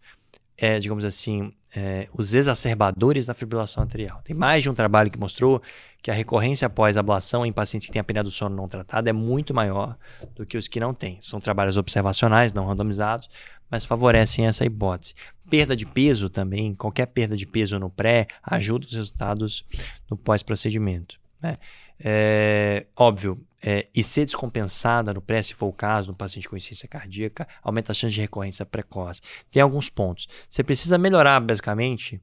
é, 0.56 0.78
digamos 0.78 1.04
assim, 1.04 1.52
é, 1.74 2.08
os 2.12 2.34
exacerbadores 2.34 3.26
da 3.26 3.34
fibrilação 3.34 3.82
atrial. 3.82 4.20
Tem 4.22 4.34
mais 4.34 4.62
de 4.62 4.70
um 4.70 4.74
trabalho 4.74 5.10
que 5.10 5.18
mostrou 5.18 5.62
que 6.02 6.10
a 6.10 6.14
recorrência 6.14 6.66
após 6.66 6.96
ablação 6.96 7.44
em 7.44 7.52
pacientes 7.52 7.86
que 7.86 7.92
têm 7.92 8.00
apneia 8.00 8.22
do 8.22 8.30
sono 8.30 8.54
não 8.54 8.68
tratada 8.68 9.10
é 9.10 9.12
muito 9.12 9.52
maior 9.52 9.96
do 10.34 10.46
que 10.46 10.56
os 10.56 10.68
que 10.68 10.80
não 10.80 10.94
têm. 10.94 11.18
São 11.20 11.40
trabalhos 11.40 11.76
observacionais, 11.76 12.52
não 12.52 12.66
randomizados, 12.66 13.28
mas 13.70 13.84
favorecem 13.84 14.46
essa 14.46 14.64
hipótese. 14.64 15.14
Perda 15.50 15.74
de 15.74 15.84
peso 15.84 16.30
também, 16.30 16.74
qualquer 16.74 17.06
perda 17.06 17.36
de 17.36 17.46
peso 17.46 17.78
no 17.78 17.90
pré 17.90 18.26
ajuda 18.42 18.86
os 18.86 18.94
resultados 18.94 19.64
no 20.10 20.16
pós-procedimento. 20.16 21.18
né? 21.42 21.58
É, 22.00 22.86
óbvio, 22.96 23.44
é, 23.60 23.88
e 23.94 24.02
ser 24.02 24.24
descompensada 24.24 25.12
no 25.12 25.20
pré, 25.20 25.42
se 25.42 25.52
for 25.52 25.66
o 25.66 25.72
caso, 25.72 26.12
no 26.12 26.16
paciente 26.16 26.48
com 26.48 26.56
insuficiência 26.56 26.88
cardíaca, 26.88 27.46
aumenta 27.62 27.90
a 27.90 27.94
chance 27.94 28.14
de 28.14 28.20
recorrência 28.20 28.64
precoce. 28.64 29.20
Tem 29.50 29.60
alguns 29.60 29.90
pontos. 29.90 30.28
Você 30.48 30.62
precisa 30.62 30.96
melhorar, 30.96 31.40
basicamente, 31.40 32.20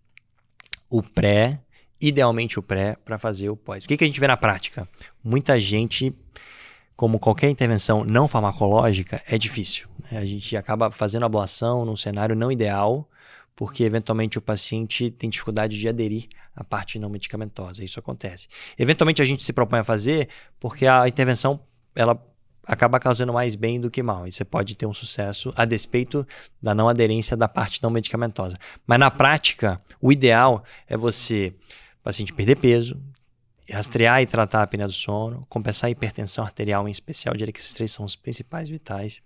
o 0.90 1.04
pré, 1.04 1.60
idealmente 2.00 2.60
o 2.60 2.62
pré, 2.62 2.96
para 3.04 3.18
fazer 3.18 3.50
o 3.50 3.56
pós. 3.56 3.86
O 3.86 3.88
que, 3.88 3.98
que 3.98 4.04
a 4.04 4.08
gente 4.08 4.20
vê 4.20 4.28
na 4.28 4.38
prática? 4.38 4.88
Muita 5.24 5.60
gente, 5.60 6.14
como 6.96 7.20
qualquer 7.20 7.50
intervenção 7.50 8.04
não 8.04 8.28
farmacológica, 8.28 9.22
é 9.28 9.38
difícil. 9.38 9.88
né? 10.12 10.18
A 10.20 10.26
gente 10.26 10.56
acaba 10.58 10.92
fazendo 10.92 11.26
ablação 11.26 11.86
num 11.86 11.96
cenário 11.96 12.36
não 12.36 12.52
ideal, 12.52 13.10
porque 13.56 13.84
eventualmente 13.84 14.38
o 14.38 14.42
paciente 14.42 15.10
tem 15.10 15.30
dificuldade 15.30 15.80
de 15.80 15.88
aderir 15.88 16.28
à 16.56 16.64
parte 16.64 17.00
não 17.00 17.10
medicamentosa. 17.10 17.84
Isso 17.84 18.00
acontece. 18.00 18.48
Eventualmente 18.78 19.22
a 19.22 19.26
gente 19.26 19.44
se 19.44 19.54
propõe 19.54 19.80
a 19.80 19.84
fazer 19.84 20.28
porque 20.60 20.86
a 20.86 21.08
intervenção 21.08 21.60
ela 21.96 22.22
acaba 22.66 23.00
causando 23.00 23.32
mais 23.32 23.56
bem 23.56 23.80
do 23.80 23.92
que 23.92 24.02
mal. 24.04 24.28
E 24.28 24.32
você 24.32 24.44
pode 24.44 24.76
ter 24.76 24.86
um 24.86 24.94
sucesso 24.94 25.54
a 25.56 25.66
despeito 25.66 26.28
da 26.62 26.74
não 26.74 26.90
aderência 26.90 27.38
da 27.38 27.48
parte 27.48 27.82
não 27.82 27.90
medicamentosa. 27.90 28.58
Mas 28.86 29.00
na 29.00 29.12
prática, 29.12 29.82
o 30.02 30.12
ideal 30.12 30.64
é 30.88 30.98
você, 30.98 31.54
paciente 32.06 32.32
perder 32.32 32.56
peso, 32.58 33.02
rastrear 33.68 34.22
e 34.22 34.28
tratar 34.28 34.60
a 34.60 34.64
apneia 34.64 34.88
do 34.88 34.94
sono, 34.94 35.44
compensar 35.50 35.88
a 35.88 35.92
hipertensão 35.92 36.44
arterial 36.46 36.88
em 36.88 36.92
especial, 36.92 37.36
diria 37.36 37.52
que 37.52 37.60
esses 37.60 37.74
três 37.74 37.90
são 37.92 38.06
os 38.06 38.16
principais 38.16 38.70
vitais, 38.70 39.24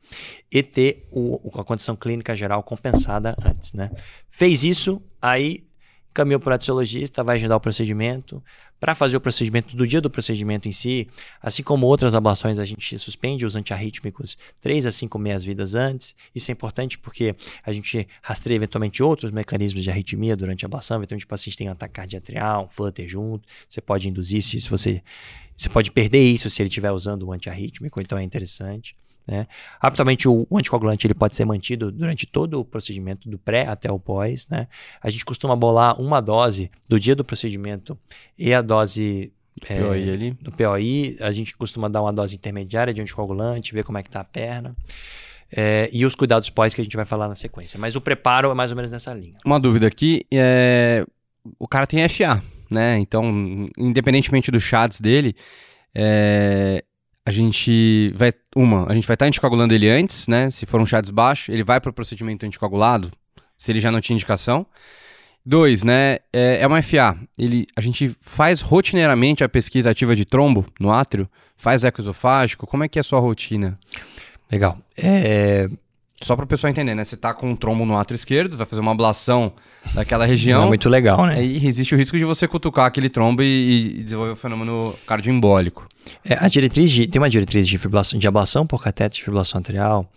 e 0.50 0.64
ter 0.64 1.06
o- 1.12 1.52
a 1.60 1.64
condição 1.66 1.94
clínica 1.94 2.34
geral 2.34 2.64
compensada 2.64 3.36
antes, 3.46 3.74
né? 3.74 3.92
Fez 4.30 4.64
isso, 4.64 5.02
aí 5.22 5.68
caminhou 6.14 6.40
para 6.40 6.52
o 6.52 6.52
radiologista, 6.52 7.22
vai 7.22 7.36
agendar 7.36 7.58
o 7.58 7.62
procedimento. 7.62 8.42
Para 8.80 8.96
fazer 8.96 9.18
o 9.18 9.22
procedimento 9.22 9.76
do 9.76 9.86
dia 9.86 10.00
do 10.00 10.10
procedimento 10.10 10.68
em 10.68 10.72
si, 10.72 11.08
assim 11.42 11.62
como 11.62 11.86
outras 11.86 12.16
ablações, 12.16 12.60
a 12.60 12.66
gente 12.66 12.98
suspende 12.98 13.46
os 13.46 13.56
antiarrítmicos 13.56 14.38
3 14.62 14.88
a 14.88 14.92
5 14.92 15.20
meias 15.20 15.44
vidas 15.44 15.76
antes. 15.76 16.16
Isso 16.34 16.50
é 16.50 16.54
importante 16.54 16.98
porque 16.98 17.36
a 17.64 17.72
gente 17.72 18.08
rastreia 18.22 18.56
eventualmente 18.56 19.04
outros 19.04 19.32
mecanismos 19.32 19.84
de 19.84 19.92
arritmia 19.92 20.36
durante 20.36 20.64
a 20.64 20.68
ablação. 20.68 20.98
Eventualmente 20.98 21.26
o 21.26 21.28
paciente 21.28 21.58
tem 21.58 21.68
um 21.68 21.74
ataque 21.74 21.96
cardioatrial, 21.96 22.66
um 22.66 22.70
flutter 22.70 23.08
junto. 23.08 23.48
Você 23.68 23.82
pode 23.82 24.08
induzir 24.08 24.42
se, 24.42 24.62
se 24.62 24.70
você... 24.70 25.04
Você 25.58 25.68
pode 25.68 25.92
perder 25.92 26.24
isso 26.24 26.50
se 26.50 26.62
ele 26.62 26.70
estiver 26.70 26.90
usando 26.90 27.24
o 27.24 27.34
antiarrítmico, 27.34 28.00
então 28.00 28.18
é 28.18 28.24
interessante. 28.24 28.96
Né? 29.30 29.46
Habitualmente 29.80 30.28
o 30.28 30.48
anticoagulante 30.52 31.06
ele 31.06 31.14
pode 31.14 31.36
ser 31.36 31.46
mantido 31.46 31.92
durante 31.92 32.26
todo 32.26 32.60
o 32.60 32.66
procedimento, 32.66 33.30
do 33.30 33.38
pré 33.38 33.68
até 33.68 33.92
o 33.92 34.00
pós. 34.00 34.48
Né? 34.50 34.68
A 35.04 35.10
gente 35.12 35.24
costuma 35.24 35.56
bolar 35.56 36.02
uma 36.02 36.20
dose 36.20 36.72
do 36.88 37.00
dia 37.00 37.16
do 37.16 37.24
procedimento 37.24 37.96
e 38.36 38.52
a 38.52 38.62
dose 38.62 39.32
é, 39.70 39.80
POI 39.80 40.10
ali. 40.10 40.32
do 40.42 40.52
POI. 40.52 41.18
A 41.20 41.32
gente 41.32 41.56
costuma 41.56 41.88
dar 41.88 42.02
uma 42.02 42.12
dose 42.12 42.36
intermediária 42.36 42.92
de 42.92 43.02
anticoagulante, 43.02 43.72
ver 43.72 43.84
como 43.84 44.00
é 44.00 44.04
que 44.04 44.10
tá 44.10 44.22
a 44.22 44.24
perna. 44.24 44.76
É, 45.52 45.90
e 45.94 46.06
os 46.08 46.16
cuidados 46.16 46.50
pós 46.50 46.74
que 46.74 46.82
a 46.82 46.84
gente 46.84 46.96
vai 46.96 47.06
falar 47.06 47.28
na 47.28 47.36
sequência. 47.36 47.80
Mas 47.80 47.96
o 47.96 48.02
preparo 48.02 48.50
é 48.50 48.54
mais 48.56 48.72
ou 48.72 48.76
menos 48.76 48.92
nessa 48.92 49.14
linha. 49.14 49.36
Uma 49.46 49.60
dúvida 49.60 49.86
aqui 49.86 50.26
é. 50.32 51.06
O 51.60 51.68
cara 51.68 51.86
tem 51.86 52.08
FA, 52.10 52.44
né? 52.70 52.98
Então, 52.98 53.70
independentemente 53.78 54.52
do 54.52 54.60
chats 54.60 55.00
dele, 55.00 55.36
é, 55.94 56.84
a 57.30 57.32
gente 57.32 58.12
vai. 58.16 58.34
Uma, 58.56 58.92
a 58.92 58.96
gente 58.96 59.06
vai 59.06 59.14
estar 59.14 59.28
anticoagulando 59.28 59.72
ele 59.72 59.88
antes, 59.88 60.28
né? 60.28 60.50
Se 60.50 60.66
for 60.66 60.82
um 60.82 60.86
chats 60.86 61.12
baixo, 61.12 61.52
ele 61.52 61.64
vai 61.64 61.80
para 61.80 61.92
o 61.92 61.94
procedimento 61.94 62.44
anticoagulado. 62.44 63.12
se 63.56 63.72
ele 63.72 63.80
já 63.80 63.92
não 63.92 64.02
tinha 64.02 64.16
indicação. 64.16 64.66
Dois, 65.46 65.84
né? 65.84 66.18
É, 66.34 66.58
é 66.62 66.68
uma 66.68 66.82
FA. 66.82 67.16
Ele, 67.38 67.68
a 67.76 67.82
gente 67.82 68.18
faz 68.20 68.62
rotineiramente 68.62 69.44
a 69.44 69.50
pesquisa 69.50 69.92
ativa 69.92 70.16
de 70.16 70.26
trombo 70.26 70.66
no 70.80 70.92
átrio? 70.92 71.30
Faz 71.56 71.84
eco 71.84 72.02
esofágico? 72.02 72.66
Como 72.66 72.84
é 72.84 72.88
que 72.88 72.98
é 72.98 73.02
a 73.02 73.04
sua 73.04 73.20
rotina? 73.20 73.78
Legal. 74.52 74.80
É, 74.98 75.70
Só 76.22 76.36
para 76.36 76.44
o 76.44 76.48
pessoal 76.48 76.70
entender, 76.70 76.94
né? 76.94 77.04
Você 77.04 77.16
tá 77.16 77.34
com 77.34 77.50
um 77.50 77.56
trombo 77.56 77.86
no 77.86 77.98
átrio 77.98 78.16
esquerdo, 78.16 78.58
vai 78.58 78.66
fazer 78.66 78.82
uma 78.82 78.92
ablação 78.92 79.54
daquela 79.94 80.26
região. 80.26 80.60
não 80.60 80.66
é 80.66 80.70
muito 80.70 80.90
legal, 80.90 81.26
né? 81.26 81.36
Aí 81.36 81.66
existe 81.66 81.96
o 81.96 81.98
risco 81.98 82.18
de 82.18 82.26
você 82.26 82.48
cutucar 82.48 82.86
aquele 82.86 83.08
trombo 83.10 83.42
e, 83.42 84.00
e 84.00 84.04
desenvolver 84.04 84.34
o 84.34 84.36
fenômeno 84.36 84.94
cardioembólico. 85.08 85.88
É, 86.26 86.36
a 86.40 86.48
diretriz 86.48 86.92
de, 86.92 87.08
tem 87.08 87.22
uma 87.22 87.30
diretriz 87.30 87.68
de, 87.68 87.78
fibrilação, 87.78 88.20
de 88.20 88.28
ablação 88.28 88.68
por 88.68 88.84
cateter 88.84 89.10
de 89.10 89.24
fibrilação 89.24 89.60
arterial 89.60 90.10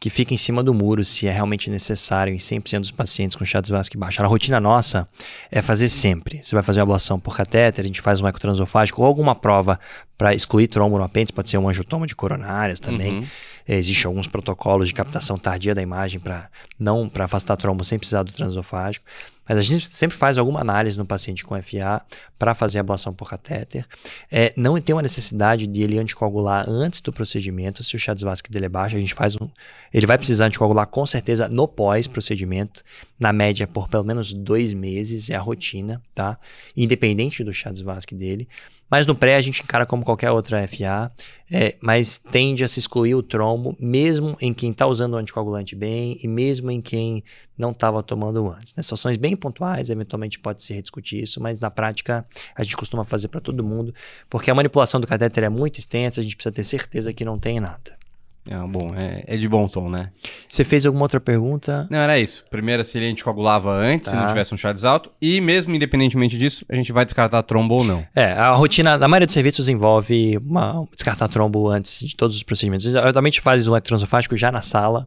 que 0.00 0.08
fica 0.08 0.32
em 0.32 0.36
cima 0.38 0.62
do 0.62 0.72
muro 0.72 1.04
se 1.04 1.28
é 1.28 1.30
realmente 1.30 1.68
necessário 1.68 2.32
em 2.32 2.38
100% 2.38 2.80
dos 2.80 2.90
pacientes 2.90 3.36
com 3.36 3.44
Chagas-Vasque 3.44 3.98
baixo. 3.98 4.22
A 4.22 4.26
rotina 4.26 4.58
nossa 4.58 5.06
é 5.50 5.60
fazer 5.60 5.90
sempre. 5.90 6.40
Você 6.42 6.56
vai 6.56 6.62
fazer 6.62 6.80
uma 6.80 6.84
ablação 6.84 7.20
por 7.20 7.36
catéter, 7.36 7.84
a 7.84 7.86
gente 7.86 8.00
faz 8.00 8.18
um 8.22 8.26
ecotransofágico 8.26 9.02
ou 9.02 9.06
alguma 9.06 9.34
prova 9.34 9.78
para 10.16 10.34
excluir 10.34 10.68
trombo 10.68 10.96
no 10.96 11.04
apêndice, 11.04 11.34
pode 11.34 11.50
ser 11.50 11.58
um 11.58 11.68
angiotoma 11.68 12.06
de 12.06 12.16
coronárias 12.16 12.80
também. 12.80 13.18
Uhum. 13.18 13.26
É, 13.68 13.76
Existem 13.76 14.08
alguns 14.08 14.26
protocolos 14.26 14.88
de 14.88 14.94
captação 14.94 15.36
tardia 15.36 15.74
da 15.74 15.82
imagem 15.82 16.18
para 16.18 16.48
não 16.78 17.06
para 17.06 17.26
afastar 17.26 17.58
trombo 17.58 17.84
sem 17.84 17.98
precisar 17.98 18.22
do 18.22 18.32
transofágico. 18.32 19.04
Mas 19.50 19.58
a 19.58 19.62
gente 19.62 19.88
sempre 19.88 20.16
faz 20.16 20.38
alguma 20.38 20.60
análise 20.60 20.96
no 20.96 21.04
paciente 21.04 21.44
com 21.44 21.60
FA 21.60 22.00
para 22.38 22.54
fazer 22.54 22.78
a 22.78 22.82
ablação 22.82 23.12
por 23.12 23.28
catéter. 23.28 23.84
É, 24.30 24.52
não 24.56 24.80
tem 24.80 24.94
uma 24.94 25.02
necessidade 25.02 25.66
de 25.66 25.82
ele 25.82 25.98
anticoagular 25.98 26.64
antes 26.68 27.00
do 27.00 27.12
procedimento. 27.12 27.82
Se 27.82 27.96
o 27.96 27.98
chá 27.98 28.14
vasque 28.14 28.48
dele 28.48 28.66
é 28.66 28.68
baixo, 28.68 28.94
a 28.94 29.00
gente 29.00 29.12
faz 29.12 29.34
um. 29.34 29.50
Ele 29.92 30.06
vai 30.06 30.16
precisar 30.16 30.46
anticoagular 30.46 30.86
com 30.86 31.04
certeza 31.04 31.48
no 31.48 31.66
pós-procedimento, 31.66 32.84
na 33.20 33.34
média 33.34 33.66
por 33.66 33.86
pelo 33.86 34.02
menos 34.02 34.32
dois 34.32 34.72
meses, 34.72 35.28
é 35.28 35.36
a 35.36 35.40
rotina, 35.40 36.02
tá? 36.14 36.38
Independente 36.74 37.44
do 37.44 37.52
chá 37.52 37.70
vasque 37.84 38.14
dele. 38.14 38.48
Mas 38.90 39.06
no 39.06 39.14
pré 39.14 39.36
a 39.36 39.40
gente 39.40 39.62
encara 39.62 39.86
como 39.86 40.04
qualquer 40.04 40.32
outra 40.32 40.66
FA, 40.66 41.12
é, 41.48 41.76
mas 41.80 42.18
tende 42.18 42.64
a 42.64 42.68
se 42.68 42.80
excluir 42.80 43.14
o 43.14 43.22
trombo, 43.22 43.76
mesmo 43.78 44.36
em 44.40 44.52
quem 44.52 44.72
está 44.72 44.84
usando 44.86 45.14
o 45.14 45.16
anticoagulante 45.16 45.76
bem 45.76 46.18
e 46.20 46.26
mesmo 46.26 46.72
em 46.72 46.80
quem 46.80 47.22
não 47.56 47.70
estava 47.70 48.02
tomando 48.02 48.50
antes. 48.50 48.74
Né? 48.74 48.82
Situações 48.82 49.16
bem 49.16 49.36
pontuais, 49.36 49.90
eventualmente 49.90 50.40
pode 50.40 50.62
se 50.62 50.74
rediscutir 50.74 51.22
isso, 51.22 51.40
mas 51.40 51.60
na 51.60 51.70
prática 51.70 52.26
a 52.56 52.64
gente 52.64 52.76
costuma 52.76 53.04
fazer 53.04 53.28
para 53.28 53.40
todo 53.40 53.62
mundo, 53.62 53.94
porque 54.28 54.50
a 54.50 54.54
manipulação 54.54 55.00
do 55.00 55.06
catéter 55.06 55.44
é 55.44 55.48
muito 55.48 55.78
extensa, 55.78 56.20
a 56.20 56.24
gente 56.24 56.34
precisa 56.34 56.52
ter 56.52 56.64
certeza 56.64 57.12
que 57.12 57.24
não 57.24 57.38
tem 57.38 57.60
nada. 57.60 57.99
É, 58.48 58.56
bom, 58.66 58.94
é, 58.96 59.22
é 59.26 59.36
de 59.36 59.46
bom 59.48 59.68
tom, 59.68 59.88
né? 59.90 60.06
Você 60.48 60.64
fez 60.64 60.86
alguma 60.86 61.04
outra 61.04 61.20
pergunta? 61.20 61.86
Não, 61.90 61.98
era 61.98 62.18
isso. 62.18 62.44
Primeiro, 62.50 62.82
se 62.82 62.96
ele 62.98 63.06
anticoagulava 63.10 63.70
antes, 63.70 64.08
se 64.10 64.16
Tá. 64.16 64.22
não 64.22 64.28
tivesse 64.28 64.52
um 64.54 64.56
Charles 64.56 64.82
alto. 64.82 65.10
E 65.20 65.40
mesmo 65.40 65.74
independentemente 65.74 66.38
disso, 66.38 66.64
a 66.68 66.74
gente 66.74 66.90
vai 66.90 67.04
descartar 67.04 67.42
trombo 67.42 67.74
ou 67.74 67.84
não. 67.84 68.04
É, 68.14 68.32
a 68.32 68.52
rotina 68.52 68.98
da 68.98 69.06
maioria 69.06 69.26
dos 69.26 69.34
serviços 69.34 69.68
envolve 69.68 70.38
uma, 70.38 70.86
descartar 70.94 71.28
trombo 71.28 71.68
antes 71.68 72.00
de 72.08 72.16
todos 72.16 72.34
os 72.36 72.42
procedimentos. 72.42 72.86
Geralmente 72.86 73.40
faz 73.40 73.68
o 73.68 73.76
ectransofágico 73.76 74.36
já 74.36 74.50
na 74.50 74.62
sala, 74.62 75.06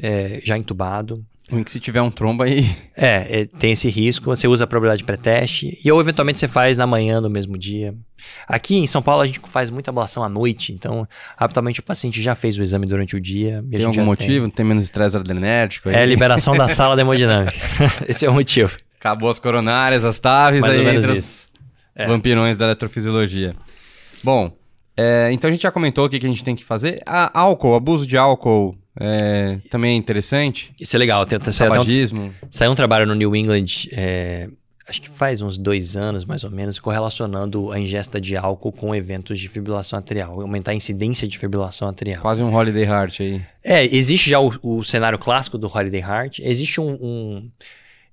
é, 0.00 0.40
já 0.44 0.56
entubado. 0.56 1.24
Ruim 1.50 1.64
que 1.64 1.70
se 1.70 1.80
tiver 1.80 2.02
um 2.02 2.10
trombo 2.10 2.42
aí. 2.42 2.64
É, 3.00 3.42
é, 3.42 3.46
tem 3.46 3.70
esse 3.70 3.88
risco. 3.88 4.24
Você 4.26 4.48
usa 4.48 4.64
a 4.64 4.66
probabilidade 4.66 4.98
de 4.98 5.04
pré-teste 5.04 5.78
e 5.84 5.92
ou 5.92 6.00
eventualmente 6.00 6.36
você 6.36 6.48
faz 6.48 6.76
na 6.76 6.84
manhã 6.84 7.20
no 7.20 7.30
mesmo 7.30 7.56
dia. 7.56 7.94
Aqui 8.48 8.76
em 8.76 8.88
São 8.88 9.00
Paulo 9.00 9.22
a 9.22 9.26
gente 9.26 9.40
faz 9.46 9.70
muita 9.70 9.92
ablação 9.92 10.24
à 10.24 10.28
noite, 10.28 10.72
então 10.72 11.06
habitualmente 11.36 11.78
o 11.78 11.82
paciente 11.84 12.20
já 12.20 12.34
fez 12.34 12.58
o 12.58 12.62
exame 12.62 12.86
durante 12.86 13.14
o 13.14 13.20
dia. 13.20 13.64
a 13.64 13.76
Tem 13.76 13.86
algum 13.86 14.04
motivo? 14.04 14.50
Tem, 14.50 14.66
menos 14.66 14.82
estresse 14.82 15.16
adrenérgico? 15.16 15.88
aí? 15.88 15.94
É 15.94 16.02
a 16.02 16.06
liberação 16.06 16.56
da 16.56 16.66
sala 16.66 16.96
da 16.96 17.02
hemodinâmica. 17.02 17.56
esse 18.08 18.26
é 18.26 18.28
o 18.28 18.34
motivo. 18.34 18.76
Acabou 18.98 19.30
as 19.30 19.38
coronárias, 19.38 20.04
as 20.04 20.18
taves, 20.18 20.62
Mais 20.62 20.74
aí 20.74 20.80
ou 20.80 20.84
menos 20.84 21.04
isso. 21.04 21.46
os 21.96 22.06
vampirões 22.08 22.58
da 22.58 22.64
eletrofisiologia. 22.64 23.54
Bom, 24.24 24.52
é, 24.96 25.30
então 25.30 25.46
a 25.46 25.52
gente 25.52 25.62
já 25.62 25.70
comentou 25.70 26.06
o 26.06 26.08
que, 26.08 26.16
a 26.16 26.28
gente 26.28 26.42
tem 26.42 26.56
que 26.56 26.64
fazer. 26.64 27.00
Ah, 27.06 27.30
álcool, 27.32 27.76
abuso 27.76 28.04
de 28.04 28.16
álcool 28.16 28.76
é, 29.00 29.58
também 29.70 29.92
é 29.92 29.96
interessante. 29.96 30.72
Isso 30.80 30.94
é 30.96 30.98
legal. 30.98 31.24
Tem, 31.24 31.36
até 31.36 31.50
um, 31.50 32.30
saiu 32.50 32.72
um 32.72 32.74
trabalho 32.74 33.06
no 33.06 33.14
New 33.14 33.34
England, 33.36 33.64
é, 33.92 34.48
acho 34.88 35.00
que 35.02 35.08
faz 35.10 35.40
uns 35.42 35.58
dois 35.58 35.96
anos 35.96 36.24
mais 36.24 36.44
ou 36.44 36.50
menos, 36.50 36.78
correlacionando 36.78 37.70
a 37.72 37.78
ingesta 37.78 38.20
de 38.20 38.36
álcool 38.36 38.72
com 38.72 38.94
eventos 38.94 39.38
de 39.38 39.48
fibrilação 39.48 39.98
atrial, 39.98 40.40
aumentar 40.40 40.72
a 40.72 40.74
incidência 40.74 41.28
de 41.28 41.38
fibrilação 41.38 41.88
atrial. 41.88 42.22
Quase 42.22 42.42
um 42.42 42.54
holiday 42.54 42.84
heart 42.84 43.20
aí. 43.20 43.42
É, 43.62 43.84
existe 43.84 44.30
já 44.30 44.40
o, 44.40 44.52
o 44.62 44.82
cenário 44.82 45.18
clássico 45.18 45.58
do 45.58 45.66
Holiday 45.66 46.00
Heart. 46.00 46.38
Existe 46.40 46.80
um. 46.80 46.92
um- 47.00 47.50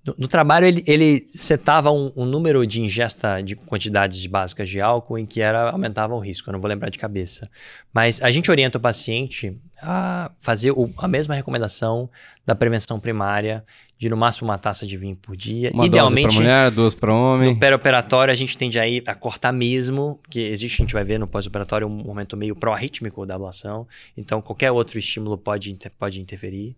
no, 0.06 0.16
no 0.20 0.28
trabalho, 0.28 0.66
ele, 0.66 0.84
ele 0.86 1.26
setava 1.30 1.92
um, 1.92 2.12
um 2.16 2.26
número 2.26 2.66
de 2.68 2.82
ingesta 2.82 3.42
de 3.42 3.56
quantidades 3.56 4.26
básicas 4.28 4.70
de 4.70 4.80
álcool 4.80 5.18
em 5.18 5.26
que 5.26 5.42
era, 5.42 5.72
aumentava 5.72 6.14
o 6.14 6.20
risco. 6.20 6.50
Eu 6.50 6.54
não 6.54 6.60
vou 6.60 6.70
lembrar 6.70 6.90
de 6.90 7.00
cabeça. 7.00 7.50
Mas 7.94 8.22
a 8.22 8.30
gente 8.30 8.52
orienta 8.52 8.78
o 8.78 8.82
paciente 8.82 9.58
a 9.82 10.32
fazer 10.40 10.72
o- 10.72 10.92
a 10.98 11.08
mesma 11.08 11.34
recomendação 11.34 12.10
da 12.46 12.54
prevenção 12.56 13.00
primária, 13.00 13.64
de 13.98 14.10
no 14.10 14.16
máximo 14.18 14.50
uma 14.50 14.58
taça 14.58 14.86
de 14.86 14.96
vinho 14.98 15.16
por 15.16 15.36
dia. 15.36 15.72
Uma 15.74 15.86
Idealmente. 15.86 16.24
dose 16.26 16.36
para 16.38 16.44
mulher, 16.44 16.72
duas 16.72 16.94
para 16.94 17.14
homem. 17.14 17.54
No 17.54 17.60
perioperatório, 17.60 18.32
a 18.32 18.36
gente 18.36 18.58
tende 18.58 18.78
a 18.80 18.88
ir 18.88 19.02
a 19.08 19.16
cortar 19.16 19.52
mesmo, 19.52 20.20
porque 20.22 20.40
existe, 20.40 20.76
a 20.82 20.84
gente 20.86 20.94
vai 20.94 21.04
ver 21.04 21.18
no 21.18 21.28
pós-operatório, 21.28 21.88
um 21.88 22.04
momento 22.04 22.36
meio 22.38 22.56
pró-arrítmico 22.56 23.26
da 23.26 23.36
ablação. 23.36 23.88
Então, 24.16 24.42
qualquer 24.42 24.72
outro 24.72 25.00
estímulo 25.00 25.38
pode, 25.38 25.76
pode 25.98 26.22
interferir. 26.22 26.76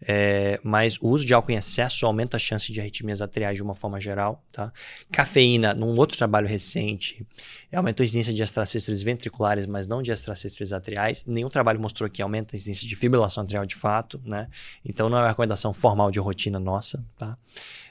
É, 0.00 0.60
mas 0.62 0.96
o 1.00 1.08
uso 1.08 1.26
de 1.26 1.34
álcool 1.34 1.52
em 1.52 1.56
excesso 1.56 2.06
aumenta 2.06 2.36
a 2.36 2.40
chance 2.40 2.72
de 2.72 2.80
arritmias 2.80 3.20
atriais 3.20 3.56
de 3.56 3.62
uma 3.62 3.74
forma 3.74 4.00
geral. 4.00 4.44
Tá? 4.52 4.72
Cafeína, 5.10 5.74
num 5.74 5.98
outro 5.98 6.16
trabalho 6.16 6.46
recente, 6.46 7.26
aumentou 7.72 8.04
a 8.04 8.06
incidência 8.06 8.32
de 8.32 8.42
extracístoles 8.42 9.02
ventriculares, 9.02 9.66
mas 9.66 9.86
não 9.86 10.02
de 10.02 10.10
extracístoles 10.10 10.72
atriais. 10.72 11.24
Nenhum 11.26 11.48
trabalho 11.48 11.80
mostrou 11.80 12.08
que 12.08 12.22
aumenta 12.22 12.54
a 12.54 12.56
incidência 12.56 12.86
de 12.86 12.94
fibrilação 12.94 13.42
atrial 13.42 13.66
de 13.66 13.74
fato. 13.74 14.20
Né? 14.24 14.48
Então, 14.84 15.08
não 15.08 15.18
é 15.18 15.22
uma 15.22 15.28
recomendação 15.28 15.72
formal 15.72 16.10
de 16.10 16.20
rotina 16.20 16.60
nossa. 16.60 17.04
Tá? 17.16 17.36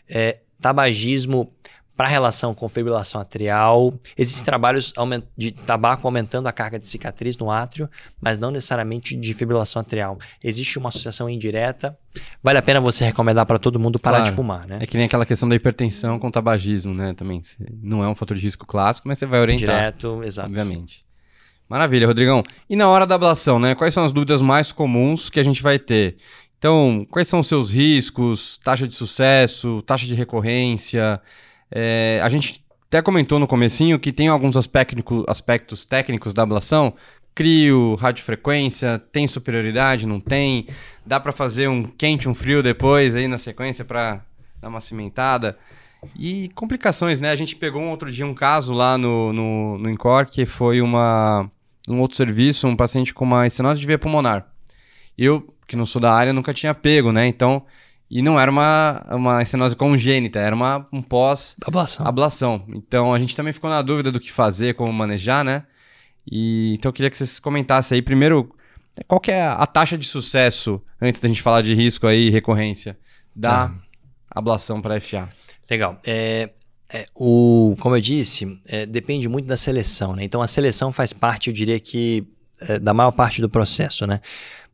É, 0.07 0.39
tabagismo 0.59 1.53
para 1.97 2.07
relação 2.07 2.53
com 2.53 2.69
fibrilação 2.69 3.19
atrial, 3.19 3.91
existem 4.15 4.45
trabalhos 4.45 4.93
aumen- 4.95 5.23
de 5.35 5.51
tabaco 5.51 6.07
aumentando 6.07 6.45
a 6.47 6.51
carga 6.53 6.77
de 6.77 6.85
cicatriz 6.85 7.35
no 7.37 7.49
átrio, 7.49 7.89
mas 8.21 8.37
não 8.37 8.51
necessariamente 8.51 9.17
de 9.17 9.33
fibrilação 9.33 9.81
atrial. 9.81 10.19
Existe 10.43 10.77
uma 10.77 10.89
associação 10.89 11.27
indireta. 11.27 11.97
Vale 12.43 12.59
a 12.59 12.61
pena 12.61 12.79
você 12.79 13.03
recomendar 13.03 13.47
para 13.47 13.57
todo 13.57 13.79
mundo 13.79 13.97
parar 13.97 14.17
Claro. 14.17 14.29
de 14.29 14.35
fumar, 14.35 14.67
né? 14.67 14.77
É 14.81 14.85
que 14.85 14.95
nem 14.95 15.07
aquela 15.07 15.25
questão 15.25 15.49
da 15.49 15.55
hipertensão 15.55 16.19
com 16.19 16.29
tabagismo, 16.29 16.93
né? 16.93 17.15
Também. 17.15 17.41
Não 17.81 18.03
é 18.03 18.07
um 18.07 18.13
fator 18.15 18.37
de 18.37 18.43
risco 18.43 18.65
clássico, 18.65 19.07
mas 19.07 19.17
você 19.17 19.25
vai 19.25 19.39
orientar. 19.41 19.67
Direto, 19.75 20.21
exato. 20.23 20.49
Obviamente. 20.49 21.03
Maravilha, 21.67 22.05
Rodrigão. 22.07 22.43
E 22.69 22.75
na 22.75 22.87
hora 22.87 23.05
da 23.07 23.15
ablação, 23.15 23.59
né? 23.59 23.73
Quais 23.75 23.93
são 23.93 24.05
as 24.05 24.11
dúvidas 24.13 24.41
mais 24.41 24.71
comuns 24.71 25.29
que 25.29 25.39
a 25.39 25.43
gente 25.43 25.61
vai 25.63 25.77
ter? 25.79 26.15
Então, 26.59 27.05
quais 27.11 27.27
são 27.27 27.39
os 27.41 27.47
seus 27.47 27.69
riscos, 27.71 28.57
taxa 28.63 28.87
de 28.87 28.95
sucesso, 28.95 29.81
taxa 29.81 30.05
de 30.05 30.13
recorrência? 30.15 31.19
É, 31.71 32.19
a 32.21 32.29
gente 32.29 32.63
até 32.87 33.01
comentou 33.01 33.37
no 33.39 33.47
comecinho 33.47 33.99
que 33.99 34.11
tem 34.11 34.27
alguns 34.27 34.55
aspecto- 34.55 35.25
aspectos 35.27 35.85
técnicos 35.85 36.33
da 36.33 36.43
ablação. 36.43 36.93
Crio, 37.35 37.95
radiofrequência, 37.95 38.97
tem 39.11 39.27
superioridade, 39.27 40.07
não 40.07 40.19
tem? 40.19 40.67
Dá 41.05 41.19
para 41.19 41.31
fazer 41.31 41.67
um 41.67 41.83
quente, 41.83 42.27
um 42.27 42.33
frio 42.33 42.63
depois 42.63 43.15
aí 43.15 43.27
na 43.27 43.37
sequência 43.37 43.85
para 43.85 44.21
dar 44.59 44.69
uma 44.69 44.81
cimentada? 44.81 45.57
E 46.17 46.49
complicações, 46.55 47.19
né? 47.19 47.29
A 47.29 47.35
gente 47.35 47.55
pegou 47.55 47.81
um 47.81 47.89
outro 47.89 48.11
dia 48.11 48.25
um 48.25 48.33
caso 48.33 48.73
lá 48.73 48.97
no, 48.97 49.33
no, 49.33 49.77
no 49.77 49.89
Incor, 49.89 50.25
que 50.25 50.45
foi 50.45 50.81
uma, 50.81 51.49
um 51.87 51.99
outro 51.99 52.17
serviço, 52.17 52.67
um 52.67 52.75
paciente 52.75 53.13
com 53.13 53.25
uma 53.25 53.45
estenose 53.45 53.79
de 53.79 53.85
veia 53.85 53.99
pulmonar. 53.99 54.47
Eu, 55.17 55.53
que 55.67 55.75
não 55.75 55.85
sou 55.85 56.01
da 56.01 56.13
área, 56.13 56.33
nunca 56.33 56.53
tinha 56.53 56.73
pego, 56.73 57.11
né? 57.11 57.27
Então, 57.27 57.63
e 58.09 58.21
não 58.21 58.39
era 58.39 58.49
uma, 58.49 59.05
uma 59.11 59.41
estenose 59.41 59.75
congênita, 59.75 60.39
era 60.39 60.55
uma, 60.55 60.87
um 60.93 60.99
Ablação. 60.99 61.55
pós-ablação. 61.59 62.65
Então, 62.69 63.13
a 63.13 63.19
gente 63.19 63.35
também 63.35 63.51
ficou 63.53 63.69
na 63.69 63.81
dúvida 63.81 64.11
do 64.11 64.19
que 64.19 64.31
fazer, 64.31 64.75
como 64.75 64.91
manejar, 64.93 65.43
né? 65.43 65.63
E, 66.29 66.73
então, 66.75 66.89
eu 66.89 66.93
queria 66.93 67.09
que 67.09 67.17
vocês 67.17 67.39
comentassem 67.39 67.95
aí, 67.95 68.01
primeiro, 68.01 68.53
qual 69.07 69.19
que 69.19 69.31
é 69.31 69.45
a 69.45 69.65
taxa 69.65 69.97
de 69.97 70.05
sucesso, 70.07 70.81
antes 71.01 71.19
da 71.21 71.27
gente 71.27 71.41
falar 71.41 71.61
de 71.61 71.73
risco 71.73 72.07
aí, 72.07 72.29
recorrência, 72.29 72.97
da 73.35 73.67
Tá. 73.67 73.75
ablação 74.29 74.81
para 74.81 74.99
FA? 74.99 75.29
Legal. 75.69 75.99
É, 76.05 76.49
é, 76.89 77.05
o, 77.13 77.75
como 77.79 77.95
eu 77.95 78.01
disse, 78.01 78.57
é, 78.65 78.85
depende 78.85 79.27
muito 79.27 79.45
da 79.45 79.57
seleção, 79.57 80.15
né? 80.15 80.23
Então 80.23 80.41
a 80.41 80.47
seleção 80.47 80.91
faz 80.91 81.11
parte, 81.11 81.49
eu 81.49 81.53
diria 81.53 81.79
que, 81.79 82.25
é, 82.61 82.79
da 82.79 82.93
maior 82.93 83.11
parte 83.11 83.41
do 83.41 83.49
processo, 83.49 84.07
né? 84.07 84.21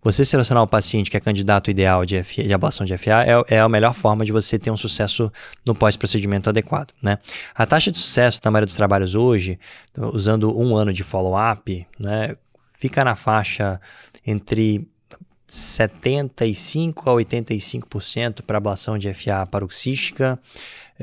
Você 0.04 0.26
selecionar 0.26 0.64
o 0.64 0.68
paciente 0.68 1.10
que 1.10 1.16
é 1.16 1.20
candidato 1.20 1.72
ideal 1.72 2.06
de, 2.06 2.22
FA, 2.24 2.44
de 2.44 2.54
ablação 2.54 2.86
de 2.86 2.98
FA 2.98 3.24
é, 3.24 3.56
é 3.56 3.60
a 3.60 3.70
melhor 3.70 3.94
forma 3.94 4.26
de 4.26 4.32
você 4.32 4.60
ter 4.60 4.70
um 4.70 4.78
sucesso 4.78 5.32
no 5.66 5.74
pós-procedimento 5.74 6.50
adequado, 6.50 6.94
né? 7.02 7.20
A 7.56 7.66
taxa 7.66 7.92
de 7.92 7.98
sucesso 7.98 8.42
da 8.42 8.52
maioria 8.52 8.66
dos 8.66 8.76
trabalhos 8.76 9.16
hoje, 9.16 9.58
usando 9.98 10.58
um 10.60 10.76
ano 10.76 10.92
de 10.92 11.04
follow-up, 11.04 11.88
né? 11.98 12.36
Fica 12.78 13.04
na 13.06 13.16
faixa 13.16 13.80
entre 14.26 14.86
75 15.48 17.10
a 17.10 17.14
85% 17.14 18.42
para 18.42 18.58
ablação 18.58 18.98
de 18.98 19.14
FA 19.14 19.46
paroxística, 19.46 20.40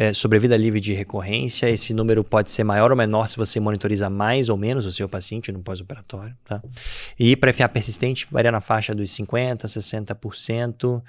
é, 0.01 0.57
livre 0.57 0.81
de 0.81 0.95
recorrência. 0.95 1.69
Esse 1.69 1.93
número 1.93 2.25
pode 2.25 2.51
ser 2.51 2.65
maior 2.65 2.91
ou 2.91 2.97
menor 2.97 3.29
se 3.29 3.37
você 3.37 3.61
monitoriza 3.61 4.09
mais 4.09 4.49
ou 4.49 4.57
menos 4.57 4.87
o 4.87 4.93
seu 4.93 5.07
paciente 5.07 5.53
no 5.53 5.61
pós-operatório. 5.61 6.35
Tá? 6.43 6.63
E 7.19 7.37
para 7.37 7.53
FA 7.53 7.69
persistente, 7.69 8.27
varia 8.31 8.51
na 8.51 8.63
faixa 8.63 8.95
dos 8.95 9.11
50% 9.11 9.65
a 9.65 9.69
60%. 9.69 11.03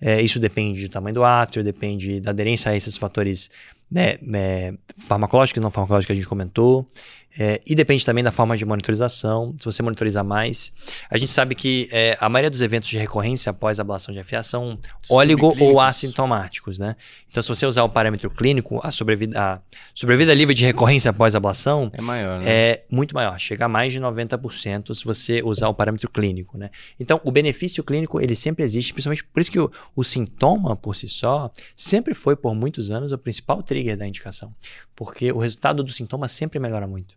É, 0.00 0.22
isso 0.22 0.40
depende 0.40 0.88
do 0.88 0.90
tamanho 0.90 1.14
do 1.14 1.24
átrio, 1.24 1.62
depende 1.62 2.20
da 2.20 2.30
aderência 2.30 2.72
a 2.72 2.76
esses 2.76 2.96
fatores 2.96 3.50
né, 3.90 4.16
é, 4.32 4.72
farmacológicos 4.96 5.58
e 5.58 5.62
não 5.62 5.70
farmacológicos 5.70 6.06
que 6.06 6.12
a 6.12 6.16
gente 6.16 6.28
comentou. 6.28 6.90
É, 7.38 7.60
e 7.64 7.74
depende 7.74 8.04
também 8.04 8.24
da 8.24 8.32
forma 8.32 8.56
de 8.56 8.64
monitorização. 8.64 9.54
Se 9.58 9.64
você 9.64 9.80
monitorizar 9.80 10.24
mais, 10.24 10.72
a 11.08 11.16
gente 11.16 11.30
sabe 11.30 11.54
que 11.54 11.88
é, 11.92 12.16
a 12.20 12.28
maioria 12.28 12.50
dos 12.50 12.60
eventos 12.60 12.88
de 12.88 12.98
recorrência 12.98 13.50
após 13.50 13.78
a 13.78 13.82
ablação 13.82 14.12
de 14.12 14.20
FA 14.24 14.42
são 14.42 14.76
óligo 15.08 15.54
ou 15.60 15.80
assintomáticos, 15.80 16.78
né? 16.78 16.96
Então, 17.30 17.40
se 17.40 17.48
você 17.48 17.64
usar 17.64 17.84
o 17.84 17.88
parâmetro 17.88 18.28
clínico, 18.28 18.80
a 18.82 18.90
sobrevida, 18.90 19.40
a 19.40 19.60
sobrevida 19.94 20.34
livre 20.34 20.52
de 20.52 20.64
recorrência 20.64 21.10
após 21.10 21.36
a 21.36 21.38
ablação 21.38 21.92
é 21.92 22.00
maior, 22.00 22.40
né? 22.40 22.44
É 22.50 22.84
muito 22.90 23.14
maior, 23.14 23.38
chega 23.38 23.66
a 23.66 23.68
mais 23.68 23.92
de 23.92 24.00
90% 24.00 24.92
se 24.92 25.04
você 25.04 25.40
usar 25.44 25.68
o 25.68 25.74
parâmetro 25.74 26.10
clínico, 26.10 26.58
né? 26.58 26.70
Então, 26.98 27.20
o 27.22 27.30
benefício 27.30 27.84
clínico, 27.84 28.20
ele 28.20 28.34
sempre 28.34 28.64
existe, 28.64 28.92
principalmente 28.92 29.22
por 29.22 29.40
isso 29.40 29.52
que 29.52 29.60
o, 29.60 29.70
o 29.94 30.02
sintoma 30.02 30.74
por 30.74 30.96
si 30.96 31.08
só 31.08 31.50
sempre 31.76 32.14
foi, 32.14 32.34
por 32.34 32.52
muitos 32.54 32.90
anos, 32.90 33.12
o 33.12 33.18
principal 33.18 33.62
trigger 33.62 33.96
da 33.96 34.08
indicação, 34.08 34.52
porque 34.96 35.30
o 35.30 35.38
resultado 35.38 35.84
do 35.84 35.92
sintoma 35.92 36.26
sempre 36.26 36.58
melhora 36.58 36.86
muito. 36.88 37.14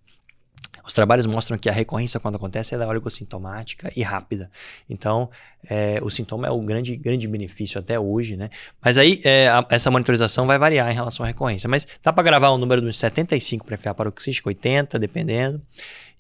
Os 0.92 0.94
trabalhos 0.94 1.26
mostram 1.26 1.58
que 1.58 1.70
a 1.70 1.72
recorrência, 1.72 2.20
quando 2.20 2.36
acontece, 2.36 2.76
é 2.76 2.86
oligossintomática 2.86 3.90
e 3.96 4.04
rápida. 4.04 4.52
Então, 4.90 5.30
é, 5.64 6.00
o 6.02 6.10
sintoma 6.10 6.48
é 6.48 6.52
o 6.52 6.60
grande, 6.60 6.98
grande 6.98 7.30
benefício 7.30 7.80
até 7.80 7.98
hoje, 7.98 8.36
né? 8.36 8.50
Mas 8.84 8.98
aí, 8.98 9.22
é, 9.24 9.48
a, 9.48 9.66
essa 9.70 9.90
monitorização 9.90 10.46
vai 10.46 10.60
variar 10.60 10.92
em 10.92 10.94
relação 10.94 11.24
à 11.24 11.28
recorrência. 11.28 11.70
Mas 11.70 11.88
dá 12.04 12.12
para 12.12 12.24
gravar 12.24 12.52
um 12.52 12.58
número 12.58 12.82
de 12.82 12.88
uns 12.88 13.00
75 13.00 13.66
para 13.66 13.78
FA 13.78 13.94
paroxístico, 13.94 14.50
80, 14.50 15.00
dependendo. 15.00 15.62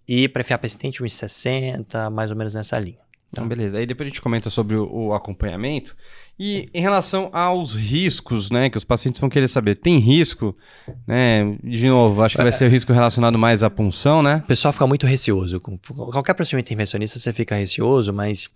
E 0.08 0.30
para 0.30 0.42
FA 0.42 0.58
persistente, 0.58 1.04
uns 1.04 1.12
60, 1.16 2.10
mais 2.10 2.32
ou 2.32 2.38
menos 2.38 2.54
nessa 2.54 2.80
linha. 2.80 3.00
Então, 3.30 3.46
beleza. 3.46 3.78
Aí 3.78 3.86
depois 3.86 4.08
a 4.08 4.10
gente 4.10 4.22
comenta 4.22 4.50
sobre 4.50 4.78
o, 4.78 4.90
o 4.90 5.14
acompanhamento. 5.14 5.98
E 6.40 6.70
em 6.74 6.82
relação 6.82 7.30
aos 7.32 7.76
riscos, 7.76 8.50
né, 8.50 8.70
que 8.70 8.78
os 8.78 8.84
pacientes 8.84 9.20
vão 9.20 9.30
querer 9.30 9.48
saber, 9.48 9.76
tem 9.76 10.00
risco, 10.00 10.58
né? 11.06 11.56
De 11.64 11.88
novo, 11.88 12.24
acho 12.24 12.36
que 12.36 12.42
vai 12.42 12.52
ser 12.52 12.66
o 12.66 12.70
risco 12.70 12.92
relacionado 12.92 13.38
mais 13.38 13.62
à 13.62 13.70
punção, 13.70 14.24
né? 14.24 14.42
O 14.44 14.48
pessoal 14.48 14.72
fica 14.72 14.88
muito 14.88 15.06
receoso. 15.06 15.60
Qualquer 15.60 16.34
procedimento 16.34 16.68
intervencionista 16.68 17.20
você 17.20 17.32
fica 17.32 17.56
receoso, 17.56 18.12
mas 18.12 18.50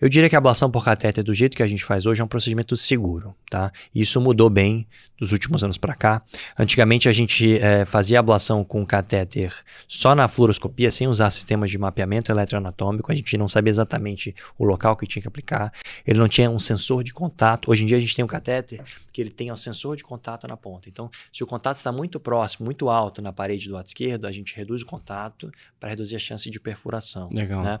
eu 0.00 0.08
diria 0.08 0.28
que 0.28 0.34
a 0.34 0.38
ablação 0.38 0.70
por 0.70 0.84
catéter, 0.84 1.22
do 1.22 1.34
jeito 1.34 1.56
que 1.56 1.62
a 1.62 1.66
gente 1.66 1.84
faz 1.84 2.06
hoje, 2.06 2.20
é 2.20 2.24
um 2.24 2.28
procedimento 2.28 2.76
seguro, 2.76 3.34
tá? 3.50 3.70
Isso 3.94 4.20
mudou 4.20 4.48
bem 4.48 4.86
dos 5.18 5.32
últimos 5.32 5.62
anos 5.62 5.76
para 5.76 5.94
cá. 5.94 6.22
Antigamente 6.58 7.08
a 7.08 7.12
gente 7.12 7.58
é, 7.58 7.84
fazia 7.84 8.18
ablação 8.18 8.64
com 8.64 8.84
catéter 8.86 9.52
só 9.86 10.14
na 10.14 10.26
fluoroscopia, 10.26 10.90
sem 10.90 11.06
usar 11.06 11.28
sistemas 11.30 11.70
de 11.70 11.76
mapeamento 11.78 12.32
eletroanatômico. 12.32 13.12
A 13.12 13.14
gente 13.14 13.36
não 13.36 13.46
sabia 13.46 13.70
exatamente 13.70 14.34
o 14.58 14.64
local 14.64 14.96
que 14.96 15.06
tinha 15.06 15.20
que 15.20 15.28
aplicar. 15.28 15.72
Ele 16.06 16.18
não 16.18 16.28
tinha 16.28 16.50
um 16.50 16.58
sensor 16.58 17.04
de 17.04 17.12
contato. 17.12 17.70
Hoje 17.70 17.84
em 17.84 17.86
dia 17.86 17.96
a 17.96 18.00
gente 18.00 18.16
tem 18.16 18.24
um 18.24 18.28
catéter 18.28 18.80
que 19.20 19.22
ele 19.22 19.30
tem 19.30 19.52
um 19.52 19.56
sensor 19.56 19.96
de 19.96 20.02
contato 20.02 20.48
na 20.48 20.56
ponta. 20.56 20.88
Então, 20.88 21.10
se 21.30 21.44
o 21.44 21.46
contato 21.46 21.76
está 21.76 21.92
muito 21.92 22.18
próximo, 22.18 22.64
muito 22.64 22.88
alto 22.88 23.20
na 23.20 23.32
parede 23.32 23.68
do 23.68 23.74
lado 23.74 23.86
esquerdo, 23.86 24.26
a 24.26 24.32
gente 24.32 24.56
reduz 24.56 24.80
o 24.80 24.86
contato 24.86 25.52
para 25.78 25.90
reduzir 25.90 26.16
a 26.16 26.18
chance 26.18 26.50
de 26.50 26.58
perfuração. 26.58 27.28
Legal. 27.30 27.62
Né? 27.62 27.80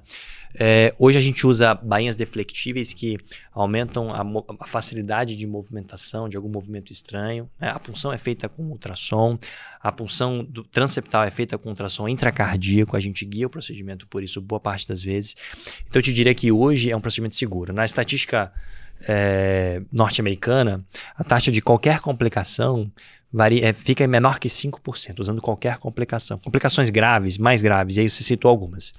É, 0.54 0.94
hoje 0.98 1.16
a 1.16 1.20
gente 1.20 1.46
usa 1.46 1.74
bainhas 1.74 2.14
deflectíveis 2.14 2.92
que 2.92 3.16
aumentam 3.52 4.12
a, 4.12 4.22
a, 4.60 4.66
facilidade 4.66 5.34
de 5.34 5.46
movimentação 5.46 6.28
de 6.28 6.36
algum 6.36 6.50
movimento 6.50 6.92
estranho. 6.92 7.48
Né? 7.58 7.70
A 7.70 7.78
punção 7.78 8.12
é 8.12 8.18
feita 8.18 8.48
com 8.48 8.64
ultrassom, 8.64 9.38
a 9.80 9.90
punção 9.90 10.44
do 10.44 10.62
transeptal 10.62 11.24
é 11.24 11.30
feita 11.30 11.56
com 11.56 11.70
ultrassom 11.70 12.06
intracardíaco, 12.06 12.96
a 12.96 13.00
gente 13.00 13.24
guia 13.24 13.46
o 13.46 13.50
procedimento 13.50 14.06
por 14.06 14.22
isso 14.22 14.40
boa 14.42 14.60
parte 14.60 14.86
das 14.86 15.02
vezes. 15.02 15.34
Então 15.88 16.00
eu 16.00 16.02
te 16.02 16.12
diria 16.12 16.34
que 16.34 16.52
hoje 16.52 16.90
é 16.90 16.96
um 16.96 17.00
procedimento 17.00 17.36
seguro. 17.36 17.72
Na 17.72 17.84
estatística 17.84 18.52
é, 19.08 19.82
norte-americana, 19.92 20.84
a 21.16 21.24
taxa 21.24 21.50
de 21.50 21.60
qualquer 21.60 22.00
complicação 22.00 22.90
varia, 23.32 23.68
é, 23.68 23.72
fica 23.72 24.06
menor 24.06 24.38
que 24.38 24.48
5%, 24.48 25.20
usando 25.20 25.40
qualquer 25.40 25.78
complicação. 25.78 26.38
Complicações 26.38 26.90
graves, 26.90 27.38
mais 27.38 27.62
graves, 27.62 27.96
e 27.96 28.00
aí 28.00 28.10
você 28.10 28.22
citou 28.22 28.50
algumas. 28.50 28.92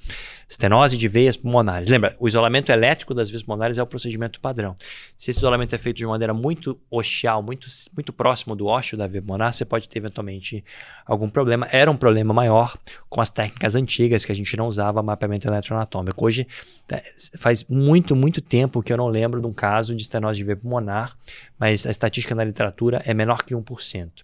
Estenose 0.47 0.97
de 0.97 1.07
veias 1.07 1.37
pulmonares. 1.37 1.87
Lembra, 1.87 2.15
o 2.19 2.27
isolamento 2.27 2.71
elétrico 2.71 3.13
das 3.13 3.29
veias 3.29 3.43
pulmonares 3.43 3.77
é 3.77 3.83
o 3.83 3.87
procedimento 3.87 4.39
padrão. 4.39 4.75
Se 5.17 5.31
esse 5.31 5.39
isolamento 5.39 5.73
é 5.73 5.77
feito 5.77 5.97
de 5.97 6.05
maneira 6.05 6.33
muito 6.33 6.77
ostial, 6.89 7.41
muito, 7.41 7.67
muito 7.93 8.11
próximo 8.11 8.55
do 8.55 8.67
ósseo 8.67 8.97
da 8.97 9.07
veia 9.07 9.21
pulmonar, 9.21 9.53
você 9.53 9.63
pode 9.63 9.87
ter 9.87 9.99
eventualmente 9.99 10.63
algum 11.05 11.29
problema. 11.29 11.67
Era 11.71 11.89
um 11.89 11.97
problema 11.97 12.33
maior 12.33 12.77
com 13.09 13.21
as 13.21 13.29
técnicas 13.29 13.75
antigas 13.75 14.25
que 14.25 14.31
a 14.31 14.35
gente 14.35 14.55
não 14.57 14.67
usava 14.67 15.01
mapeamento 15.01 15.47
eletroanatômico. 15.47 16.25
Hoje, 16.25 16.47
é, 16.89 17.03
faz 17.37 17.63
muito, 17.65 18.15
muito 18.15 18.41
tempo 18.41 18.81
que 18.81 18.91
eu 18.91 18.97
não 18.97 19.07
lembro 19.07 19.39
de 19.39 19.47
um 19.47 19.53
caso 19.53 19.95
de 19.95 20.01
estenose 20.01 20.37
de 20.37 20.43
veia 20.43 20.57
pulmonar, 20.57 21.17
mas 21.57 21.85
a 21.85 21.91
estatística 21.91 22.35
na 22.35 22.43
literatura 22.43 23.01
é 23.05 23.13
menor 23.13 23.43
que 23.43 23.55
1%. 23.55 24.20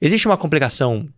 Existe 0.00 0.26
uma 0.26 0.36
complicação 0.36 1.08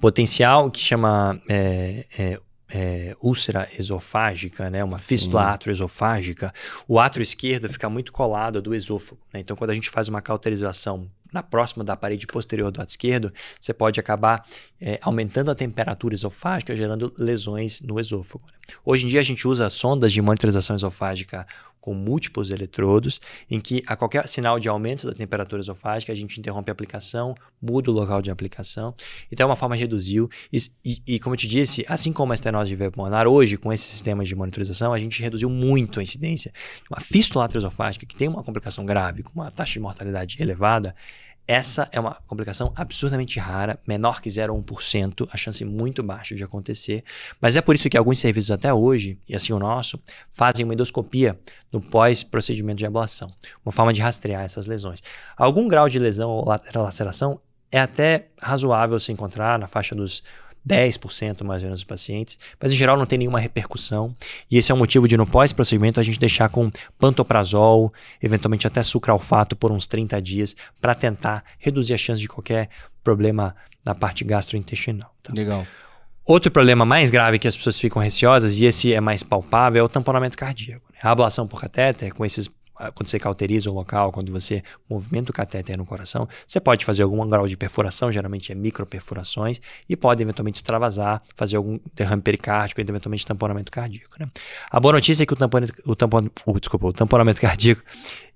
potencial 0.00 0.70
que 0.70 0.80
chama 0.80 1.40
é, 1.48 2.06
é, 2.18 2.40
é, 2.72 3.16
úlcera 3.20 3.68
esofágica, 3.78 4.70
né, 4.70 4.82
uma 4.82 4.98
fístula 4.98 5.50
atroesofágica, 5.50 6.52
o 6.86 6.98
átrio 6.98 7.22
esquerdo 7.22 7.68
fica 7.68 7.88
muito 7.88 8.12
colado 8.12 8.62
do 8.62 8.74
esôfago. 8.74 9.20
Né? 9.32 9.40
Então, 9.40 9.56
quando 9.56 9.70
a 9.70 9.74
gente 9.74 9.90
faz 9.90 10.08
uma 10.08 10.22
cauterização 10.22 11.10
na 11.32 11.42
próxima 11.42 11.84
da 11.84 11.96
parede 11.96 12.26
posterior 12.26 12.70
do 12.72 12.78
lado 12.78 12.88
esquerdo, 12.88 13.32
você 13.60 13.72
pode 13.72 14.00
acabar 14.00 14.44
é, 14.80 14.98
aumentando 15.00 15.50
a 15.50 15.54
temperatura 15.54 16.14
esofágica, 16.14 16.74
gerando 16.74 17.12
lesões 17.16 17.80
no 17.80 18.00
esôfago. 18.00 18.44
Né? 18.50 18.74
Hoje 18.84 19.04
em 19.04 19.08
dia 19.08 19.20
a 19.20 19.24
gente 19.24 19.46
usa 19.46 19.68
sondas 19.68 20.12
de 20.12 20.20
monitorização 20.20 20.74
esofágica 20.74 21.46
com 21.80 21.94
múltiplos 21.94 22.50
eletrodos, 22.50 23.20
em 23.50 23.60
que 23.60 23.82
a 23.86 23.96
qualquer 23.96 24.28
sinal 24.28 24.58
de 24.58 24.68
aumento 24.68 25.06
da 25.06 25.14
temperatura 25.14 25.60
esofágica, 25.60 26.12
a 26.12 26.14
gente 26.14 26.38
interrompe 26.38 26.70
a 26.70 26.72
aplicação, 26.72 27.34
muda 27.60 27.90
o 27.90 27.94
local 27.94 28.20
de 28.20 28.30
aplicação. 28.30 28.94
Então 29.30 29.44
é 29.44 29.48
uma 29.48 29.56
forma 29.56 29.76
de 29.76 29.82
reduzir. 29.82 30.26
E, 30.52 30.58
e, 30.84 31.02
e 31.06 31.18
como 31.18 31.34
eu 31.34 31.38
te 31.38 31.48
disse, 31.48 31.84
assim 31.88 32.12
como 32.12 32.32
a 32.32 32.34
estenose 32.34 32.68
de 32.68 32.76
veia 32.76 32.90
pulmonar, 32.90 33.26
hoje, 33.26 33.56
com 33.56 33.72
esses 33.72 33.86
sistemas 33.86 34.28
de 34.28 34.34
monitorização, 34.34 34.92
a 34.92 34.98
gente 34.98 35.22
reduziu 35.22 35.48
muito 35.48 36.00
a 36.00 36.02
incidência 36.02 36.52
uma 36.90 37.00
fístula 37.00 37.48
esofágica, 37.54 38.06
que 38.06 38.16
tem 38.16 38.28
uma 38.28 38.42
complicação 38.42 38.84
grave, 38.84 39.22
com 39.22 39.32
uma 39.32 39.50
taxa 39.50 39.74
de 39.74 39.80
mortalidade 39.80 40.36
elevada, 40.40 40.94
essa 41.50 41.88
é 41.90 41.98
uma 41.98 42.14
complicação 42.28 42.72
absurdamente 42.76 43.40
rara, 43.40 43.76
menor 43.84 44.22
que 44.22 44.28
0,1%, 44.28 45.28
a 45.32 45.36
chance 45.36 45.64
muito 45.64 46.00
baixa 46.00 46.32
de 46.36 46.44
acontecer. 46.44 47.02
Mas 47.40 47.56
é 47.56 47.60
por 47.60 47.74
isso 47.74 47.90
que 47.90 47.96
alguns 47.96 48.20
serviços 48.20 48.52
até 48.52 48.72
hoje, 48.72 49.18
e 49.28 49.34
assim 49.34 49.52
o 49.52 49.58
nosso, 49.58 50.00
fazem 50.32 50.64
uma 50.64 50.74
endoscopia 50.74 51.36
no 51.72 51.80
pós-procedimento 51.80 52.78
de 52.78 52.86
ablação, 52.86 53.34
uma 53.64 53.72
forma 53.72 53.92
de 53.92 54.00
rastrear 54.00 54.44
essas 54.44 54.66
lesões. 54.66 55.02
Algum 55.36 55.66
grau 55.66 55.88
de 55.88 55.98
lesão 55.98 56.30
ou 56.30 56.44
laceração 56.72 57.40
é 57.72 57.80
até 57.80 58.28
razoável 58.40 59.00
se 59.00 59.10
encontrar 59.10 59.58
na 59.58 59.66
faixa 59.66 59.92
dos 59.92 60.22
10% 60.66 61.42
mais 61.44 61.62
ou 61.62 61.66
menos 61.66 61.80
dos 61.80 61.84
pacientes, 61.84 62.38
mas 62.60 62.72
em 62.72 62.76
geral 62.76 62.96
não 62.96 63.06
tem 63.06 63.18
nenhuma 63.18 63.40
repercussão. 63.40 64.14
E 64.50 64.58
esse 64.58 64.70
é 64.70 64.74
o 64.74 64.78
motivo 64.78 65.08
de 65.08 65.16
no 65.16 65.26
pós-procedimento 65.26 66.00
a 66.00 66.02
gente 66.02 66.18
deixar 66.18 66.48
com 66.48 66.70
pantoprazol, 66.98 67.92
eventualmente 68.22 68.66
até 68.66 68.82
sucralfato 68.82 69.56
por 69.56 69.72
uns 69.72 69.86
30 69.86 70.20
dias, 70.20 70.56
para 70.80 70.94
tentar 70.94 71.44
reduzir 71.58 71.94
a 71.94 71.98
chance 71.98 72.20
de 72.20 72.28
qualquer 72.28 72.68
problema 73.02 73.54
na 73.84 73.94
parte 73.94 74.24
gastrointestinal. 74.24 75.14
Tá? 75.22 75.32
Legal. 75.34 75.66
Outro 76.26 76.50
problema 76.50 76.84
mais 76.84 77.10
grave 77.10 77.38
que 77.38 77.48
as 77.48 77.56
pessoas 77.56 77.78
ficam 77.78 78.00
receosas, 78.00 78.60
e 78.60 78.66
esse 78.66 78.92
é 78.92 79.00
mais 79.00 79.22
palpável, 79.22 79.82
é 79.82 79.84
o 79.84 79.88
tamponamento 79.88 80.36
cardíaco. 80.36 80.86
A 81.02 81.10
ablação 81.10 81.46
por 81.46 81.60
catéter, 81.60 82.12
com 82.12 82.24
esses 82.24 82.48
quando 82.94 83.08
você 83.08 83.18
cauteriza 83.18 83.70
o 83.70 83.74
local, 83.74 84.10
quando 84.12 84.32
você 84.32 84.62
movimenta 84.88 85.30
o 85.30 85.34
catéter 85.34 85.76
no 85.76 85.84
coração, 85.84 86.28
você 86.46 86.58
pode 86.58 86.84
fazer 86.84 87.02
algum 87.02 87.28
grau 87.28 87.46
de 87.46 87.56
perfuração, 87.56 88.10
geralmente 88.10 88.50
é 88.50 88.54
microperfurações, 88.54 89.60
e 89.88 89.96
pode 89.96 90.22
eventualmente 90.22 90.56
extravasar, 90.56 91.22
fazer 91.36 91.56
algum 91.56 91.78
derrame 91.94 92.22
pericárdico 92.22 92.80
e 92.80 92.82
eventualmente 92.82 93.26
tamponamento 93.26 93.70
cardíaco. 93.70 94.16
Né? 94.18 94.26
A 94.70 94.80
boa 94.80 94.94
notícia 94.94 95.22
é 95.22 95.26
que 95.26 95.34
o, 95.34 95.36
tampon, 95.36 95.60
o, 95.84 96.52
o, 96.52 96.60
desculpa, 96.60 96.86
o 96.86 96.92
tamponamento 96.92 97.40
cardíaco 97.42 97.82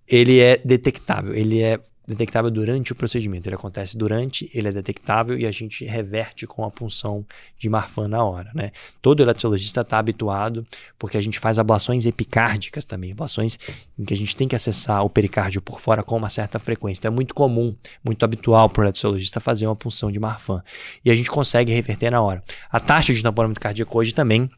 ele 0.09 0.41
é 0.41 0.61
detectável, 0.65 1.35
ele 1.35 1.61
é 1.61 1.81
detectável 2.07 2.51
durante 2.51 2.93
o 2.93 2.95
procedimento. 2.95 3.49
Ele 3.49 3.57
acontece 3.57 3.97
durante, 3.97 4.51
ele 4.55 4.69
é 4.69 4.73
detectável 4.73 5.39
e 5.39 5.47
a 5.47 5.51
gente 5.51 5.85
reverte 5.85 6.47
com 6.47 6.65
a 6.65 6.71
punção 6.71 7.25
de 7.59 7.69
Marfan 7.69 8.09
na 8.09 8.23
hora, 8.23 8.51
né? 8.55 8.71
Todo 9.01 9.23
eletrologista 9.23 9.81
está 9.81 9.99
habituado, 9.99 10.67
porque 10.99 11.17
a 11.17 11.23
gente 11.23 11.39
faz 11.39 11.59
ablações 11.59 12.05
epicárdicas 12.05 12.85
também, 12.85 13.13
ablações 13.13 13.59
em 13.99 14.05
que 14.05 14.13
a 14.13 14.17
gente 14.17 14.37
tem 14.37 14.47
que 14.47 14.57
acessar 14.57 15.03
o 15.05 15.11
pericárdio 15.11 15.63
por 15.63 15.81
fora 15.81 16.03
com 16.03 16.17
uma 16.17 16.29
certa 16.29 16.59
frequência. 16.59 17.01
Então 17.01 17.13
é 17.13 17.15
muito 17.15 17.35
comum, 17.35 17.75
muito 18.05 18.23
habitual 18.25 18.69
para 18.69 18.83
o 18.83 18.85
eletrologista 18.85 19.41
fazer 19.41 19.67
uma 19.67 19.77
punção 19.77 20.13
de 20.13 20.19
Marfan. 20.19 20.63
E 21.05 21.11
a 21.11 21.15
gente 21.15 21.31
consegue 21.31 21.73
reverter 21.73 22.11
na 22.11 22.21
hora. 22.21 22.43
A 22.71 22.79
taxa 22.79 23.15
de 23.15 23.23
tamponamento 23.23 23.61
cardíaco 23.61 23.99
hoje 23.99 24.13
também 24.13 24.51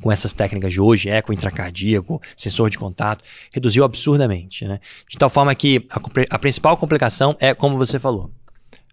com 0.00 0.12
essas 0.12 0.32
técnicas 0.32 0.72
de 0.72 0.80
hoje, 0.80 1.08
eco 1.08 1.32
intracardíaco, 1.32 2.20
sensor 2.36 2.70
de 2.70 2.78
contato, 2.78 3.24
reduziu 3.52 3.84
absurdamente, 3.84 4.66
né? 4.66 4.80
De 5.08 5.16
tal 5.16 5.30
forma 5.30 5.54
que 5.54 5.86
a, 5.90 6.00
a 6.36 6.38
principal 6.38 6.76
complicação 6.76 7.34
é, 7.40 7.54
como 7.54 7.76
você 7.76 7.98
falou, 7.98 8.30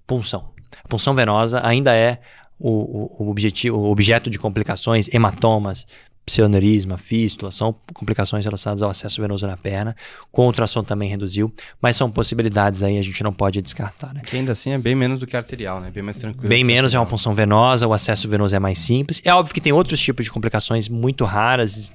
punção. 0.07 0.51
A 0.83 0.87
punção 0.87 1.13
venosa 1.13 1.65
ainda 1.65 1.95
é 1.95 2.19
o, 2.59 3.23
o, 3.23 3.29
objetivo, 3.29 3.77
o 3.77 3.91
objeto 3.91 4.29
de 4.29 4.39
complicações, 4.39 5.09
hematomas, 5.13 5.85
pseudonerisma, 6.25 6.97
fístula, 6.97 7.51
são 7.51 7.75
complicações 7.93 8.45
relacionadas 8.45 8.81
ao 8.81 8.89
acesso 8.89 9.21
venoso 9.21 9.45
na 9.45 9.57
perna. 9.57 9.95
Com 10.31 10.45
ultrassom 10.45 10.83
também 10.83 11.09
reduziu, 11.09 11.53
mas 11.81 11.95
são 11.95 12.09
possibilidades 12.09 12.81
aí, 12.81 12.97
a 12.97 13.01
gente 13.01 13.21
não 13.23 13.33
pode 13.33 13.61
descartar, 13.61 14.13
né? 14.13 14.21
Que 14.25 14.37
ainda 14.37 14.53
assim 14.53 14.71
é 14.71 14.77
bem 14.77 14.95
menos 14.95 15.19
do 15.19 15.27
que 15.27 15.35
arterial, 15.35 15.81
né? 15.81 15.91
Bem 15.91 16.03
mais 16.03 16.17
tranquilo. 16.17 16.47
Bem 16.47 16.63
menos, 16.63 16.93
é 16.93 16.99
uma 16.99 17.05
punção 17.05 17.35
venosa, 17.35 17.87
o 17.87 17.93
acesso 17.93 18.29
venoso 18.29 18.55
é 18.55 18.59
mais 18.59 18.79
simples. 18.79 19.21
É 19.25 19.33
óbvio 19.33 19.53
que 19.53 19.61
tem 19.61 19.73
outros 19.73 19.99
tipos 19.99 20.25
de 20.25 20.31
complicações 20.31 20.87
muito 20.87 21.25
raras, 21.25 21.91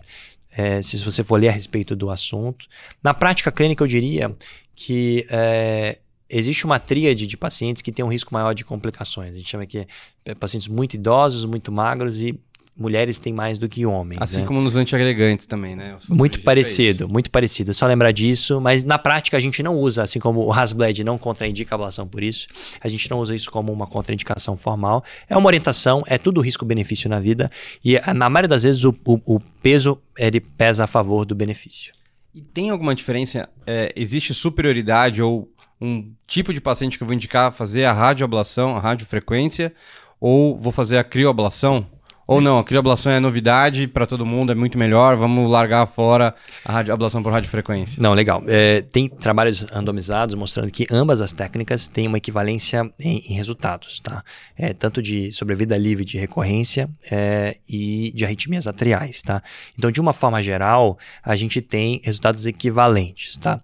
é, 0.51 0.83
se 0.83 0.97
você 0.99 1.25
for 1.25 1.41
ler 1.41 1.49
a 1.49 1.53
respeito 1.53 1.97
do 1.97 2.11
assunto. 2.11 2.67
Na 3.03 3.15
prática 3.15 3.51
clínica, 3.51 3.83
eu 3.83 3.87
diria 3.87 4.35
que 4.75 5.27
é, 5.31 5.99
existe 6.29 6.67
uma 6.67 6.79
tríade 6.79 7.27
de 7.27 7.37
pacientes 7.37 7.81
que 7.81 7.91
tem 7.91 8.05
um 8.05 8.09
risco 8.09 8.35
maior 8.35 8.53
de 8.53 8.65
complicações. 8.65 9.35
A 9.35 9.39
gente 9.39 9.49
chama 9.49 9.65
aqui 9.65 9.87
é, 10.25 10.35
pacientes 10.35 10.69
muito 10.69 10.95
idosos, 10.95 11.45
muito 11.45 11.73
magros 11.73 12.21
e 12.21 12.39
mulheres 12.79 13.19
têm 13.19 13.33
mais 13.33 13.59
do 13.59 13.69
que 13.69 13.85
homens. 13.85 14.19
Assim 14.21 14.41
né? 14.41 14.47
como 14.47 14.61
nos 14.61 14.77
antiagregantes 14.77 15.47
também, 15.47 15.75
né? 15.75 15.97
Muito 16.09 16.41
parecido, 16.43 17.05
é 17.05 17.07
muito 17.07 17.31
parecido. 17.31 17.75
Só 17.75 17.87
lembrar 17.87 18.13
disso, 18.13 18.61
mas 18.61 18.85
na 18.85 18.99
prática 18.99 19.37
a 19.37 19.41
gente 19.41 19.63
não 19.63 19.77
usa, 19.77 20.03
assim 20.03 20.21
como 20.21 20.45
o 20.45 20.53
Hasbled 20.53 21.03
não 21.03 21.19
contraindica 21.19 21.75
a 21.75 21.77
ablação 21.77 22.07
por 22.07 22.23
isso, 22.23 22.47
a 22.81 22.87
gente 22.87 23.11
não 23.11 23.19
usa 23.19 23.35
isso 23.35 23.51
como 23.51 23.73
uma 23.73 23.87
contraindicação 23.87 24.57
formal. 24.57 25.05
É 25.29 25.37
uma 25.37 25.47
orientação, 25.47 26.03
é 26.07 26.17
tudo 26.17 26.41
risco-benefício 26.41 27.11
na 27.11 27.19
vida 27.19 27.51
e 27.85 27.99
na 28.15 28.31
maioria 28.31 28.49
das 28.49 28.63
vezes 28.63 28.85
o, 28.85 28.95
o, 29.05 29.21
o 29.37 29.41
peso 29.63 30.01
ele 30.17 30.41
pesa 30.41 30.85
a 30.85 30.87
favor 30.87 31.25
do 31.25 31.35
benefício. 31.35 31.93
E 32.35 32.41
tem 32.41 32.71
alguma 32.71 32.95
diferença? 32.95 33.49
É, 33.67 33.93
existe 33.97 34.33
superioridade 34.33 35.21
ou 35.21 35.51
um 35.81 36.13
tipo 36.27 36.53
de 36.53 36.61
paciente 36.61 36.97
que 36.97 37.03
eu 37.03 37.07
vou 37.07 37.15
indicar 37.15 37.53
fazer 37.53 37.85
a 37.85 37.93
radioablação, 37.93 38.77
a 38.77 38.81
radiofrequência, 38.81 39.73
ou 40.21 40.59
vou 40.59 40.73
fazer 40.73 40.99
a 40.99 41.05
crioablação? 41.05 41.87
Ou 42.29 42.43
não, 42.43 42.59
a 42.59 42.65
crioablação 42.65 43.11
é 43.11 43.19
novidade 43.19 43.89
para 43.89 44.05
todo 44.05 44.27
mundo, 44.27 44.53
é 44.53 44.55
muito 44.55 44.77
melhor, 44.77 45.17
vamos 45.17 45.49
largar 45.49 45.87
fora 45.87 46.35
a 46.63 46.71
radio, 46.71 46.93
ablação 46.93 47.23
por 47.23 47.33
radiofrequência. 47.33 48.03
Não, 48.03 48.13
legal. 48.13 48.45
É, 48.47 48.83
tem 48.83 49.09
trabalhos 49.09 49.63
randomizados 49.63 50.35
mostrando 50.35 50.71
que 50.71 50.87
ambas 50.91 51.23
as 51.23 51.33
técnicas 51.33 51.89
têm 51.89 52.07
uma 52.07 52.19
equivalência 52.19 52.83
em, 53.01 53.21
em 53.27 53.33
resultados, 53.33 53.99
tá? 54.01 54.23
É, 54.59 54.75
tanto 54.75 55.01
de 55.01 55.33
sobrevida 55.33 55.79
livre 55.79 56.05
de 56.05 56.19
recorrência 56.19 56.91
é, 57.11 57.57
e 57.67 58.13
de 58.15 58.27
arritmias 58.27 58.67
atriais, 58.67 59.23
tá? 59.23 59.43
Então, 59.79 59.91
de 59.91 59.99
uma 59.99 60.13
forma 60.13 60.43
geral, 60.43 60.99
a 61.25 61.35
gente 61.35 61.63
tem 61.63 61.99
resultados 62.05 62.45
equivalentes, 62.45 63.39
tá? 63.39 63.59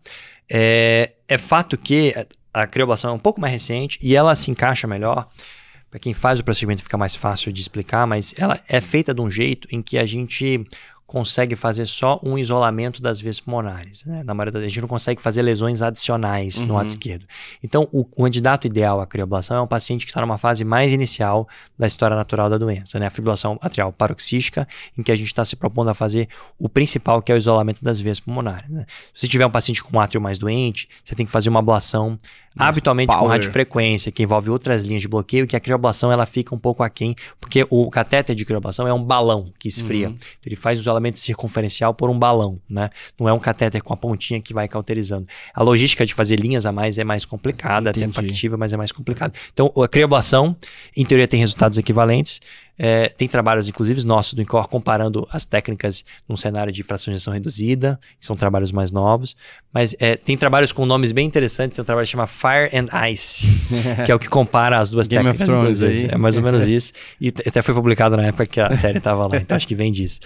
É, 0.50 1.12
é 1.28 1.36
fato 1.36 1.76
que 1.76 2.14
a 2.54 2.66
crioblação 2.66 3.10
é 3.10 3.12
um 3.12 3.18
pouco 3.18 3.42
mais 3.42 3.52
recente 3.52 3.98
e 4.00 4.16
ela 4.16 4.34
se 4.34 4.50
encaixa 4.50 4.86
melhor 4.86 5.28
para 5.94 6.00
quem 6.00 6.12
faz 6.12 6.40
o 6.40 6.44
procedimento 6.44 6.82
fica 6.82 6.98
mais 6.98 7.14
fácil 7.14 7.52
de 7.52 7.60
explicar, 7.60 8.04
mas 8.04 8.34
ela 8.36 8.60
é 8.66 8.80
feita 8.80 9.14
de 9.14 9.20
um 9.20 9.30
jeito 9.30 9.68
em 9.70 9.80
que 9.80 9.96
a 9.96 10.04
gente 10.04 10.66
consegue 11.14 11.54
fazer 11.54 11.86
só 11.86 12.18
um 12.24 12.36
isolamento 12.36 13.00
das 13.00 13.20
veias 13.20 13.38
pulmonares. 13.38 14.04
Né? 14.04 14.24
Na 14.24 14.34
maioria 14.34 14.50
das, 14.50 14.64
a 14.64 14.66
gente 14.66 14.80
não 14.80 14.88
consegue 14.88 15.22
fazer 15.22 15.42
lesões 15.42 15.80
adicionais 15.80 16.56
uhum. 16.56 16.66
no 16.66 16.74
lado 16.74 16.88
esquerdo. 16.88 17.24
Então, 17.62 17.88
o, 17.92 18.00
o, 18.00 18.24
candidato 18.24 18.66
ideal 18.66 19.00
à 19.00 19.06
crioblação 19.06 19.56
é 19.56 19.60
um 19.60 19.66
paciente 19.66 20.06
que 20.06 20.10
está 20.10 20.20
numa 20.20 20.38
fase 20.38 20.64
mais 20.64 20.92
inicial 20.92 21.46
da 21.78 21.86
história 21.86 22.16
natural 22.16 22.50
da 22.50 22.58
doença, 22.58 22.98
né? 22.98 23.06
a 23.06 23.10
fibrilação 23.10 23.56
atrial 23.62 23.92
paroxística, 23.92 24.66
em 24.98 25.04
que 25.04 25.12
a 25.12 25.16
gente 25.16 25.28
está 25.28 25.44
se 25.44 25.54
propondo 25.54 25.88
a 25.88 25.94
fazer 25.94 26.28
o 26.58 26.68
principal, 26.68 27.22
que 27.22 27.30
é 27.30 27.34
o 27.36 27.38
isolamento 27.38 27.84
das 27.84 28.00
veias 28.00 28.18
pulmonares. 28.18 28.68
Né? 28.68 28.84
Se 29.14 29.28
tiver 29.28 29.46
um 29.46 29.52
paciente 29.52 29.84
com 29.84 29.96
um 29.96 30.00
átrio 30.00 30.20
mais 30.20 30.36
doente, 30.36 30.88
você 31.04 31.14
tem 31.14 31.24
que 31.24 31.30
fazer 31.30 31.48
uma 31.48 31.60
ablação 31.60 32.18
habitualmente 32.58 33.08
power. 33.08 33.22
com 33.22 33.28
radiofrequência, 33.28 34.12
que 34.12 34.22
envolve 34.22 34.50
outras 34.50 34.84
linhas 34.84 35.02
de 35.02 35.08
bloqueio, 35.08 35.46
que 35.46 35.56
a 35.56 35.60
crioblação 35.60 36.12
ela 36.12 36.24
fica 36.24 36.54
um 36.54 36.58
pouco 36.58 36.82
aquém, 36.82 37.14
porque 37.40 37.66
o 37.68 37.90
catéter 37.90 38.34
de 38.34 38.44
crioblação 38.44 38.86
é 38.86 38.94
um 38.94 39.02
balão 39.02 39.52
que 39.58 39.68
esfria. 39.68 40.08
Uhum. 40.08 40.14
Então, 40.14 40.46
ele 40.46 40.56
faz 40.56 40.78
o 40.78 40.82
isolamento 40.82 41.03
circunferencial 41.12 41.94
por 41.94 42.10
um 42.10 42.18
balão, 42.18 42.60
né? 42.68 42.90
Não 43.18 43.28
é 43.28 43.32
um 43.32 43.38
catéter 43.38 43.82
com 43.82 43.92
a 43.92 43.96
pontinha 43.96 44.40
que 44.40 44.54
vai 44.54 44.68
cauterizando. 44.68 45.26
A 45.52 45.62
logística 45.62 46.04
de 46.04 46.14
fazer 46.14 46.36
linhas 46.36 46.66
a 46.66 46.72
mais 46.72 46.98
é 46.98 47.04
mais 47.04 47.24
complicada, 47.24 47.90
Entendi. 47.90 48.06
até 48.06 48.12
factível, 48.14 48.58
mas 48.58 48.72
é 48.72 48.76
mais 48.76 48.92
complicado. 48.92 49.32
Então, 49.52 49.72
a 49.82 49.88
crioblação, 49.88 50.56
em 50.96 51.04
teoria, 51.04 51.28
tem 51.28 51.38
resultados 51.40 51.78
equivalentes. 51.78 52.40
É, 52.78 53.08
tem 53.08 53.28
trabalhos, 53.28 53.68
inclusive 53.68 54.04
nossos 54.04 54.34
do 54.34 54.42
INCOR, 54.42 54.68
comparando 54.68 55.26
as 55.30 55.44
técnicas 55.44 56.04
num 56.28 56.36
cenário 56.36 56.72
de 56.72 56.82
fração 56.82 57.12
de 57.12 57.16
injeção 57.16 57.32
reduzida, 57.32 57.98
que 58.18 58.26
são 58.26 58.34
trabalhos 58.34 58.72
mais 58.72 58.90
novos. 58.90 59.36
Mas 59.72 59.94
é, 59.98 60.16
tem 60.16 60.36
trabalhos 60.36 60.72
com 60.72 60.84
nomes 60.84 61.12
bem 61.12 61.26
interessantes. 61.26 61.76
Tem 61.76 61.82
um 61.82 61.86
trabalho 61.86 62.06
que 62.06 62.10
chama 62.10 62.26
Fire 62.26 62.70
and 62.72 62.88
Ice, 63.10 63.46
que 64.04 64.10
é 64.10 64.14
o 64.14 64.18
que 64.18 64.28
compara 64.28 64.78
as 64.78 64.90
duas 64.90 65.06
Game 65.06 65.24
técnicas. 65.24 65.48
Of 65.48 65.60
Thrones 65.60 65.82
aí. 65.82 66.08
É 66.10 66.16
mais 66.16 66.36
ou 66.36 66.42
menos 66.44 66.66
isso. 66.66 66.92
E 67.20 67.28
até 67.28 67.62
foi 67.62 67.74
publicado 67.74 68.16
na 68.16 68.24
época 68.24 68.46
que 68.46 68.60
a 68.60 68.72
série 68.72 68.98
estava 68.98 69.26
lá, 69.26 69.36
então 69.36 69.56
acho 69.56 69.68
que 69.68 69.74
vem 69.74 69.92
disso. 69.92 70.20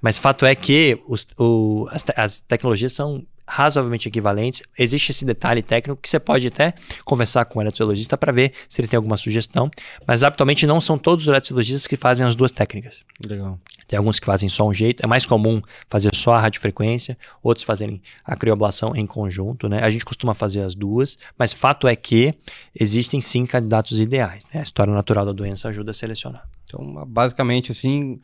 Mas 0.00 0.18
fato 0.18 0.44
é 0.44 0.54
que 0.54 0.98
os, 1.08 1.26
o, 1.38 1.86
as, 1.90 2.04
as 2.16 2.40
tecnologias 2.40 2.92
são 2.92 3.24
razoavelmente 3.46 4.08
equivalentes. 4.08 4.62
Existe 4.78 5.10
esse 5.10 5.24
detalhe 5.24 5.62
técnico 5.62 6.00
que 6.00 6.08
você 6.08 6.18
pode 6.18 6.46
até 6.48 6.74
conversar 7.04 7.44
com 7.44 7.58
o 7.58 7.62
eletrologista 7.62 8.16
para 8.16 8.32
ver 8.32 8.52
se 8.68 8.80
ele 8.80 8.88
tem 8.88 8.96
alguma 8.96 9.16
sugestão, 9.16 9.70
mas 10.06 10.22
habitualmente 10.22 10.66
não 10.66 10.80
são 10.80 10.98
todos 10.98 11.26
os 11.26 11.28
eletrologistas 11.28 11.86
que 11.86 11.96
fazem 11.96 12.26
as 12.26 12.34
duas 12.34 12.50
técnicas. 12.50 13.00
Legal. 13.26 13.58
Tem 13.86 13.98
alguns 13.98 14.18
que 14.18 14.26
fazem 14.26 14.48
só 14.48 14.66
um 14.66 14.72
jeito, 14.72 15.04
é 15.04 15.06
mais 15.06 15.26
comum 15.26 15.60
fazer 15.88 16.14
só 16.14 16.34
a 16.34 16.40
radiofrequência, 16.40 17.18
outros 17.42 17.64
fazerem 17.64 18.02
a 18.24 18.34
crioblação 18.34 18.96
em 18.96 19.06
conjunto, 19.06 19.68
né? 19.68 19.82
A 19.82 19.90
gente 19.90 20.04
costuma 20.04 20.32
fazer 20.32 20.62
as 20.62 20.74
duas, 20.74 21.18
mas 21.38 21.52
fato 21.52 21.86
é 21.86 21.94
que 21.94 22.32
existem 22.74 23.20
sim 23.20 23.44
candidatos 23.44 24.00
ideais, 24.00 24.44
né? 24.52 24.60
A 24.60 24.62
história 24.62 24.92
natural 24.92 25.26
da 25.26 25.32
doença 25.32 25.68
ajuda 25.68 25.90
a 25.90 25.94
selecionar. 25.94 26.48
Então, 26.64 27.04
basicamente, 27.06 27.72
assim, 27.72 28.20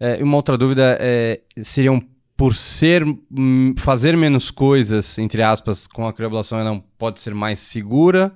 é, 0.00 0.22
uma 0.22 0.36
outra 0.36 0.58
dúvida 0.58 0.98
é, 1.00 1.40
seriam 1.62 2.02
por 2.36 2.54
ser 2.54 3.04
hum, 3.04 3.74
fazer 3.78 4.16
menos 4.16 4.50
coisas, 4.50 5.18
entre 5.18 5.42
aspas, 5.42 5.86
com 5.86 6.06
a 6.06 6.12
crioblação 6.12 6.58
ela 6.58 6.82
pode 6.98 7.20
ser 7.20 7.34
mais 7.34 7.60
segura, 7.60 8.32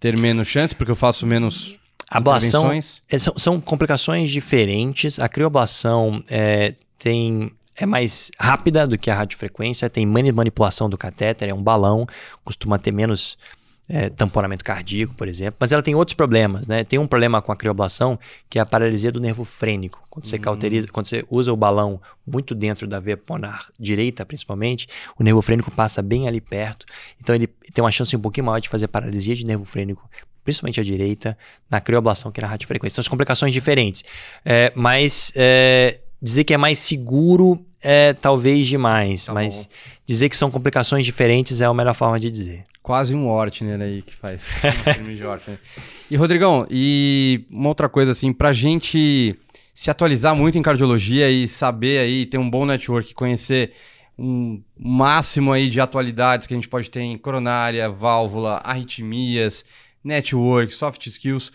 ter 0.00 0.16
menos 0.16 0.48
chance, 0.48 0.74
porque 0.74 0.90
eu 0.90 0.96
faço 0.96 1.26
menos 1.26 1.78
ablação 2.10 2.72
é, 2.72 3.18
são, 3.18 3.34
são, 3.36 3.60
complicações 3.60 4.30
diferentes. 4.30 5.18
A 5.18 5.28
crioblação 5.28 6.22
é, 6.28 6.74
tem 6.98 7.52
é 7.76 7.86
mais 7.86 8.30
rápida 8.38 8.86
do 8.86 8.98
que 8.98 9.10
a 9.10 9.14
radiofrequência, 9.14 9.88
tem 9.88 10.04
manipulação 10.04 10.90
do 10.90 10.98
catéter, 10.98 11.48
é 11.48 11.54
um 11.54 11.62
balão, 11.62 12.06
costuma 12.44 12.76
ter 12.76 12.90
menos 12.90 13.38
é, 13.88 14.10
tamponamento 14.10 14.62
cardíaco, 14.62 15.14
por 15.14 15.26
exemplo, 15.28 15.56
mas 15.58 15.72
ela 15.72 15.82
tem 15.82 15.94
outros 15.94 16.14
problemas, 16.14 16.66
né? 16.66 16.84
Tem 16.84 16.98
um 16.98 17.06
problema 17.06 17.40
com 17.40 17.50
a 17.50 17.56
crioblação 17.56 18.18
que 18.48 18.58
é 18.58 18.62
a 18.62 18.66
paralisia 18.66 19.10
do 19.10 19.18
nervo 19.18 19.44
frênico. 19.44 20.02
Quando 20.10 20.26
você 20.26 20.36
uhum. 20.36 20.42
cauteriza, 20.42 20.88
quando 20.88 21.06
você 21.06 21.24
usa 21.30 21.52
o 21.52 21.56
balão 21.56 22.00
muito 22.26 22.54
dentro 22.54 22.86
da 22.86 23.00
veia 23.00 23.16
pulmonar 23.16 23.66
direita, 23.80 24.26
principalmente, 24.26 24.86
o 25.18 25.22
nervo 25.22 25.40
frênico 25.40 25.70
passa 25.70 26.02
bem 26.02 26.28
ali 26.28 26.40
perto, 26.40 26.84
então 27.20 27.34
ele 27.34 27.46
tem 27.46 27.82
uma 27.82 27.90
chance 27.90 28.14
um 28.14 28.20
pouquinho 28.20 28.46
maior 28.46 28.60
de 28.60 28.68
fazer 28.68 28.88
paralisia 28.88 29.34
de 29.34 29.44
nervo 29.44 29.64
frênico 29.64 30.08
principalmente 30.44 30.80
à 30.80 30.82
direita, 30.82 31.36
na 31.70 31.78
crioblação, 31.78 32.32
que 32.32 32.40
é 32.40 32.42
na 32.42 32.48
radiofrequência. 32.48 32.94
São 32.94 33.02
as 33.02 33.08
complicações 33.08 33.52
diferentes. 33.52 34.02
É, 34.42 34.72
mas 34.74 35.30
é, 35.36 36.00
dizer 36.22 36.44
que 36.44 36.54
é 36.54 36.56
mais 36.56 36.78
seguro 36.78 37.62
é 37.82 38.14
talvez 38.14 38.66
demais, 38.66 39.26
tá 39.26 39.34
mas 39.34 39.66
bom. 39.66 39.72
dizer 40.06 40.28
que 40.30 40.36
são 40.36 40.50
complicações 40.50 41.04
diferentes 41.04 41.60
é 41.60 41.66
a 41.66 41.74
melhor 41.74 41.94
forma 41.94 42.18
de 42.18 42.30
dizer. 42.30 42.64
Quase 42.88 43.14
um 43.14 43.28
Ortner 43.28 43.78
aí 43.82 44.00
que 44.00 44.16
faz 44.16 44.48
E 46.10 46.16
Rodrigão, 46.16 46.66
e 46.70 47.44
uma 47.50 47.68
outra 47.68 47.86
coisa 47.86 48.12
assim, 48.12 48.32
pra 48.32 48.50
gente 48.50 49.38
se 49.74 49.90
atualizar 49.90 50.34
muito 50.34 50.56
em 50.56 50.62
cardiologia 50.62 51.28
e 51.28 51.46
saber 51.46 51.98
aí, 51.98 52.24
ter 52.24 52.38
um 52.38 52.48
bom 52.48 52.64
network, 52.64 53.12
conhecer 53.12 53.74
um 54.18 54.62
máximo 54.74 55.52
aí 55.52 55.68
de 55.68 55.78
atualidades 55.82 56.46
que 56.46 56.54
a 56.54 56.56
gente 56.56 56.66
pode 56.66 56.90
ter 56.90 57.00
em 57.00 57.18
coronária, 57.18 57.90
válvula, 57.90 58.62
arritmias, 58.64 59.66
network, 60.02 60.72
soft 60.72 61.04
skills, 61.08 61.52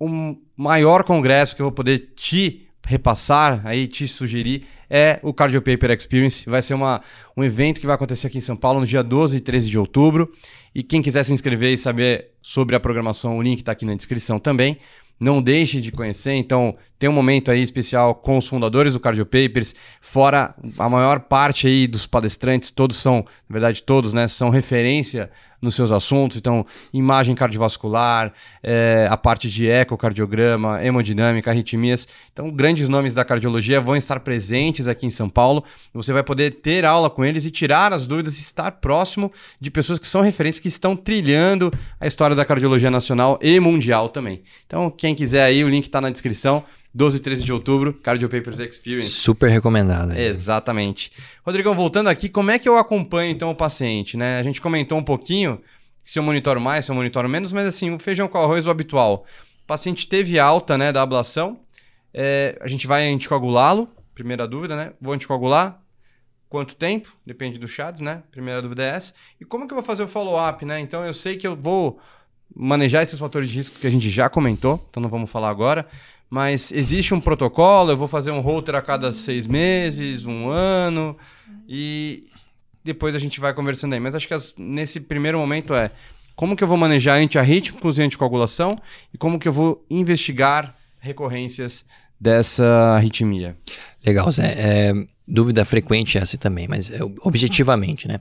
o 0.00 0.34
maior 0.56 1.04
congresso 1.04 1.54
que 1.54 1.60
eu 1.60 1.66
vou 1.66 1.72
poder 1.72 2.14
te 2.16 2.66
repassar, 2.84 3.60
aí 3.64 3.86
te 3.86 4.06
sugerir, 4.08 4.64
é 4.90 5.18
o 5.22 5.32
Cardio 5.32 5.62
Paper 5.62 5.90
Experience. 5.90 6.44
Vai 6.48 6.60
ser 6.60 6.74
uma, 6.74 7.02
um 7.36 7.42
evento 7.42 7.80
que 7.80 7.86
vai 7.86 7.94
acontecer 7.94 8.26
aqui 8.26 8.38
em 8.38 8.42
São 8.42 8.56
Paulo 8.56 8.80
no 8.80 8.86
dia 8.86 9.02
12 9.02 9.36
e 9.36 9.40
13 9.40 9.70
de 9.70 9.78
outubro. 9.78 10.32
E 10.74 10.82
quem 10.82 11.00
quiser 11.00 11.24
se 11.24 11.32
inscrever 11.32 11.72
e 11.72 11.78
saber 11.78 12.32
sobre 12.42 12.76
a 12.76 12.80
programação, 12.80 13.38
o 13.38 13.42
link 13.42 13.60
está 13.60 13.72
aqui 13.72 13.84
na 13.84 13.94
descrição 13.94 14.38
também. 14.38 14.78
Não 15.18 15.40
deixe 15.40 15.80
de 15.80 15.92
conhecer, 15.92 16.32
então 16.32 16.76
tem 17.02 17.10
um 17.10 17.12
momento 17.12 17.50
aí 17.50 17.60
especial 17.60 18.14
com 18.14 18.38
os 18.38 18.46
fundadores 18.46 18.92
do 18.92 19.00
Cardio 19.00 19.26
Papers, 19.26 19.74
fora 20.00 20.54
a 20.78 20.88
maior 20.88 21.18
parte 21.18 21.66
aí 21.66 21.88
dos 21.88 22.06
palestrantes, 22.06 22.70
todos 22.70 22.96
são, 22.96 23.24
na 23.48 23.52
verdade 23.54 23.82
todos, 23.82 24.12
né, 24.12 24.28
são 24.28 24.50
referência 24.50 25.28
nos 25.60 25.74
seus 25.74 25.90
assuntos. 25.90 26.36
Então, 26.36 26.64
imagem 26.92 27.34
cardiovascular, 27.34 28.32
é, 28.62 29.08
a 29.10 29.16
parte 29.16 29.50
de 29.50 29.68
ecocardiograma, 29.68 30.84
hemodinâmica, 30.84 31.50
arritmias. 31.50 32.06
Então, 32.32 32.50
grandes 32.50 32.88
nomes 32.88 33.14
da 33.14 33.24
cardiologia 33.24 33.80
vão 33.80 33.96
estar 33.96 34.20
presentes 34.20 34.86
aqui 34.86 35.04
em 35.04 35.10
São 35.10 35.28
Paulo. 35.28 35.64
Você 35.94 36.12
vai 36.12 36.22
poder 36.22 36.60
ter 36.60 36.84
aula 36.84 37.10
com 37.10 37.24
eles 37.24 37.46
e 37.46 37.50
tirar 37.50 37.92
as 37.92 38.06
dúvidas 38.06 38.38
estar 38.38 38.70
próximo 38.72 39.32
de 39.60 39.72
pessoas 39.72 39.98
que 39.98 40.06
são 40.06 40.20
referências, 40.20 40.60
que 40.60 40.68
estão 40.68 40.96
trilhando 40.96 41.72
a 41.98 42.06
história 42.06 42.36
da 42.36 42.44
cardiologia 42.44 42.92
nacional 42.92 43.40
e 43.42 43.58
mundial 43.58 44.08
também. 44.08 44.42
Então, 44.66 44.88
quem 44.88 45.16
quiser 45.16 45.42
aí, 45.42 45.64
o 45.64 45.68
link 45.68 45.84
está 45.84 46.00
na 46.00 46.10
descrição. 46.10 46.64
12 46.94 47.16
e 47.16 47.20
13 47.20 47.44
de 47.44 47.52
outubro, 47.52 47.94
Cardio 47.94 48.28
Papers 48.28 48.58
Experience. 48.58 49.10
Super 49.10 49.50
recomendado. 49.50 50.12
Exatamente. 50.12 51.10
Rodrigão, 51.44 51.74
voltando 51.74 52.08
aqui, 52.08 52.28
como 52.28 52.50
é 52.50 52.58
que 52.58 52.68
eu 52.68 52.76
acompanho 52.76 53.30
então 53.30 53.50
o 53.50 53.54
paciente? 53.54 54.16
Né? 54.16 54.38
A 54.38 54.42
gente 54.42 54.60
comentou 54.60 54.98
um 54.98 55.02
pouquinho 55.02 55.60
se 56.04 56.18
eu 56.18 56.22
monitoro 56.22 56.60
mais, 56.60 56.84
se 56.84 56.90
eu 56.90 56.94
monitoro 56.94 57.28
menos, 57.28 57.52
mas 57.52 57.66
assim, 57.66 57.94
o 57.94 57.98
feijão 57.98 58.28
com 58.28 58.38
arroz, 58.38 58.66
o 58.66 58.70
habitual. 58.70 59.24
O 59.64 59.66
paciente 59.66 60.06
teve 60.06 60.38
alta 60.38 60.76
né, 60.76 60.92
da 60.92 61.02
ablação, 61.02 61.60
é, 62.12 62.58
a 62.60 62.68
gente 62.68 62.86
vai 62.86 63.08
anticoagulá-lo, 63.08 63.88
primeira 64.14 64.46
dúvida, 64.46 64.76
né? 64.76 64.92
Vou 65.00 65.14
anticoagular, 65.14 65.80
quanto 66.48 66.76
tempo? 66.76 67.16
Depende 67.24 67.58
do 67.58 67.66
CHADS, 67.66 68.02
né? 68.02 68.22
Primeira 68.30 68.60
dúvida 68.60 68.82
é 68.82 68.88
essa. 68.88 69.14
E 69.40 69.44
como 69.44 69.66
que 69.66 69.72
eu 69.72 69.76
vou 69.76 69.84
fazer 69.84 70.02
o 70.02 70.08
follow-up, 70.08 70.64
né? 70.66 70.80
Então 70.80 71.04
eu 71.04 71.14
sei 71.14 71.36
que 71.36 71.46
eu 71.46 71.56
vou 71.56 71.98
manejar 72.54 73.02
esses 73.02 73.18
fatores 73.18 73.50
de 73.50 73.56
risco 73.56 73.78
que 73.78 73.86
a 73.86 73.90
gente 73.90 74.08
já 74.10 74.28
comentou, 74.28 74.84
então 74.90 75.02
não 75.02 75.08
vamos 75.08 75.30
falar 75.30 75.50
agora, 75.50 75.86
mas 76.28 76.72
existe 76.72 77.12
um 77.12 77.20
protocolo, 77.20 77.90
eu 77.90 77.96
vou 77.96 78.08
fazer 78.08 78.30
um 78.30 78.40
router 78.40 78.74
a 78.74 78.82
cada 78.82 79.12
seis 79.12 79.46
meses, 79.46 80.24
um 80.24 80.48
ano, 80.48 81.16
e 81.68 82.24
depois 82.84 83.14
a 83.14 83.18
gente 83.18 83.38
vai 83.38 83.52
conversando 83.52 83.92
aí. 83.92 84.00
Mas 84.00 84.14
acho 84.14 84.26
que 84.26 84.34
as, 84.34 84.54
nesse 84.56 85.00
primeiro 85.00 85.38
momento 85.38 85.74
é 85.74 85.90
como 86.34 86.56
que 86.56 86.64
eu 86.64 86.68
vou 86.68 86.76
manejar 86.76 87.14
antiarrítmicos 87.14 87.98
e 87.98 88.02
anticoagulação 88.02 88.80
e 89.12 89.18
como 89.18 89.38
que 89.38 89.46
eu 89.46 89.52
vou 89.52 89.84
investigar 89.90 90.76
recorrências 90.98 91.84
dessa 92.18 92.64
arritmia. 92.96 93.56
Legal, 94.04 94.30
Zé. 94.30 94.54
É, 94.56 94.92
dúvida 95.26 95.64
frequente 95.64 96.18
essa 96.18 96.38
também, 96.38 96.66
mas 96.68 96.90
é, 96.90 96.98
objetivamente, 97.22 98.08
né? 98.08 98.18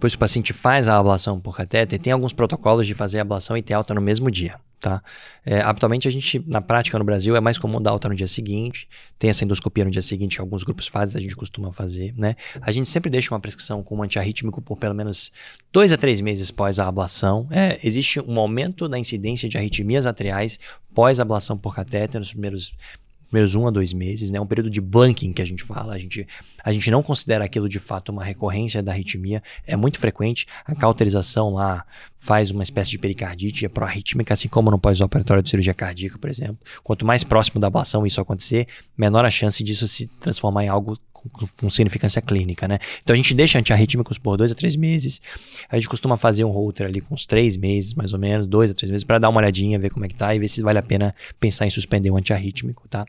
Depois 0.00 0.14
o 0.14 0.18
paciente 0.18 0.54
faz 0.54 0.88
a 0.88 0.96
ablação 0.96 1.38
por 1.38 1.54
catéter, 1.54 1.98
tem 1.98 2.10
alguns 2.10 2.32
protocolos 2.32 2.86
de 2.86 2.94
fazer 2.94 3.18
a 3.18 3.20
ablação 3.20 3.54
e 3.54 3.60
ter 3.60 3.74
alta 3.74 3.92
no 3.92 4.00
mesmo 4.00 4.30
dia. 4.30 4.58
Tá? 4.80 5.02
É, 5.44 5.60
habitualmente 5.60 6.08
a 6.08 6.10
gente, 6.10 6.42
na 6.46 6.62
prática 6.62 6.98
no 6.98 7.04
Brasil, 7.04 7.36
é 7.36 7.40
mais 7.40 7.58
comum 7.58 7.82
dar 7.82 7.90
alta 7.90 8.08
no 8.08 8.14
dia 8.14 8.26
seguinte, 8.26 8.88
tem 9.18 9.28
essa 9.28 9.44
endoscopia 9.44 9.84
no 9.84 9.90
dia 9.90 10.00
seguinte, 10.00 10.40
alguns 10.40 10.62
grupos 10.62 10.86
fazem, 10.86 11.18
a 11.18 11.22
gente 11.22 11.36
costuma 11.36 11.70
fazer, 11.70 12.14
né? 12.16 12.34
A 12.62 12.72
gente 12.72 12.88
sempre 12.88 13.10
deixa 13.10 13.34
uma 13.34 13.40
prescrição 13.40 13.82
com 13.82 13.94
um 13.98 14.02
antiarrítmico 14.02 14.62
por 14.62 14.78
pelo 14.78 14.94
menos 14.94 15.30
dois 15.70 15.92
a 15.92 15.98
três 15.98 16.22
meses 16.22 16.50
pós 16.50 16.78
a 16.78 16.88
ablação. 16.88 17.46
É, 17.50 17.78
existe 17.86 18.20
um 18.20 18.40
aumento 18.40 18.88
da 18.88 18.98
incidência 18.98 19.50
de 19.50 19.58
arritmias 19.58 20.06
atriais 20.06 20.58
pós 20.94 21.20
ablação 21.20 21.58
por 21.58 21.74
catéter 21.74 22.18
nos 22.18 22.30
primeiros 22.30 22.72
primeiros 23.30 23.54
um 23.54 23.66
a 23.66 23.70
dois 23.70 23.92
meses, 23.92 24.28
né? 24.30 24.40
Um 24.40 24.46
período 24.46 24.68
de 24.68 24.80
blanking 24.80 25.32
que 25.32 25.40
a 25.40 25.44
gente 25.44 25.62
fala. 25.62 25.94
A 25.94 25.98
gente, 25.98 26.26
a 26.62 26.72
gente 26.72 26.90
não 26.90 27.02
considera 27.02 27.44
aquilo 27.44 27.68
de 27.68 27.78
fato 27.78 28.10
uma 28.10 28.24
recorrência 28.24 28.82
da 28.82 28.92
arritmia. 28.92 29.42
É 29.66 29.76
muito 29.76 29.98
frequente. 29.98 30.46
A 30.66 30.74
cauterização 30.74 31.54
lá 31.54 31.84
faz 32.18 32.50
uma 32.50 32.62
espécie 32.62 32.90
de 32.90 32.98
pericardite, 32.98 33.64
é 33.64 33.68
pró-arrítmica, 33.68 34.34
assim 34.34 34.48
como 34.48 34.70
no 34.70 34.78
pós-operatório 34.78 35.42
de 35.42 35.48
cirurgia 35.48 35.72
cardíaca, 35.72 36.18
por 36.18 36.28
exemplo. 36.28 36.58
Quanto 36.82 37.06
mais 37.06 37.24
próximo 37.24 37.60
da 37.60 37.68
ablação 37.68 38.04
isso 38.04 38.20
acontecer, 38.20 38.66
menor 38.96 39.24
a 39.24 39.30
chance 39.30 39.62
disso 39.64 39.86
se 39.86 40.06
transformar 40.06 40.64
em 40.64 40.68
algo 40.68 40.98
com, 41.28 41.70
significância 41.70 42.20
clínica, 42.22 42.66
né? 42.66 42.78
Então 43.02 43.14
a 43.14 43.16
gente 43.16 43.34
deixa 43.34 43.58
antiarrítmicos 43.58 44.18
por 44.18 44.36
dois 44.36 44.52
a 44.52 44.54
três 44.54 44.76
meses. 44.76 45.20
A 45.68 45.76
gente 45.76 45.88
costuma 45.88 46.16
fazer 46.16 46.44
um 46.44 46.50
holter 46.50 46.86
ali 46.86 47.00
com 47.00 47.14
uns 47.14 47.26
três 47.26 47.56
meses, 47.56 47.94
mais 47.94 48.12
ou 48.12 48.18
menos, 48.18 48.46
dois 48.46 48.70
a 48.70 48.74
três 48.74 48.90
meses, 48.90 49.04
para 49.04 49.18
dar 49.18 49.28
uma 49.28 49.38
olhadinha, 49.38 49.78
ver 49.78 49.90
como 49.90 50.04
é 50.04 50.08
que 50.08 50.16
tá 50.16 50.34
e 50.34 50.38
ver 50.38 50.48
se 50.48 50.62
vale 50.62 50.78
a 50.78 50.82
pena 50.82 51.14
pensar 51.38 51.66
em 51.66 51.70
suspender 51.70 52.10
o 52.10 52.16
antiarrítmico, 52.16 52.88
tá? 52.88 53.06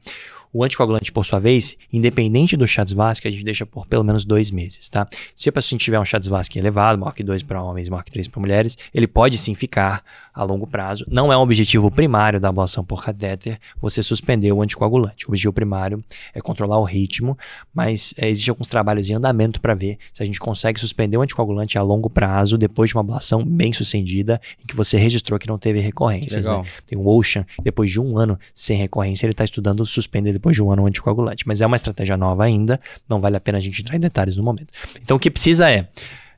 O 0.53 0.63
anticoagulante, 0.63 1.11
por 1.11 1.25
sua 1.25 1.39
vez, 1.39 1.77
independente 1.91 2.57
do 2.57 2.67
Chatzvasc, 2.67 3.25
a 3.25 3.31
gente 3.31 3.43
deixa 3.43 3.65
por 3.65 3.87
pelo 3.87 4.03
menos 4.03 4.25
dois 4.25 4.51
meses, 4.51 4.89
tá? 4.89 5.07
Se 5.35 5.49
o 5.49 5.53
paciente 5.53 5.83
tiver 5.83 5.99
um 5.99 6.05
Chatzvasc 6.05 6.55
elevado, 6.55 6.99
maior 6.99 7.13
que 7.13 7.23
2 7.23 7.43
para 7.43 7.61
homens, 7.61 7.87
maior 7.89 8.03
que 8.03 8.11
3 8.11 8.27
para 8.27 8.39
mulheres, 8.39 8.77
ele 8.93 9.07
pode 9.07 9.37
sim 9.37 9.55
ficar 9.55 10.03
a 10.33 10.43
longo 10.43 10.65
prazo. 10.65 11.05
Não 11.09 11.31
é 11.31 11.37
um 11.37 11.41
objetivo 11.41 11.91
primário 11.91 12.39
da 12.39 12.49
ablação 12.49 12.83
por 12.83 13.03
catéter 13.03 13.59
você 13.81 14.01
suspender 14.01 14.51
o 14.51 14.61
anticoagulante. 14.61 15.25
O 15.25 15.29
objetivo 15.29 15.53
primário 15.53 16.03
é 16.33 16.41
controlar 16.41 16.79
o 16.79 16.83
ritmo, 16.83 17.37
mas 17.73 18.13
é, 18.17 18.29
existem 18.29 18.51
alguns 18.51 18.67
trabalhos 18.67 19.09
em 19.09 19.13
andamento 19.13 19.59
para 19.61 19.73
ver 19.73 19.97
se 20.13 20.23
a 20.23 20.25
gente 20.25 20.39
consegue 20.39 20.79
suspender 20.79 21.17
o 21.17 21.21
anticoagulante 21.21 21.77
a 21.77 21.81
longo 21.81 22.09
prazo 22.09 22.57
depois 22.57 22.89
de 22.89 22.95
uma 22.95 23.01
ablação 23.01 23.43
bem 23.43 23.73
sucedida 23.73 24.39
em 24.61 24.65
que 24.65 24.75
você 24.75 24.97
registrou 24.97 25.37
que 25.37 25.47
não 25.47 25.57
teve 25.57 25.79
recorrências. 25.79 26.45
Né? 26.45 26.63
Tem 26.85 26.97
o 26.97 27.07
Ocean, 27.07 27.45
depois 27.61 27.91
de 27.91 27.99
um 27.99 28.17
ano 28.17 28.39
sem 28.53 28.77
recorrência, 28.77 29.25
ele 29.25 29.33
está 29.33 29.43
estudando 29.43 29.85
suspender 29.85 30.31
depois 30.41 30.55
de 30.55 30.63
um 30.63 30.71
ano 30.71 30.83
o 30.83 30.87
anticoagulante. 30.87 31.47
Mas 31.47 31.61
é 31.61 31.65
uma 31.65 31.75
estratégia 31.75 32.17
nova 32.17 32.43
ainda, 32.43 32.81
não 33.07 33.21
vale 33.21 33.37
a 33.37 33.39
pena 33.39 33.59
a 33.59 33.61
gente 33.61 33.79
entrar 33.79 33.95
em 33.95 33.99
detalhes 33.99 34.35
no 34.35 34.43
momento. 34.43 34.73
Então 35.01 35.15
o 35.15 35.19
que 35.19 35.29
precisa 35.29 35.69
é, 35.69 35.87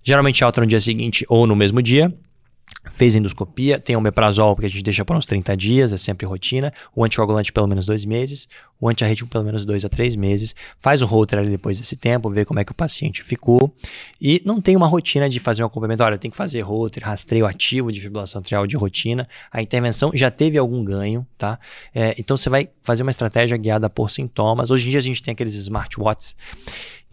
geralmente 0.04 0.44
alta 0.44 0.60
no 0.60 0.68
dia 0.68 0.80
seguinte 0.80 1.26
ou 1.30 1.48
no 1.48 1.56
mesmo 1.56 1.82
dia, 1.82 2.14
fez 2.92 3.16
endoscopia, 3.16 3.80
tem 3.80 3.96
o 3.96 4.02
meprazol, 4.02 4.56
que 4.56 4.66
a 4.66 4.70
gente 4.70 4.84
deixa 4.84 5.06
por 5.06 5.16
uns 5.16 5.26
30 5.26 5.56
dias, 5.56 5.92
é 5.92 5.98
sempre 5.98 6.26
rotina, 6.26 6.74
o 6.96 7.04
anticoagulante 7.04 7.52
pelo 7.52 7.68
menos 7.68 7.86
dois 7.86 8.06
meses, 8.06 8.48
o 8.80 8.90
antiarrítmico 8.90 9.32
pelo 9.32 9.46
menos 9.46 9.66
dois 9.66 9.86
a 9.86 9.90
três 9.90 10.16
meses, 10.16 10.54
faz 10.80 11.02
o 11.02 11.06
holter 11.06 11.40
ali 11.40 11.50
depois 11.50 11.78
desse 11.78 11.96
tempo, 11.96 12.30
vê 12.30 12.44
como 12.44 12.60
é 12.60 12.66
que 12.66 12.72
o 12.72 12.76
paciente 12.76 13.24
ficou, 13.24 13.74
e 14.20 14.42
não 14.46 14.60
tem 14.60 14.76
uma 14.76 14.88
rotina 14.88 15.30
de 15.30 15.40
fazer 15.40 15.64
um 15.64 15.68
acompanhamento, 15.68 16.04
olha, 16.04 16.18
tem 16.18 16.30
que 16.30 16.38
fazer 16.38 16.62
holter, 16.62 17.04
rastreio 17.04 17.46
ativo 17.46 17.92
de 17.92 18.02
fibrilação 18.02 18.40
atrial 18.42 18.68
de 18.68 18.76
rotina, 18.76 19.28
a 19.52 19.62
intervenção 19.62 20.12
já 20.14 20.30
teve 20.30 20.58
algum 20.58 20.84
ganho, 20.84 21.26
tá? 21.38 21.58
É, 21.96 22.14
então 22.18 22.36
você 22.36 22.50
vai 22.50 22.68
fazer 22.82 23.04
uma 23.04 23.12
estratégia 23.12 23.56
guiada 23.58 23.90
por 23.90 24.12
sintomas, 24.12 24.72
hoje 24.72 24.88
em 24.88 24.92
dia 24.92 25.00
a 25.00 25.04
gente 25.04 25.24
tem 25.24 25.32
aqueles 25.32 25.56
smartwatches 25.56 26.36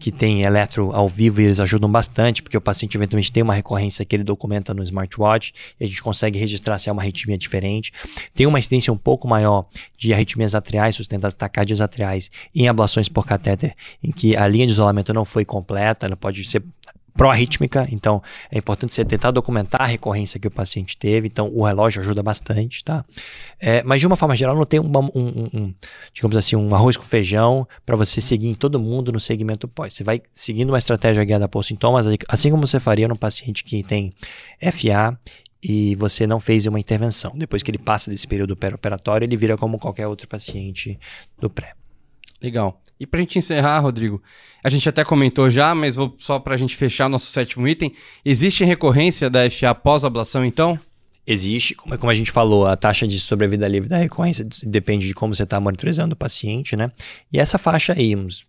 que 0.01 0.11
tem 0.11 0.41
eletro 0.41 0.91
ao 0.93 1.07
vivo 1.07 1.39
e 1.39 1.43
eles 1.43 1.59
ajudam 1.59 1.89
bastante, 1.89 2.41
porque 2.41 2.57
o 2.57 2.61
paciente 2.61 2.97
eventualmente 2.97 3.31
tem 3.31 3.43
uma 3.43 3.53
recorrência 3.53 4.03
que 4.03 4.15
ele 4.15 4.23
documenta 4.23 4.73
no 4.73 4.81
smartwatch 4.81 5.53
e 5.79 5.83
a 5.83 5.87
gente 5.87 6.01
consegue 6.01 6.39
registrar 6.39 6.79
se 6.79 6.89
é 6.89 6.91
uma 6.91 7.03
arritmia 7.03 7.37
diferente. 7.37 7.93
Tem 8.33 8.47
uma 8.47 8.57
incidência 8.57 8.91
um 8.91 8.97
pouco 8.97 9.27
maior 9.27 9.67
de 9.95 10.11
arritmias 10.11 10.55
atriais 10.55 10.95
sustentadas, 10.95 11.35
taquicardias 11.35 11.81
atriais 11.81 12.31
em 12.53 12.67
ablações 12.67 13.07
por 13.07 13.27
catéter, 13.27 13.75
em 14.03 14.11
que 14.11 14.35
a 14.35 14.47
linha 14.47 14.65
de 14.65 14.71
isolamento 14.71 15.13
não 15.13 15.23
foi 15.23 15.45
completa, 15.45 16.07
ela 16.07 16.15
pode 16.15 16.43
ser 16.45 16.63
pró-arrítmica, 17.15 17.87
então 17.91 18.21
é 18.51 18.57
importante 18.57 18.93
você 18.93 19.03
tentar 19.03 19.31
documentar 19.31 19.81
a 19.81 19.85
recorrência 19.85 20.39
que 20.39 20.47
o 20.47 20.51
paciente 20.51 20.97
teve, 20.97 21.27
então 21.27 21.51
o 21.53 21.65
relógio 21.65 22.01
ajuda 22.01 22.23
bastante, 22.23 22.83
tá? 22.83 23.05
É, 23.59 23.83
mas 23.83 23.99
de 23.99 24.07
uma 24.07 24.15
forma 24.15 24.35
geral 24.35 24.55
não 24.55 24.65
tem 24.65 24.79
um, 24.79 24.91
um, 25.13 25.49
um 25.53 25.73
digamos 26.13 26.37
assim, 26.37 26.55
um 26.55 26.73
arroz 26.73 26.97
com 26.97 27.03
feijão 27.03 27.67
para 27.85 27.95
você 27.95 28.21
seguir 28.21 28.47
em 28.47 28.53
todo 28.53 28.79
mundo 28.79 29.11
no 29.11 29.19
segmento 29.19 29.67
pós. 29.67 29.93
Você 29.93 30.03
vai 30.03 30.21
seguindo 30.33 30.69
uma 30.69 30.77
estratégia 30.77 31.23
guiada 31.23 31.47
por 31.47 31.63
sintomas, 31.63 32.07
assim 32.27 32.49
como 32.49 32.65
você 32.65 32.79
faria 32.79 33.07
no 33.07 33.17
paciente 33.17 33.63
que 33.63 33.83
tem 33.83 34.13
FA 34.59 35.17
e 35.61 35.95
você 35.95 36.25
não 36.25 36.39
fez 36.39 36.65
uma 36.65 36.79
intervenção. 36.79 37.33
Depois 37.35 37.61
que 37.61 37.69
ele 37.69 37.77
passa 37.77 38.09
desse 38.09 38.27
período 38.27 38.55
pré-operatório, 38.55 39.25
ele 39.25 39.37
vira 39.37 39.57
como 39.57 39.77
qualquer 39.77 40.07
outro 40.07 40.27
paciente 40.27 40.99
do 41.39 41.49
pré. 41.49 41.73
Legal. 42.41 42.81
E 42.99 43.05
para 43.05 43.19
a 43.19 43.21
gente 43.21 43.39
encerrar, 43.39 43.79
Rodrigo, 43.79 44.21
a 44.63 44.69
gente 44.69 44.87
até 44.87 45.03
comentou 45.03 45.49
já, 45.49 45.73
mas 45.73 45.95
vou 45.95 46.15
só 46.17 46.39
para 46.39 46.55
a 46.55 46.57
gente 46.57 46.75
fechar 46.75 47.09
nosso 47.09 47.31
sétimo 47.31 47.67
item. 47.67 47.93
Existe 48.23 48.63
recorrência 48.63 49.29
da 49.29 49.49
FA 49.49 49.73
pós-ablação, 49.73 50.45
então? 50.45 50.79
Existe, 51.25 51.75
como, 51.75 51.97
como 51.97 52.11
a 52.11 52.15
gente 52.15 52.31
falou, 52.31 52.65
a 52.65 52.75
taxa 52.75 53.07
de 53.07 53.19
sobrevida 53.19 53.67
livre 53.67 53.87
da 53.87 53.97
recorrência 53.97 54.45
depende 54.63 55.07
de 55.07 55.13
como 55.13 55.33
você 55.33 55.43
está 55.43 55.59
monitorizando 55.59 56.13
o 56.13 56.17
paciente, 56.17 56.75
né? 56.75 56.91
E 57.31 57.39
essa 57.39 57.57
faixa 57.57 57.93
aí, 57.93 58.15
uns 58.15 58.45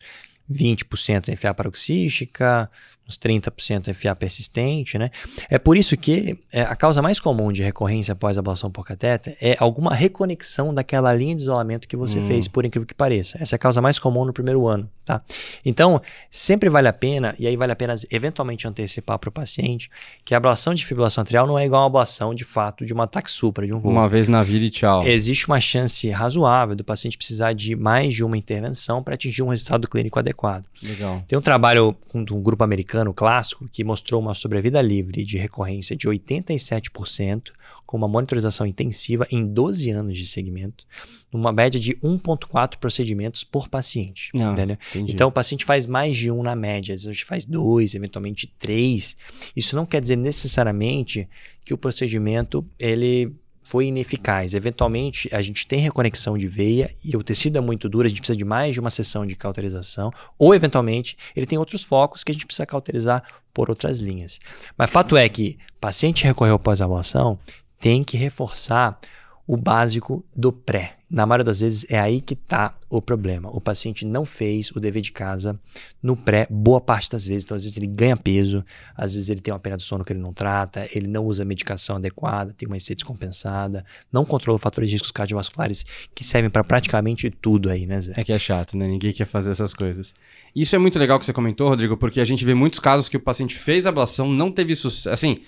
20% 0.50 1.36
FA 1.36 1.54
paroxística, 1.54 2.70
uns 3.08 3.18
30% 3.18 3.92
FA 3.92 4.14
persistente, 4.14 4.98
né? 4.98 5.10
É 5.50 5.58
por 5.58 5.76
isso 5.76 5.96
que 5.96 6.38
é, 6.52 6.62
a 6.62 6.76
causa 6.76 7.02
mais 7.02 7.18
comum 7.18 7.52
de 7.52 7.62
recorrência 7.62 8.12
após 8.12 8.38
ablação 8.38 8.70
por 8.70 8.86
catéter 8.86 9.36
é 9.40 9.56
alguma 9.58 9.94
reconexão 9.94 10.72
daquela 10.72 11.12
linha 11.12 11.34
de 11.34 11.42
isolamento 11.42 11.88
que 11.88 11.96
você 11.96 12.18
hum. 12.18 12.28
fez, 12.28 12.48
por 12.48 12.64
incrível 12.64 12.86
que 12.86 12.94
pareça. 12.94 13.38
Essa 13.40 13.54
é 13.54 13.56
a 13.56 13.58
causa 13.58 13.82
mais 13.82 13.98
comum 13.98 14.24
no 14.24 14.32
primeiro 14.32 14.66
ano, 14.66 14.88
tá? 15.04 15.20
Então, 15.64 16.00
sempre 16.30 16.68
vale 16.68 16.88
a 16.88 16.92
pena, 16.92 17.34
e 17.38 17.46
aí 17.46 17.56
vale 17.56 17.72
a 17.72 17.76
pena 17.76 17.94
eventualmente 18.10 18.66
antecipar 18.66 19.18
para 19.18 19.28
o 19.28 19.32
paciente, 19.32 19.90
que 20.24 20.34
a 20.34 20.36
ablação 20.36 20.72
de 20.72 20.86
fibrilação 20.86 21.22
atrial 21.22 21.46
não 21.46 21.58
é 21.58 21.66
igual 21.66 21.82
a 21.82 21.86
ablação 21.86 22.34
de 22.34 22.44
fato 22.44 22.86
de 22.86 22.92
uma 22.92 23.04
ataque 23.04 23.30
supra, 23.30 23.66
de 23.66 23.72
um 23.72 23.80
voo. 23.80 23.90
Uma 23.90 24.08
vez 24.08 24.28
na 24.28 24.42
vida 24.42 24.64
e 24.64 24.70
tchau. 24.70 25.06
Existe 25.06 25.46
uma 25.46 25.60
chance 25.60 26.08
razoável 26.10 26.76
do 26.76 26.84
paciente 26.84 27.16
precisar 27.16 27.52
de 27.52 27.74
mais 27.74 28.14
de 28.14 28.24
uma 28.24 28.36
intervenção 28.36 29.02
para 29.02 29.14
atingir 29.14 29.42
um 29.42 29.48
resultado 29.48 29.88
clínico 29.88 30.18
adequado. 30.18 30.64
Legal. 30.82 31.22
Tem 31.26 31.38
um 31.38 31.42
trabalho 31.42 31.96
com 32.08 32.20
um 32.20 32.42
grupo 32.42 32.62
americano 32.62 32.91
americano 32.92 33.14
clássico 33.14 33.68
que 33.70 33.82
mostrou 33.82 34.20
uma 34.20 34.34
sobrevida 34.34 34.82
livre 34.82 35.24
de 35.24 35.38
recorrência 35.38 35.96
de 35.96 36.06
87%, 36.06 37.52
com 37.86 37.96
uma 37.96 38.06
monitorização 38.06 38.66
intensiva 38.66 39.26
em 39.30 39.46
12 39.46 39.90
anos 39.90 40.16
de 40.16 40.26
segmento, 40.26 40.86
numa 41.32 41.52
média 41.52 41.80
de 41.80 41.94
1,4 41.96 42.76
procedimentos 42.76 43.42
por 43.42 43.68
paciente. 43.68 44.30
Não, 44.34 44.52
entendeu? 44.52 44.76
Então, 44.94 45.28
o 45.28 45.32
paciente 45.32 45.64
faz 45.64 45.86
mais 45.86 46.16
de 46.16 46.30
um 46.30 46.42
na 46.42 46.54
média, 46.54 46.94
às 46.94 47.00
vezes 47.00 47.08
a 47.08 47.12
gente 47.12 47.24
faz 47.24 47.44
dois, 47.44 47.94
eventualmente 47.94 48.46
três. 48.58 49.16
Isso 49.56 49.74
não 49.74 49.86
quer 49.86 50.00
dizer 50.00 50.16
necessariamente 50.16 51.28
que 51.64 51.72
o 51.72 51.78
procedimento 51.78 52.64
ele 52.78 53.32
foi 53.62 53.86
ineficaz. 53.86 54.54
Eventualmente, 54.54 55.28
a 55.32 55.40
gente 55.40 55.66
tem 55.66 55.78
reconexão 55.78 56.36
de 56.36 56.48
veia 56.48 56.92
e 57.04 57.16
o 57.16 57.22
tecido 57.22 57.58
é 57.58 57.60
muito 57.60 57.88
duro, 57.88 58.06
a 58.06 58.08
gente 58.08 58.20
precisa 58.20 58.36
de 58.36 58.44
mais 58.44 58.74
de 58.74 58.80
uma 58.80 58.90
sessão 58.90 59.24
de 59.24 59.36
cauterização, 59.36 60.12
ou 60.38 60.54
eventualmente 60.54 61.16
ele 61.36 61.46
tem 61.46 61.58
outros 61.58 61.82
focos 61.82 62.24
que 62.24 62.32
a 62.32 62.34
gente 62.34 62.46
precisa 62.46 62.66
cauterizar 62.66 63.22
por 63.52 63.70
outras 63.70 63.98
linhas. 63.98 64.40
Mas 64.76 64.90
fato 64.90 65.16
é 65.16 65.28
que 65.28 65.58
paciente 65.80 66.24
recorreu 66.24 66.58
pós-ablação 66.58 67.38
tem 67.78 68.04
que 68.04 68.16
reforçar 68.16 68.98
o 69.46 69.56
básico 69.56 70.24
do 70.34 70.52
pré. 70.52 70.96
Na 71.12 71.26
maioria 71.26 71.44
das 71.44 71.60
vezes 71.60 71.84
é 71.90 72.00
aí 72.00 72.22
que 72.22 72.32
está 72.32 72.74
o 72.88 73.02
problema. 73.02 73.50
O 73.54 73.60
paciente 73.60 74.06
não 74.06 74.24
fez 74.24 74.70
o 74.70 74.80
dever 74.80 75.02
de 75.02 75.12
casa 75.12 75.60
no 76.02 76.16
pré, 76.16 76.46
boa 76.48 76.80
parte 76.80 77.10
das 77.10 77.26
vezes. 77.26 77.44
Então, 77.44 77.54
às 77.54 77.64
vezes 77.64 77.76
ele 77.76 77.86
ganha 77.86 78.16
peso, 78.16 78.64
às 78.96 79.12
vezes 79.12 79.28
ele 79.28 79.42
tem 79.42 79.52
uma 79.52 79.60
pena 79.60 79.76
do 79.76 79.82
sono 79.82 80.04
que 80.04 80.12
ele 80.12 80.20
não 80.20 80.32
trata, 80.32 80.88
ele 80.94 81.06
não 81.06 81.26
usa 81.26 81.44
medicação 81.44 81.96
adequada, 81.96 82.54
tem 82.56 82.66
uma 82.66 82.78
IC 82.78 82.94
descompensada, 82.94 83.84
não 84.10 84.24
controla 84.24 84.58
fatores 84.58 84.88
de 84.88 84.96
riscos 84.96 85.10
cardiovasculares 85.10 85.84
que 86.14 86.24
servem 86.24 86.48
para 86.48 86.64
praticamente 86.64 87.30
tudo 87.30 87.68
aí, 87.68 87.86
né, 87.86 88.00
Zé? 88.00 88.14
É 88.16 88.24
que 88.24 88.32
é 88.32 88.38
chato, 88.38 88.76
né? 88.76 88.86
Ninguém 88.86 89.12
quer 89.12 89.26
fazer 89.26 89.50
essas 89.50 89.74
coisas. 89.74 90.14
Isso 90.56 90.74
é 90.74 90.78
muito 90.78 90.98
legal 90.98 91.18
que 91.18 91.26
você 91.26 91.32
comentou, 91.32 91.68
Rodrigo, 91.68 91.96
porque 91.98 92.20
a 92.20 92.24
gente 92.24 92.44
vê 92.44 92.54
muitos 92.54 92.78
casos 92.78 93.08
que 93.10 93.16
o 93.18 93.20
paciente 93.20 93.54
fez 93.54 93.84
a 93.84 93.90
ablação, 93.90 94.30
não 94.30 94.50
teve 94.50 94.74
sucesso. 94.74 95.10
Assim, 95.10 95.42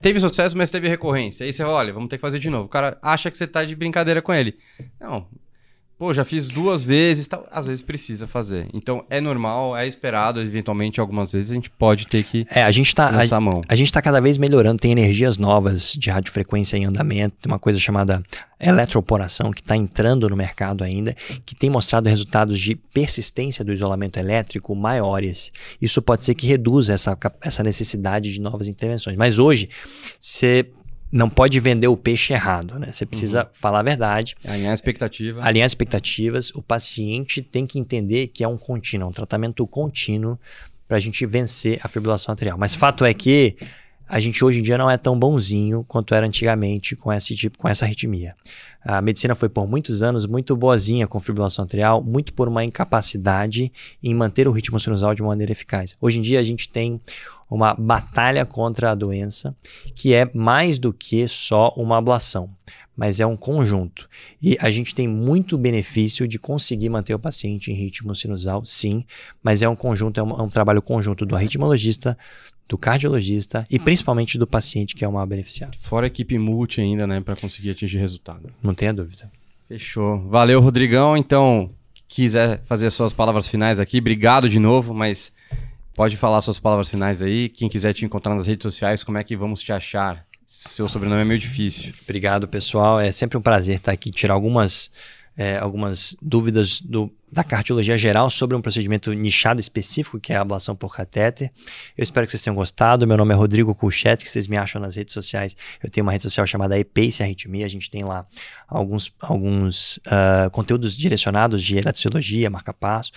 teve 0.00 0.20
sucesso, 0.20 0.56
mas 0.56 0.70
teve 0.70 0.88
recorrência. 0.88 1.46
Aí 1.46 1.52
você 1.52 1.64
olha, 1.64 1.92
vamos 1.92 2.08
ter 2.08 2.16
que 2.16 2.20
fazer 2.20 2.38
de 2.38 2.50
novo. 2.50 2.66
O 2.66 2.68
cara 2.68 2.98
acha 3.02 3.30
que 3.30 3.36
você 3.36 3.46
tá 3.46 3.64
de 3.64 3.76
brincadeira 3.76 4.20
com 4.20 4.32
ele. 4.32 4.56
Não. 5.00 5.26
Pô, 6.00 6.14
já 6.14 6.24
fiz 6.24 6.48
duas 6.48 6.82
vezes, 6.82 7.28
tal. 7.28 7.46
às 7.50 7.66
vezes 7.66 7.82
precisa 7.82 8.26
fazer. 8.26 8.66
Então 8.72 9.04
é 9.10 9.20
normal, 9.20 9.76
é 9.76 9.86
esperado, 9.86 10.40
eventualmente 10.40 10.98
algumas 10.98 11.30
vezes 11.30 11.50
a 11.50 11.54
gente 11.54 11.68
pode 11.68 12.06
ter 12.06 12.24
que 12.24 12.46
É, 12.50 12.62
a 12.62 12.70
gente 12.70 12.94
tá 12.94 13.10
a, 13.10 13.36
a 13.36 13.38
mão. 13.38 13.60
a 13.68 13.74
gente 13.74 13.92
tá 13.92 14.00
cada 14.00 14.18
vez 14.18 14.38
melhorando, 14.38 14.80
tem 14.80 14.92
energias 14.92 15.36
novas 15.36 15.92
de 15.92 16.08
radiofrequência 16.08 16.78
em 16.78 16.86
andamento, 16.86 17.36
tem 17.42 17.52
uma 17.52 17.58
coisa 17.58 17.78
chamada 17.78 18.22
eletroporação 18.58 19.50
que 19.50 19.60
está 19.60 19.76
entrando 19.76 20.26
no 20.26 20.34
mercado 20.34 20.82
ainda, 20.82 21.14
que 21.44 21.54
tem 21.54 21.68
mostrado 21.68 22.08
resultados 22.08 22.58
de 22.58 22.74
persistência 22.74 23.62
do 23.62 23.70
isolamento 23.70 24.18
elétrico 24.18 24.74
maiores. 24.74 25.52
Isso 25.82 26.00
pode 26.00 26.24
ser 26.24 26.34
que 26.34 26.46
reduza 26.46 26.94
essa, 26.94 27.14
essa 27.42 27.62
necessidade 27.62 28.32
de 28.32 28.40
novas 28.40 28.68
intervenções. 28.68 29.18
Mas 29.18 29.38
hoje, 29.38 29.68
você 30.18 30.66
não 31.12 31.28
pode 31.28 31.58
vender 31.58 31.88
o 31.88 31.96
peixe 31.96 32.32
errado, 32.32 32.78
né? 32.78 32.92
Você 32.92 33.04
precisa 33.04 33.48
falar 33.52 33.80
a 33.80 33.82
verdade, 33.82 34.36
Alinhar 34.46 34.70
a 34.70 34.74
expectativa. 34.74 35.42
alinhar 35.42 35.66
expectativas. 35.66 36.50
O 36.54 36.62
paciente 36.62 37.42
tem 37.42 37.66
que 37.66 37.78
entender 37.78 38.28
que 38.28 38.44
é 38.44 38.48
um 38.48 38.56
contínuo, 38.56 39.08
um 39.08 39.12
tratamento 39.12 39.66
contínuo 39.66 40.38
para 40.86 40.96
a 40.96 41.00
gente 41.00 41.24
vencer 41.26 41.80
a 41.82 41.88
fibrilação 41.88 42.32
atrial. 42.32 42.56
Mas 42.56 42.74
fato 42.74 43.04
é 43.04 43.12
que 43.12 43.56
a 44.08 44.18
gente 44.18 44.44
hoje 44.44 44.58
em 44.58 44.62
dia 44.62 44.76
não 44.76 44.90
é 44.90 44.96
tão 44.96 45.16
bonzinho 45.16 45.84
quanto 45.86 46.14
era 46.14 46.26
antigamente 46.26 46.96
com 46.96 47.12
esse 47.12 47.34
tipo, 47.36 47.56
com 47.58 47.68
essa 47.68 47.84
arritmia. 47.84 48.34
A 48.82 49.00
medicina 49.00 49.34
foi 49.34 49.48
por 49.48 49.68
muitos 49.68 50.02
anos 50.02 50.26
muito 50.26 50.56
boazinha 50.56 51.06
com 51.06 51.20
fibrilação 51.20 51.64
atrial, 51.64 52.02
muito 52.02 52.32
por 52.32 52.48
uma 52.48 52.64
incapacidade 52.64 53.70
em 54.02 54.14
manter 54.14 54.48
o 54.48 54.52
ritmo 54.52 54.80
sinusal 54.80 55.14
de 55.14 55.22
maneira 55.22 55.52
eficaz. 55.52 55.94
Hoje 56.00 56.18
em 56.18 56.22
dia 56.22 56.40
a 56.40 56.42
gente 56.42 56.68
tem 56.68 57.00
uma 57.50 57.74
batalha 57.74 58.46
contra 58.46 58.92
a 58.92 58.94
doença 58.94 59.54
que 59.94 60.14
é 60.14 60.30
mais 60.32 60.78
do 60.78 60.92
que 60.92 61.26
só 61.26 61.74
uma 61.76 61.98
ablação, 61.98 62.50
mas 62.96 63.18
é 63.18 63.26
um 63.26 63.36
conjunto. 63.36 64.08
E 64.40 64.56
a 64.60 64.70
gente 64.70 64.94
tem 64.94 65.08
muito 65.08 65.58
benefício 65.58 66.28
de 66.28 66.38
conseguir 66.38 66.88
manter 66.88 67.14
o 67.14 67.18
paciente 67.18 67.72
em 67.72 67.74
ritmo 67.74 68.14
sinusal, 68.14 68.64
sim, 68.64 69.04
mas 69.42 69.62
é 69.62 69.68
um 69.68 69.74
conjunto, 69.74 70.20
é 70.20 70.22
um, 70.22 70.30
é 70.30 70.42
um 70.42 70.48
trabalho 70.48 70.80
conjunto 70.80 71.26
do 71.26 71.34
arritmologista, 71.34 72.16
do 72.68 72.78
cardiologista 72.78 73.66
e 73.68 73.80
principalmente 73.80 74.38
do 74.38 74.46
paciente 74.46 74.94
que 74.94 75.04
é 75.04 75.08
o 75.08 75.12
maior 75.12 75.26
beneficiado. 75.26 75.76
Fora 75.80 76.06
a 76.06 76.08
equipe 76.08 76.38
multi 76.38 76.80
ainda, 76.80 77.06
né, 77.06 77.20
Pra 77.20 77.34
conseguir 77.34 77.70
atingir 77.70 77.98
resultado. 77.98 78.52
Não 78.62 78.74
tenha 78.74 78.94
dúvida. 78.94 79.30
Fechou. 79.66 80.20
Valeu, 80.28 80.60
Rodrigão. 80.60 81.16
Então, 81.16 81.70
quiser 82.06 82.60
fazer 82.64 82.86
as 82.86 82.94
suas 82.94 83.12
palavras 83.12 83.48
finais 83.48 83.80
aqui, 83.80 83.98
obrigado 83.98 84.48
de 84.48 84.58
novo, 84.58 84.92
mas 84.94 85.32
pode 85.94 86.16
falar 86.16 86.40
suas 86.40 86.58
palavras 86.58 86.90
finais 86.90 87.22
aí. 87.22 87.48
Quem 87.48 87.68
quiser 87.68 87.92
te 87.92 88.04
encontrar 88.04 88.34
nas 88.34 88.46
redes 88.46 88.62
sociais, 88.62 89.04
como 89.04 89.18
é 89.18 89.24
que 89.24 89.36
vamos 89.36 89.60
te 89.62 89.72
achar? 89.72 90.26
Seu 90.46 90.88
sobrenome 90.88 91.22
é 91.22 91.24
meio 91.24 91.38
difícil. 91.38 91.92
Obrigado, 92.02 92.48
pessoal. 92.48 92.98
É 92.98 93.12
sempre 93.12 93.38
um 93.38 93.42
prazer 93.42 93.76
estar 93.76 93.92
aqui, 93.92 94.10
tirar 94.10 94.34
algumas, 94.34 94.90
é, 95.36 95.56
algumas 95.56 96.16
dúvidas 96.20 96.80
do, 96.80 97.12
da 97.32 97.44
cardiologia 97.44 97.96
geral 97.96 98.28
sobre 98.28 98.56
um 98.56 98.60
procedimento 98.60 99.12
nichado 99.12 99.60
específico, 99.60 100.18
que 100.18 100.32
é 100.32 100.36
a 100.36 100.40
ablação 100.40 100.74
por 100.74 100.94
catéter. 100.94 101.50
Eu 101.96 102.02
espero 102.02 102.26
que 102.26 102.32
vocês 102.32 102.42
tenham 102.42 102.54
gostado. 102.54 103.06
Meu 103.06 103.16
nome 103.16 103.32
é 103.32 103.36
Rodrigo 103.36 103.74
Kulchet, 103.74 104.22
que 104.22 104.28
vocês 104.28 104.48
me 104.48 104.56
acham 104.56 104.80
nas 104.80 104.96
redes 104.96 105.14
sociais. 105.14 105.56
Eu 105.82 105.88
tenho 105.88 106.04
uma 106.04 106.12
rede 106.12 106.24
social 106.24 106.46
chamada 106.46 106.78
EPACE 106.78 107.22
Arritmia. 107.22 107.66
A 107.66 107.68
gente 107.68 107.88
tem 107.88 108.02
lá 108.02 108.26
alguns, 108.66 109.12
alguns 109.20 110.00
ah, 110.06 110.50
conteúdos 110.50 110.96
direcionados 110.96 111.62
de 111.62 111.78
eletrociologia, 111.78 112.50
marca-passo. 112.50 113.12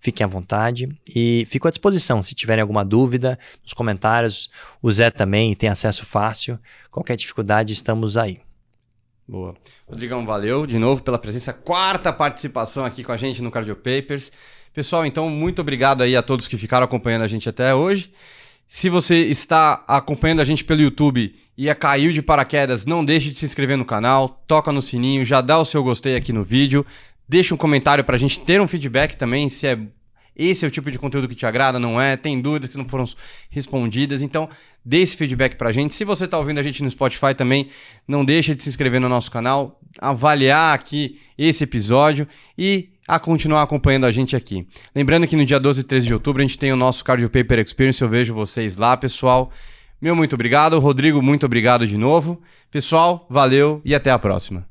Fiquem 0.00 0.24
à 0.24 0.28
vontade 0.28 0.88
e 1.14 1.46
fico 1.50 1.68
à 1.68 1.70
disposição. 1.70 2.22
Se 2.22 2.34
tiverem 2.34 2.62
alguma 2.62 2.84
dúvida, 2.84 3.38
nos 3.62 3.74
comentários. 3.74 4.48
O 4.80 4.90
Zé 4.90 5.10
também 5.10 5.54
tem 5.54 5.68
acesso 5.68 6.06
fácil. 6.06 6.58
Qualquer 6.90 7.16
dificuldade, 7.16 7.72
estamos 7.72 8.16
aí. 8.16 8.47
Boa. 9.28 9.54
Rodrigão, 9.86 10.24
valeu 10.24 10.66
de 10.66 10.78
novo 10.78 11.02
pela 11.02 11.18
presença. 11.18 11.52
Quarta 11.52 12.10
participação 12.10 12.86
aqui 12.86 13.04
com 13.04 13.12
a 13.12 13.16
gente 13.16 13.42
no 13.42 13.50
Cardio 13.50 13.76
Papers. 13.76 14.32
Pessoal, 14.72 15.04
então, 15.04 15.28
muito 15.28 15.60
obrigado 15.60 16.02
aí 16.02 16.16
a 16.16 16.22
todos 16.22 16.48
que 16.48 16.56
ficaram 16.56 16.86
acompanhando 16.86 17.22
a 17.22 17.26
gente 17.26 17.46
até 17.46 17.74
hoje. 17.74 18.10
Se 18.66 18.88
você 18.88 19.16
está 19.26 19.84
acompanhando 19.86 20.40
a 20.40 20.44
gente 20.44 20.64
pelo 20.64 20.80
YouTube 20.80 21.34
e 21.58 21.74
caiu 21.74 22.10
de 22.10 22.22
paraquedas, 22.22 22.86
não 22.86 23.04
deixe 23.04 23.30
de 23.30 23.38
se 23.38 23.44
inscrever 23.44 23.76
no 23.76 23.84
canal, 23.84 24.42
toca 24.46 24.72
no 24.72 24.80
sininho, 24.80 25.24
já 25.24 25.42
dá 25.42 25.58
o 25.58 25.64
seu 25.64 25.82
gostei 25.82 26.16
aqui 26.16 26.32
no 26.32 26.42
vídeo, 26.42 26.86
deixa 27.28 27.54
um 27.54 27.58
comentário 27.58 28.04
para 28.04 28.14
a 28.14 28.18
gente 28.18 28.40
ter 28.40 28.60
um 28.60 28.68
feedback 28.68 29.14
também, 29.14 29.48
se 29.48 29.66
é 29.66 29.78
esse 30.38 30.64
é 30.64 30.68
o 30.68 30.70
tipo 30.70 30.90
de 30.90 30.98
conteúdo 30.98 31.26
que 31.26 31.34
te 31.34 31.44
agrada, 31.44 31.78
não 31.78 32.00
é? 32.00 32.16
Tem 32.16 32.40
dúvidas 32.40 32.70
que 32.70 32.78
não 32.78 32.88
foram 32.88 33.04
respondidas, 33.50 34.22
então 34.22 34.48
dê 34.84 34.98
esse 34.98 35.16
feedback 35.16 35.56
pra 35.56 35.72
gente. 35.72 35.94
Se 35.94 36.04
você 36.04 36.24
está 36.26 36.38
ouvindo 36.38 36.58
a 36.58 36.62
gente 36.62 36.82
no 36.82 36.90
Spotify 36.90 37.34
também, 37.36 37.68
não 38.06 38.24
deixa 38.24 38.54
de 38.54 38.62
se 38.62 38.68
inscrever 38.68 39.00
no 39.00 39.08
nosso 39.08 39.30
canal, 39.30 39.80
avaliar 39.98 40.74
aqui 40.74 41.18
esse 41.36 41.64
episódio 41.64 42.26
e 42.56 42.90
a 43.08 43.18
continuar 43.18 43.62
acompanhando 43.62 44.04
a 44.04 44.10
gente 44.10 44.36
aqui. 44.36 44.66
Lembrando 44.94 45.26
que 45.26 45.34
no 45.34 45.44
dia 45.44 45.58
12 45.58 45.80
e 45.80 45.84
13 45.84 46.06
de 46.06 46.14
outubro 46.14 46.40
a 46.40 46.46
gente 46.46 46.58
tem 46.58 46.72
o 46.72 46.76
nosso 46.76 47.02
Cardio 47.02 47.28
Paper 47.30 47.58
Experience, 47.58 48.00
eu 48.00 48.08
vejo 48.08 48.34
vocês 48.34 48.76
lá, 48.76 48.96
pessoal. 48.96 49.50
Meu 50.00 50.14
muito 50.14 50.34
obrigado, 50.34 50.78
Rodrigo, 50.78 51.20
muito 51.20 51.44
obrigado 51.44 51.86
de 51.86 51.96
novo. 51.96 52.40
Pessoal, 52.70 53.26
valeu 53.28 53.80
e 53.84 53.94
até 53.94 54.10
a 54.10 54.18
próxima. 54.18 54.68